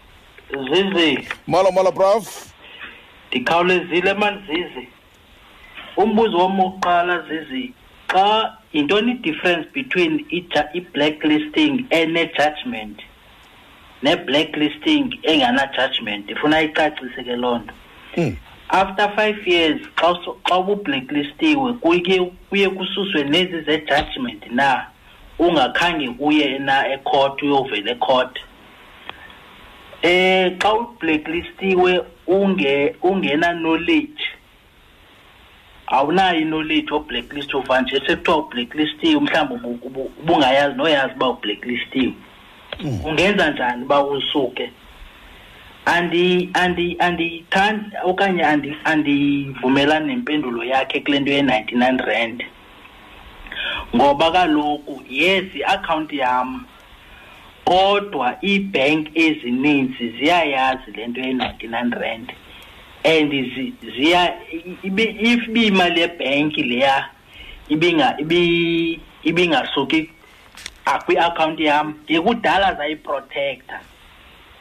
[0.49, 1.27] Zizi.
[1.47, 2.45] Molo molo prof.
[3.31, 4.87] Ndikhawulezile manzizi.
[5.99, 7.63] umbuzo wam wokuqala zizi
[8.11, 8.29] xa
[8.73, 12.97] yintoni idifference between i-blacklisting ene-judgment
[14.03, 17.73] ne-blacklisting engena-judgment ifuna icacise ke loo nto
[18.15, 18.33] hmm.
[18.81, 22.19] after five years xxa ubublacklistiwe kuye,
[22.49, 24.85] kuye kususwe nezi zejudgment na
[25.39, 28.35] ungakhange uye na ecourt uyovela ecourt
[30.03, 30.13] um e,
[30.61, 32.01] xa ublacklistiwe
[33.03, 34.38] ungenaknowledge unge
[35.97, 39.69] awunayo inoledi oblacklist ova nje sekuthiwa ublacklistiwe mhlawumbi
[40.21, 42.13] ubungayazi noyazi uba ublacklistiwe
[42.81, 43.05] hmm.
[43.05, 44.65] ungenza njani uba usuke
[45.85, 48.43] andi andi andiyithandi okanye
[48.91, 52.39] andivumelani nempendulo yakhe kule nto ye-ninety-nine rand
[53.95, 56.49] ngoba kaloku yes iakhawunti yam
[57.67, 62.29] kodwa iibhenki ezininzi ziyayazi le nto ye-ninety-nine rand
[63.03, 64.39] and ziya
[64.83, 67.09] if imali yebhenki leya
[67.69, 68.17] ibinga
[69.25, 70.09] ibingasuki
[71.05, 73.79] kwi-akhawunti yam ngekudala zayiprotektha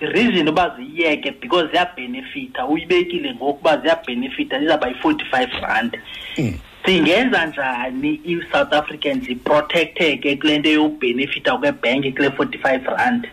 [0.01, 5.97] ireason uba ziyiyeke because ziyabhenefitha uyibekile ngokuba ziyabhenefitha zizawuba yi-forty-five rand
[6.37, 6.55] hmm.
[6.87, 13.29] singenza njani i-south african ziprotektheke kule nto yobhenefitha kwebhenki kule forty-five rand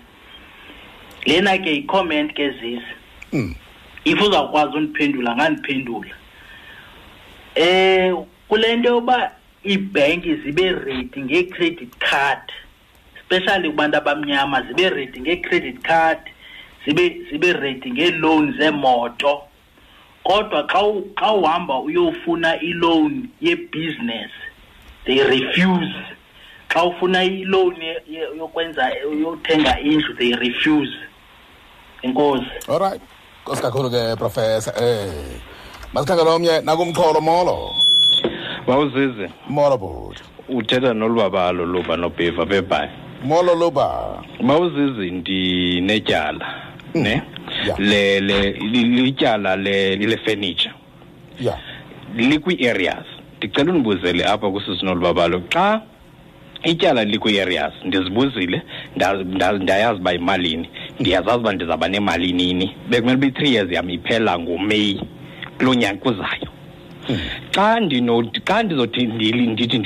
[1.25, 3.55] lena ke yicomment ke zisi
[4.05, 6.23] if uzawukwazi undiphendula ngandiphendula um
[7.55, 8.15] eh, e,
[8.47, 9.31] kule nto yoba
[9.65, 12.47] iibhenki zibe redi ngee-credit card
[13.17, 16.19] especially kubantu abamnyama zibe redi ngee-credit card
[16.85, 19.41] zibe zibe redi ngeeloani zeemoto
[20.23, 20.79] kodwa xa
[21.19, 24.33] xa uhamba uyofuna iloani yebhizinesi
[25.05, 25.93] they refuse
[26.73, 27.85] xa ufuna iloani
[28.37, 28.89] yokwenza
[29.21, 30.93] yothenga indlu they refuse
[32.03, 33.01] enkosi all right
[33.45, 35.37] kosikakhulu ke professor eh
[35.93, 37.57] masikhange nomnye nakumxholo molo
[38.67, 39.27] bawuzizi
[39.57, 40.21] molo bhuti
[40.57, 42.89] uthetha nolubabalo luba nobheva bebhayi
[43.29, 43.87] molo luba
[44.47, 46.45] bawuzizi ndinetyala
[46.93, 47.15] hmm, ne
[48.19, 49.77] le le lityala le
[50.11, 50.73] lefurniture
[51.47, 51.59] yeah
[52.15, 53.05] likwi-areas
[53.37, 55.65] ndicela undibuzele apha kusizinolubabalo xa
[56.65, 58.57] ityala likwi-areas ndizibuzile
[59.65, 60.69] ndayazi uba yimalini
[60.99, 65.01] ndiyazazi uba ndizawuba nemali nini bekumele uba i-three years yam iphela ngomeyi
[65.57, 66.47] kulo nyaka uzayo
[67.51, 67.81] xa
[68.45, 69.77] xa ndithi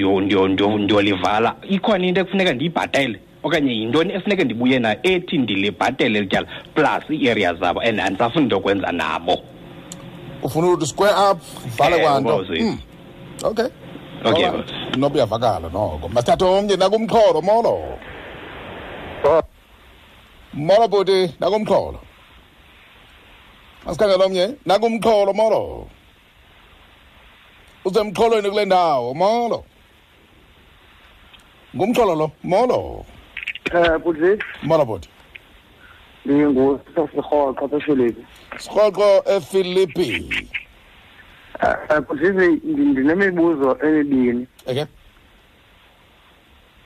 [0.77, 7.53] ndiyolivala ikhona into ekufuneka ndiyibhatele okanye yintoni efuneke ndibuye nayo ethi ndilibhatele lityala plus ii-area
[7.53, 9.35] zabo and andisafuni into yokwenza nabo
[10.43, 11.39] ufuna ukuthi square up
[11.77, 12.77] bhale kwanto hmm.
[13.43, 13.65] okay
[14.25, 14.47] okay
[14.99, 17.73] noba uyavakala noko masithatha omnye nakumxholo molo
[19.25, 19.43] oh.
[20.65, 21.99] molo bhuti nakumxholo
[23.87, 25.61] asikhangela omnye nakumxholo molo
[27.87, 29.59] usemxholweni kule ndawo molo
[31.75, 33.05] ngumxholo lo molo
[33.73, 35.09] um eh, budlisi molo bhuti
[36.25, 38.21] ndingusirhoqo sefilipi
[38.61, 40.07] sirhoqo efilipi
[41.63, 42.47] eh, eh, budlisi
[42.91, 44.85] ndinemibuzo emibini okay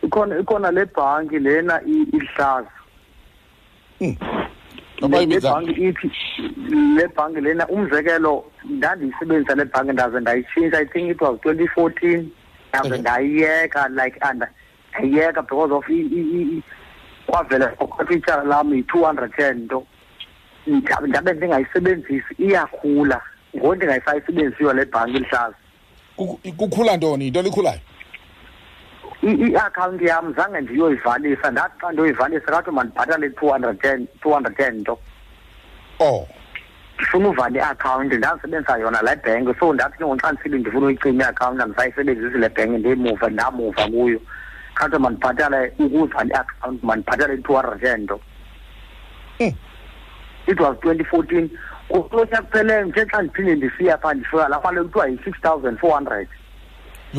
[0.05, 2.71] ikhona ikhona le bhanki lena ihlaza
[5.01, 6.11] lebhangi ithi
[6.99, 8.33] lebhangi lena umzekelo
[8.65, 12.21] ndandiyisebenzisa le bhanki ndaze ndayitshintsha i think it was twenty fourteen
[12.69, 14.43] ndaze ndayiyeka like and
[14.99, 15.83] ndayiyeka because of
[17.27, 19.85] kwavela kwatitshala lam yi-two hundred and nto
[21.07, 23.21] ndabe ndingayisebenzisi iyakhula
[23.55, 25.55] ngoku ndingayisayisebenzisiyo le bhanki lihlaza
[26.57, 27.79] kukhula ntoni yinto likhulayo
[29.23, 34.81] i-account yami zange ndiyoyivalisa ndathi xa ndiyoyivalisa kathi mandibhatale two hundred and two hundred and
[34.83, 34.99] nto
[35.99, 36.27] oh
[36.95, 41.63] ndifuna uvala iakhawunti ndandisebenzisa yona le bhenki so ndathi ke ngoxa ndisile ndifuna uyicima iakhawunti
[41.63, 44.19] andisayisebenzisi le bhenki ndimuva ndamuva kuyo
[44.73, 48.19] khathi mandibhatale ukuvala iakhawunti mandibhatale i-two hundred and nto
[49.37, 49.51] hmm.
[50.47, 51.49] it was twenty fourteen
[51.87, 56.27] kulonyaka kupheleyo nje xa ndiphinde ndisiya phaa ndifika laa mali kuthiwa yi-six thousand four hundred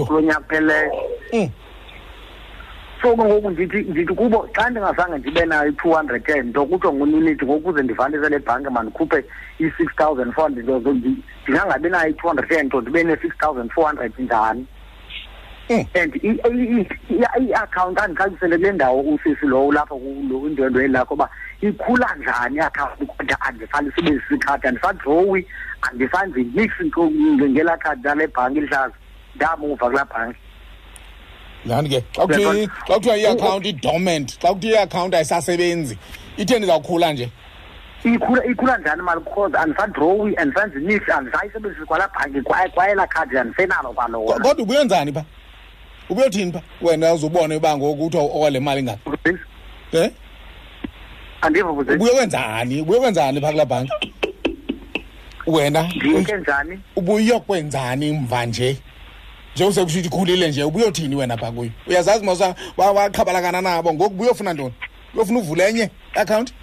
[0.06, 0.92] kulo nyaka kupheleyo
[1.30, 1.48] hmm.
[3.04, 7.44] so ke ngoku ndithi ndithi kubo xa ndingazange ndibe nayo i-two hundred ento kutsho nguninithi
[7.44, 9.18] ngokuze ndivalise le bhanki mandikuphe
[9.60, 14.64] i-six thousand four hundred ndingangabi nayo i-two hundred ento ndibe ne-six thousand four hundred njani
[15.68, 15.84] eh.
[16.00, 16.16] and
[17.48, 19.96] iakhawunti andicacisele kule ndawo usisi lowo lapho
[20.46, 21.28] indwendweni lakho uba
[21.60, 25.46] ikhula njani iakhawunti kodwa andisalisebenzisa ikhadi andisandrowi
[25.82, 26.70] andisanzi nix
[27.48, 28.94] ngelaa khadi lale bhanki lihlaza
[29.34, 30.40] ndamuva kulaa bhanki
[31.66, 32.44] lani ke xa kuthi
[32.88, 35.98] xa kuthiwa iakhawunti i-dormant xa kuthiwa iakhawunti ayisasebenzi
[36.36, 37.28] itheni zawukhula nje
[38.04, 43.92] ikhula ikhula njani mali because andisadrowi andisenzi nihle andisayisebenzisi kwalaa bhanki kwaye kwayela khadi andisenalo
[43.92, 45.24] kwalona kodwa ubuyenzani pha
[46.08, 48.98] ubuyothini pha wena uzubone uba ngoku kuthiwa okwale mali ngani
[49.92, 50.10] um
[51.94, 53.92] ubuyokwenzani ubuyokwenzani pha kulaa bhanki
[55.46, 55.92] wena
[56.96, 58.78] ubuyokwenzani mva nje
[59.56, 64.52] njengoze kusho ukuthi khulile nje ubuyothini wena pha kuyo uyazazi mosa waqhabalakana nabo ngoku buyofuna
[64.52, 64.74] ntoni
[65.14, 66.54] uyofuna uvule enye iakhawunti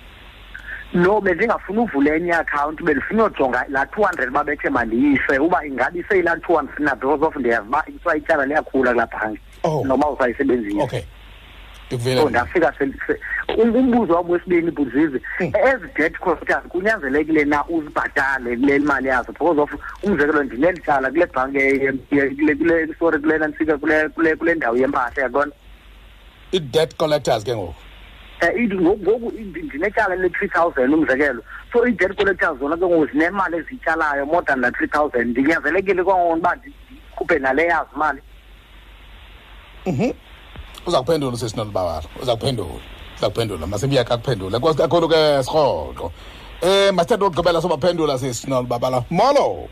[0.94, 6.04] no bendingafuna uvule enye iakhawunti bendifuna uyojonga laa two hundred uba bethe mandiyise uba ingabi
[6.10, 7.68] seyilaa two hundred na because of ndiyazi
[8.02, 9.84] uba ityala liyakhula kulaa bhanki oh.
[9.88, 11.02] noba usayisebenzile okay
[11.94, 11.98] Oh,
[12.30, 12.74] ndafika
[13.50, 15.52] um-, umbuzo wabo wesibini buzize hmm.
[15.68, 19.74] ezi debt collectors kunyanzelekile na uzibhatale kule mali yazo because of
[20.04, 21.60] umzekelo ndinelihlala kule bhanki
[23.00, 25.52] sorry kulena ndifika kule kule ndawo yempahla yakona
[26.52, 27.76] i-debt collectors ke ngoku
[28.72, 31.44] um ngoku ndinetyala le-three thousand umzekelo
[31.74, 36.56] so i-debt collectors zona ke ngoku zinemali eziyityalayo more than la-three thousand ndinyanzelekile kwangona uba
[36.56, 38.22] ndikhuphe nale yazi imali
[39.86, 40.12] mhm.
[40.88, 42.70] uza kuphendula usesinolu bawalo uza kuphendula
[43.18, 46.12] uza kuphendula masibuya kakuphendula kakhulu ke sirhoxo
[46.62, 49.68] um eh, masithetha okugqibela sobaphendula sesinolu babala molo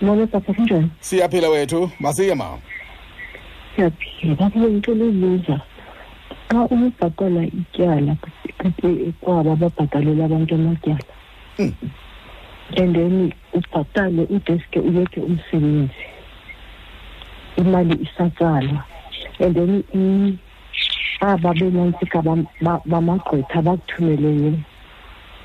[0.00, 2.58] molo sasasinjani siyaphila wethu masiye mama
[3.74, 5.56] siyaphila ngicela ubuza
[6.48, 8.12] xa ububhatala ityala
[9.20, 11.04] kwaba babhatalela abantu amatyala
[11.56, 11.72] hmm.
[12.80, 13.14] and then
[13.58, 16.00] ubhatale udeske uyeke umsebenzi
[17.56, 18.84] imali isatsalwa
[19.40, 20.38] and then
[21.22, 22.18] ah, aba benantsika
[22.92, 24.52] bamagqwetha bakuthumelele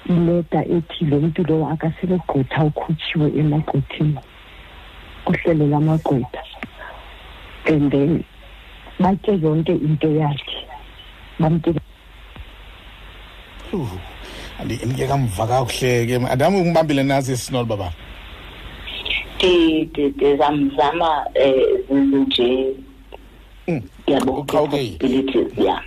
[0.09, 4.19] ileta ethi lo mntu lowo akaselogqwetha ukhutshiwe emagqwethini
[5.25, 6.41] kuhlelo lamagqwetha
[7.71, 8.13] and then
[9.01, 10.57] batye yonke into yakhe
[11.39, 11.71] bamtye
[14.59, 17.89] andike kamva kakuhle ke andihamba umbambile nazi esinolo baba
[19.39, 22.75] ndizamzama eh, um nje
[23.67, 24.59] ngiyabonga mm.
[24.63, 25.81] ukuthi ya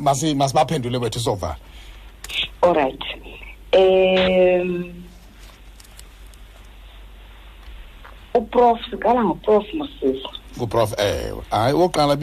[0.00, 1.56] masi masibaphendule wethu sova
[2.62, 3.02] all right
[3.76, 4.92] um
[8.34, 10.28] uprof sikala ngoprof mosisi
[10.58, 12.14] nguprof ewe eh, hayi oqala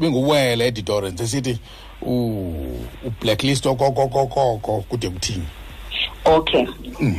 [0.00, 1.54] binguwele editorenc esithi
[3.06, 5.46] ublacklist okokokokoko kude kuthini
[6.24, 6.66] okay
[7.00, 7.18] mm.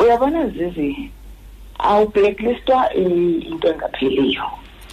[0.00, 1.10] uyabona zizi
[1.78, 4.44] awublacklistwa into engapheliyo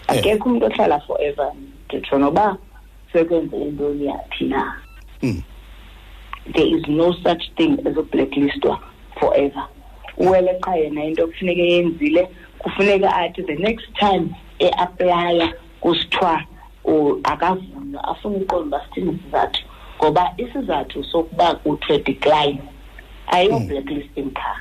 [0.10, 0.18] Eh.
[0.20, 1.50] akekho umuntu ohlala forever
[1.88, 2.46] nditsho noba
[3.14, 4.64] sekwenze intoni yaphi na
[5.22, 5.40] hmm.
[6.54, 8.80] there is no such thing as a blacklistwa
[9.20, 9.66] forever
[10.18, 12.24] uwele qha yena into kufuneka eyenzile
[12.62, 14.26] kufuneka athi the next time
[14.60, 16.34] e-aplya kusithiwa
[17.24, 19.62] akavunywa afuna uqonda uba sithini isizathu
[20.04, 22.60] ngoba isizathu sokuba kuthiwe decline
[23.36, 24.34] ayiyo-blacklisting hmm.
[24.40, 24.52] qha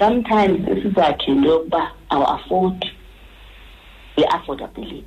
[0.00, 1.82] sometimes isizathu yinto yokuba
[2.12, 2.80] awu-afford
[4.18, 5.04] i-affordability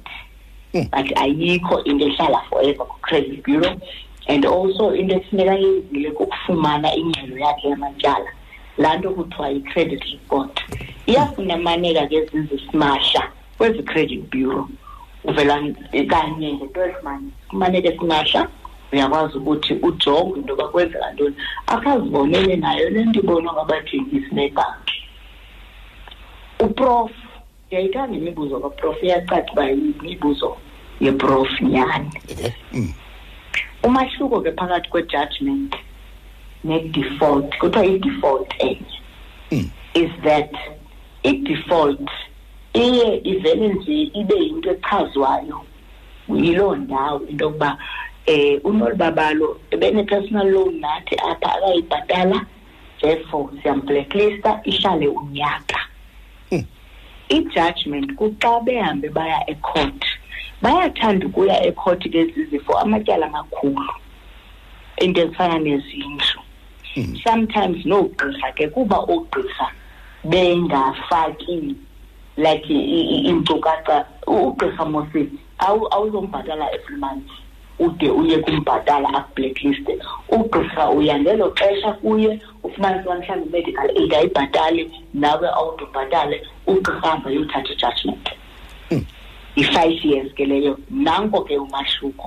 [0.73, 0.89] mm.
[0.91, 3.79] but ayikho into ehlala forever ku-credit bureau
[4.27, 8.29] and also into efuneka yenzile kukufumana ingxelo yakhe yamatyala
[8.77, 10.61] laa nto kuthiwa i-credit report
[11.05, 14.67] iyafunamaneka ke zizisimahla kwezi credit bureau
[15.23, 15.61] uvela
[16.07, 18.47] kanye nge-twelve months kumaneke simahla
[18.93, 21.35] uyakwazi ukuthi ujonge into yoba kwenzeka ntoni
[21.67, 24.93] akhazibonele nayo le nto ibonwa ngabathengisi nebhanki
[26.59, 27.11] uprof
[27.72, 30.49] ndiyayithanda imibuzo kaprof iyacaca uba imibuzo
[31.03, 32.11] yeprof nyhani
[32.76, 32.89] mm.
[33.88, 35.72] umahluko ke phakathi kwe-judgment
[36.68, 38.98] ne-default kuthiwa i-default enye
[39.53, 39.68] mm.
[40.02, 40.52] is that
[41.31, 42.06] i-default
[42.85, 45.57] iye ivele nje ibe yinto echazwayo
[46.43, 47.77] yiloo ndawo into yokuba um
[48.34, 52.39] eh, unolubabalo ebene-personal loan nathi apha akayibhatala
[53.02, 55.80] therefore siyamblacklista ihlale unyaka
[57.33, 60.03] i-judgment kuxa behambe baya ecourt
[60.63, 63.93] bayathanda ukuya ecourt ke zizifo amatyala amakhulu
[65.01, 66.39] into ezifana nezindlu
[66.93, 67.15] hmm.
[67.25, 69.67] sometimes noogqirha ke kuba oogqirha
[70.31, 71.75] bengafaki
[72.37, 75.21] like iinkcukacha ugqirha mosi
[75.67, 77.29] awuzombhatala every month
[77.80, 79.89] ude uye kumbhatala akublacklist
[80.30, 82.30] ugqirha uya ngelo xesha kuye
[82.64, 84.84] ufumanise uba mhlawumbi i-medical aid ayibhatali
[85.22, 86.38] nawe awude ubhatale
[86.72, 88.26] ugqirha hamba yothatha ijudgment
[89.56, 90.10] yi-five hmm.
[90.11, 92.26] years ke leyo nanko ke umahluko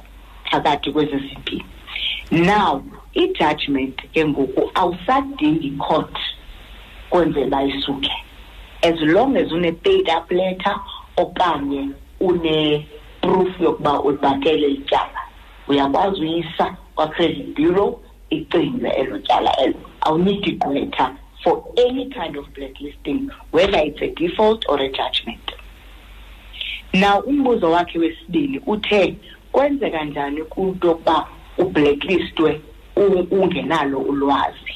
[0.51, 1.65] phakathi kwezi zimpilo
[2.31, 2.83] now
[3.23, 6.17] i-judgment ke ngoku awusadingi court
[7.11, 8.13] kwenzela isuke
[8.83, 10.77] as long as une-paid up letter
[11.23, 11.83] okanye
[12.21, 15.24] une-proof yokuba ubhatele ityala
[15.69, 17.93] uyakwazi uyisa kwa-credit bureau
[18.37, 21.07] icinywe elo tyala elo awunidi gqwetha
[21.45, 23.23] for any kind of blacklisting
[23.55, 25.47] whether it's a default or a judgment
[26.93, 29.15] now umbuzo wakhe wesibili uthe
[29.53, 31.27] kwenzeka njani kunto yokuba
[31.59, 32.61] ubblacklistwe
[33.33, 34.75] ungenalo ulwazi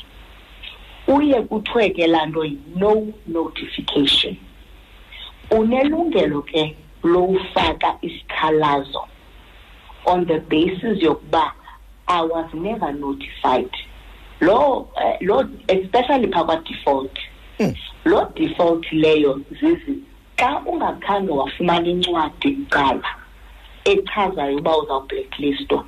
[1.09, 2.44] uye kuthiwe ke laa nto
[2.77, 2.94] no
[3.27, 4.36] notification
[5.51, 9.02] unelungelo ke lowufaka isikhalazo
[10.07, 11.53] on the basis yokuba
[12.07, 13.70] i was never notified
[14.41, 17.19] lo uh, lo especially phakwa default
[17.59, 17.75] mm.
[18.05, 19.99] lo default leyo zizi
[20.39, 23.09] xa ungakhange wafumana incwadi kuqala
[23.91, 25.81] echazayo uba uzawublackliswa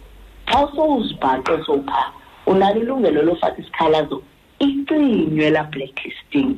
[0.50, 2.02] xa sowuzibhaqe sowupha
[2.50, 4.18] unalo ilungelo lofaka isikhalazo
[4.66, 6.56] icinywe laa blacklisting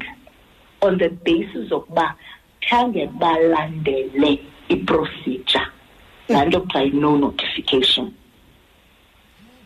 [0.81, 2.15] on the basis of uba
[2.67, 4.33] khange balandele
[4.69, 5.67] iprocedure
[6.29, 8.13] nalokuthiwa yi-no notification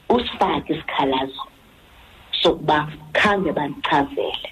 [0.08, 1.42] usifake isikhalazo
[2.42, 4.48] sokuba khange bandichazele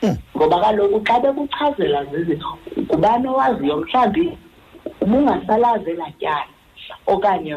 [0.00, 0.16] hmm.
[0.36, 2.36] ngoba kaloku xa bekuchazela zizi
[2.80, 4.26] ngubani owaziyo mhlawumbi
[5.02, 6.48] ubungasalazi elatyala
[7.12, 7.52] okanye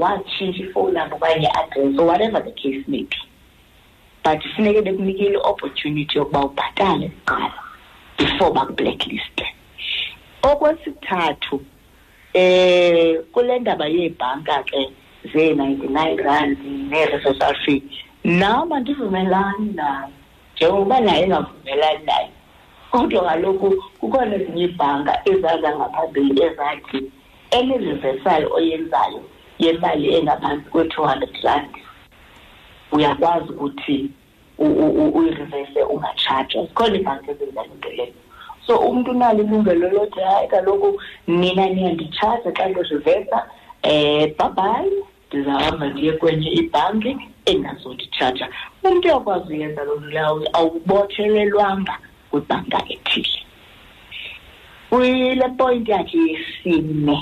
[0.00, 3.18] watshintsha ifowuni yam okanye i-adress or whatever the case may be
[4.24, 7.56] but funeke bekunikile i-opportunity yokuba ubhatale kuqala
[8.18, 9.46] before bakublackliste
[10.42, 11.56] okwesithathu
[12.34, 14.88] eh kule ndaba yebhanka ke
[15.32, 16.56] ze-ninety-nine rand
[16.90, 17.82] ne-reversal fee
[18.24, 20.08] nam andivumelani nayo
[20.54, 22.28] njengokuba naye engavumelani nayo
[22.90, 23.68] kodwa kaloku
[24.00, 26.98] kukhona ezinye ibhanka ezaza ngaphambili ezathi
[27.58, 29.20] enireversal oyenzayo
[29.62, 31.70] yemali engaphansi kwe-two hundred rand
[32.92, 33.96] uyakwazi ukuthi
[35.16, 38.16] uyireverse ungatshajwa zikhona ibhanki ezenza loo nto leyo
[38.68, 40.88] so umntu unalo ilungelo lothi hayi kaloku
[41.26, 44.92] nina niyanditshaze xa ndiriveza um eh, babayi
[45.28, 47.12] ndizahamba ndiye kwenye ibhanki
[47.52, 48.46] engazonditshaja
[48.86, 51.94] umntu uyakwazi uyenza loo nto leyo awubothelelwanga
[52.30, 53.38] kwibhanka ethile
[54.90, 57.16] kwile point yakhe yesine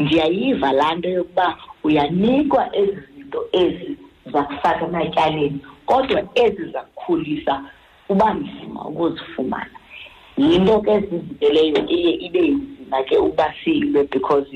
[0.00, 1.46] ndiyayiva laa nto yokuba
[1.86, 3.88] uyanikwa ezi zinto ezi
[4.32, 5.58] zakufaka ematyaleni
[5.88, 7.54] kodwa ezi zakukhulisa
[8.12, 9.70] uba nzima ukuzifumana
[10.38, 14.46] yinto ke siziteleyo iye ibe nzima ke ukuba siyilwe because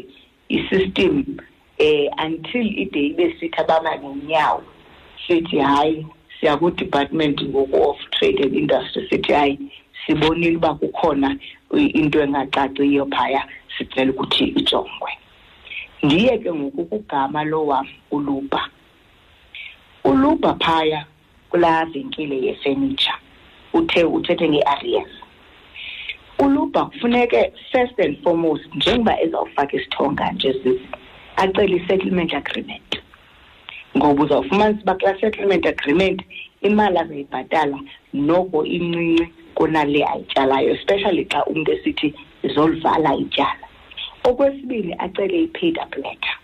[0.52, 1.38] i-system
[1.80, 4.60] eh until ide ibe sithi abama ngonyawo
[5.26, 6.06] sithi hayi
[6.40, 9.56] siya ku-department ngoku of trade and industry sithi hayi
[10.06, 11.32] sibonile uba kukhona
[11.96, 13.40] into engacaciyo phaya
[13.78, 15.10] sicela ukuthi ijongwe
[16.02, 18.68] ndiye ke ngoku kugama lowam uluba
[20.04, 21.04] uluba phaya
[21.50, 23.12] kulaa venkile yefenitsha
[23.72, 25.10] uthe uthethe nge-arias
[26.40, 30.80] uluba kufuneke first and foremost njengoba ezawufaka isithonga nje sis
[31.36, 32.90] acele i-settlement agreement
[33.96, 36.22] ngoba uzawufumanisa uba kula settlement agreement
[36.62, 37.78] imali azayibhatala
[38.12, 43.66] noko incinci kunale ayityalayo especially xa umntu esithi izoluvala ityala
[44.28, 46.34] okwesibini acele i-paid up letter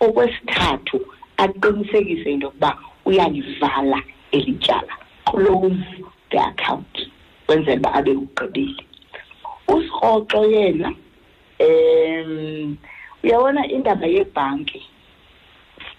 [0.00, 0.96] okwesithathu
[1.44, 2.70] aqinisekise into yokuba
[3.04, 4.02] uyalivala
[4.32, 4.94] eli tyala
[5.26, 5.76] close
[6.30, 6.94] the account
[7.46, 8.82] kwenzela uba abe ugqibile
[9.68, 10.88] usihoxo yena
[11.60, 12.76] um
[13.22, 14.80] uyabona indaba yebhanki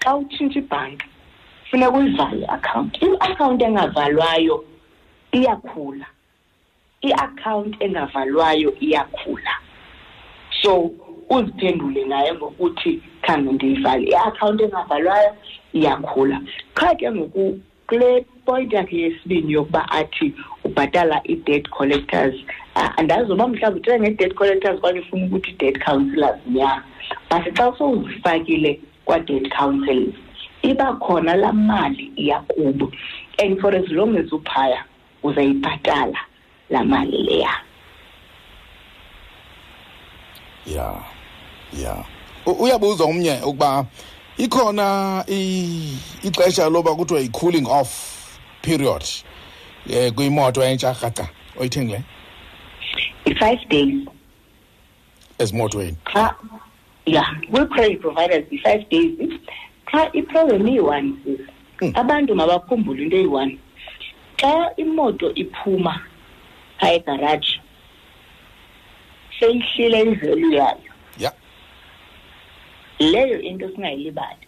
[0.02, 1.08] xa utshintsha ibhanki
[1.70, 4.56] funeka uyivale iakhawunti iakhawunti engavalwayo
[5.38, 5.96] iyakhula
[7.10, 9.54] iakhawunti engavalwayo iyakhula
[10.62, 10.74] so
[11.36, 12.92] uziphendule naye ngokuthi
[13.26, 15.32] khange ndiyivale iakhawunti engavalwayo
[15.78, 16.38] iyakhula
[16.78, 17.46] qha ke ngoku
[17.90, 20.34] kule point yakhe yesibini yokuba athi
[20.64, 22.36] ubhatala i-debt collectors
[22.76, 26.84] ah, andazi mhlawumbi uthetha nge-debt collectors kwaye ufuna ukuthi i-debt councillors nya
[27.32, 30.14] but xa sowuzifakile kwa-debt councils
[30.62, 32.92] iba khona laa mali iyakubo
[33.44, 34.84] and for as long as uphaya
[35.24, 36.18] uzayibhatala
[36.70, 37.50] laa mali leya
[40.66, 41.04] ya yeah.
[41.84, 41.90] ya
[42.48, 42.62] yeah.
[42.62, 43.86] uyabuzwa umnye ukuba
[44.40, 45.24] ikhona
[46.24, 49.04] ixesha loba kuthiwa yi-cooling off period
[49.86, 51.26] um kwimoto entsha rhaca
[51.60, 52.04] oyithengileyo
[53.32, 54.08] i-five days
[55.44, 56.26] ezimotweni xa
[57.16, 59.32] ya kwi-credit providers i-five days
[59.92, 61.10] xa iprogram iyi-one
[61.80, 61.92] hmm.
[62.02, 63.54] abantu mabakhumbule into eyi-one
[64.40, 64.52] xa
[64.84, 65.94] imoto iphuma
[66.80, 67.60] phaa egaraji
[69.40, 70.89] seyihlile ivelu yayo
[73.00, 74.46] leyo into singayilibali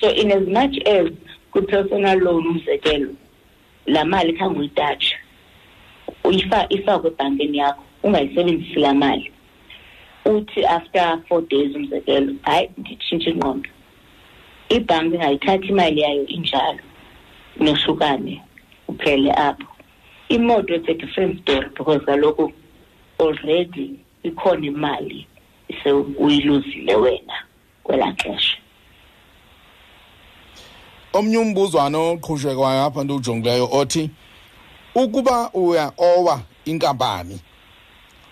[0.00, 1.08] so in as much as
[1.50, 3.14] kwi-personal loan umzekelo
[3.86, 5.16] laa mali khange uyitatshe
[6.68, 9.32] ifakwe ebhankini yakho ungayisebenzisi laa mali
[10.24, 13.70] uthi after four days umzekelo hayi nditshintshe ingqondo
[14.76, 16.80] ibhanki ingayithatha imali yayo injalo
[17.64, 18.34] nohlukane
[18.88, 19.68] uphele apho
[20.28, 22.52] imoto it's a different story because kaloku
[23.18, 25.26] already ikhona imali
[25.84, 27.36] se uyiluzile wena
[27.90, 28.52] kwelaa xesha
[31.18, 34.04] omnye umbuzwano oqhushekwayo apha nto ujongileyo othi
[35.00, 36.36] ukuba uya owa
[36.70, 37.36] inkampani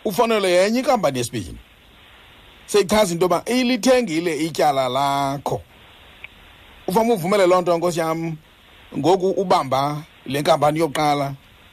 [0.08, 1.60] ufanele yenye inkampani yesibini
[2.70, 5.56] seyichaza into yoba ilithengile ityala lakho
[6.88, 8.20] ufama uvumele loo nto nkosi yam
[8.98, 9.80] ngoku ubamba
[10.30, 11.26] le nkampani yokuqala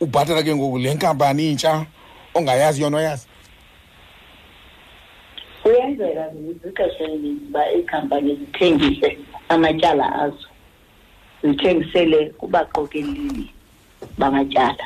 [0.04, 1.72] ubhatala ke ngoku le nkampani intsha
[2.36, 3.28] ongayazi yona oyazi
[5.66, 9.10] kuyenzeka zixesha elininzi uba iikhampani zithengise
[9.54, 10.48] amatyala azo
[11.44, 13.46] zithengisele kubaqokeleli
[14.20, 14.86] bamatyala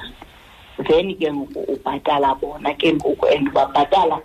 [0.87, 4.17] then ke ngoku ubhatala bona ke ngoku and ubabhatala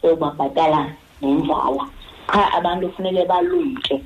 [0.00, 0.80] sewubabhatala
[1.20, 1.84] nenzala
[2.32, 3.96] qha abantu kufunele balumke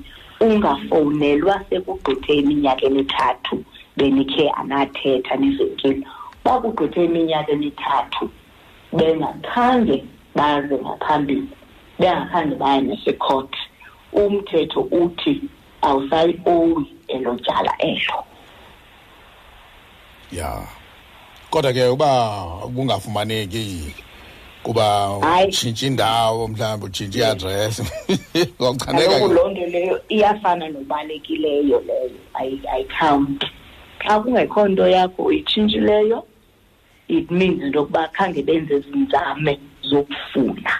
[0.44, 3.56] ungafowunelwa sekugqithe iminyaka emithathu
[3.96, 6.04] benikhe anathetha nevenkile
[6.44, 8.24] bakugqithe iminyaka emithathu
[8.96, 9.96] bengakhange
[10.36, 11.48] baze ngaphambili
[12.02, 13.50] bengakhange baya nasecourt
[14.12, 15.34] umthetho uthi
[15.86, 16.82] awusayi-owi
[17.14, 18.18] elo tyala elo
[20.32, 20.66] ya
[21.50, 22.10] kodwa ke uba
[22.74, 23.94] kungafumaneki
[24.62, 25.10] kuba
[25.48, 27.82] utshintshe indawo mhlawumbi utshintshe iadresi
[28.58, 32.20] kwachanekaloku loo nto leyo iyafana nobalekileyo leyo
[32.72, 33.46] ayikhawunti
[34.04, 36.18] xa kungekho nto yakho uyitshintshileyo
[37.08, 39.58] it means into yokuba khange benze zinzame
[39.90, 40.70] zokufuna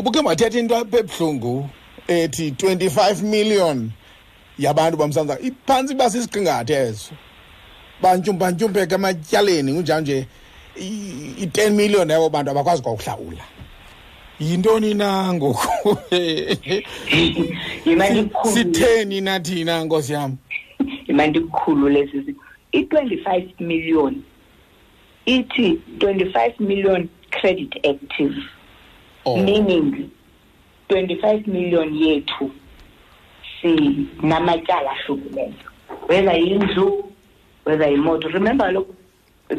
[0.00, 1.68] ubuke mathetha into ebuhlungu
[2.08, 3.90] ethi 25 million
[4.58, 7.12] yabantu bamsantsa iphantsi iba sisiqingathe eso
[8.02, 10.18] bantyumpantyumpeka ematyaleni kunjalo nje
[10.76, 13.44] i-10 million yabo bantu abakwazi kwakuhlawula
[14.40, 15.96] yintoni na ngoku
[18.54, 20.36] sitheni na thina nkosi yam
[21.06, 22.36] yima ndikukhulu lesi
[22.72, 24.22] i-25 million
[25.26, 28.34] ithi 25 million credit active
[29.26, 29.36] oh.
[29.42, 30.10] meaning
[30.88, 32.50] 25 million yethu
[33.62, 35.52] sinamatyala ahlukileyo
[36.08, 37.12] whether yindlu
[37.66, 38.94] whether yimoto remember loku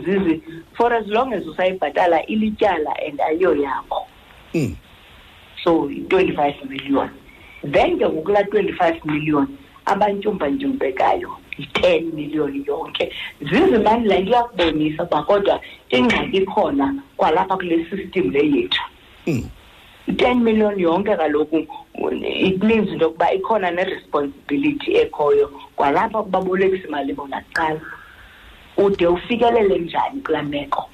[0.05, 0.41] zizi
[0.77, 4.07] for as long as usayibhatala ilityala and ayiyo yakho
[4.53, 4.75] mm.
[5.63, 7.09] so 25 twenty five million
[7.71, 9.47] then ke ngokulaa twenty-five million
[9.85, 18.31] abantyumpantyumpekayo yi-ten million yonke zizimani laa nto yakubonisa uba kodwa ingxaki ikhona kwalapha kule system
[18.31, 18.81] le yethu
[19.25, 20.43] i-ten hmm.
[20.43, 21.57] million yonke kaloku
[21.95, 27.81] mm, it means into yokuba ikhona ne-responsibility ekhoyo kwalapha kubabolekisa imali bona kuqala
[28.77, 30.85] ude ufikelele njani kulaa meko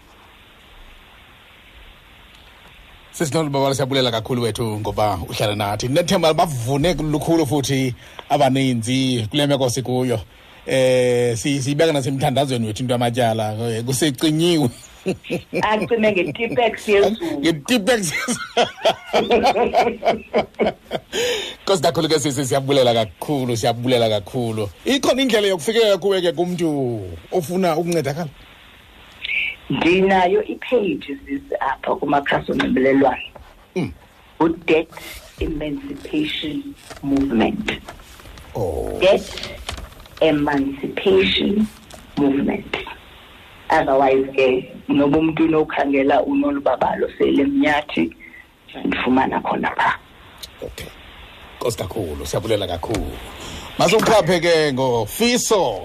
[3.12, 7.96] sisinolu babala siyabulela kakhulu wethu ngoba uhlala nathi nethemba bavune lukhulu futhi
[8.30, 10.20] abaninzi kule meko sikuyo
[10.66, 14.70] eh siyibeka nasemthandazweni wethu into yamatyala eh, kusecinyiwe
[15.62, 18.04] acime ngetipex yezulu ngetipex
[21.66, 26.68] kosi kakhulu ke sisi siyabulela kakhulu siyabulela kakhulu ikhona indlela yokufikelela kuwe ke kumntu
[27.32, 28.30] ofuna ukuncedakala
[29.74, 31.20] ndinayo ipages
[31.70, 33.28] apha kumakhasi onxibelelwano
[33.76, 33.90] mm.
[34.46, 34.90] udebt
[35.46, 36.58] emancipation
[37.04, 37.68] movement
[38.56, 38.98] oh.
[39.02, 39.28] debt
[40.30, 41.68] emancipation
[42.18, 42.74] movement
[43.70, 44.48] otherwise ke
[44.88, 48.04] noba umuntu unokhangela unolubabalo selemnyathi
[48.86, 49.90] ndifumana khona pha
[50.64, 50.88] okay
[51.58, 53.12] nkosi kakhulu siyabulela kakhulu
[53.80, 55.82] masumkhaphe ke ngofiso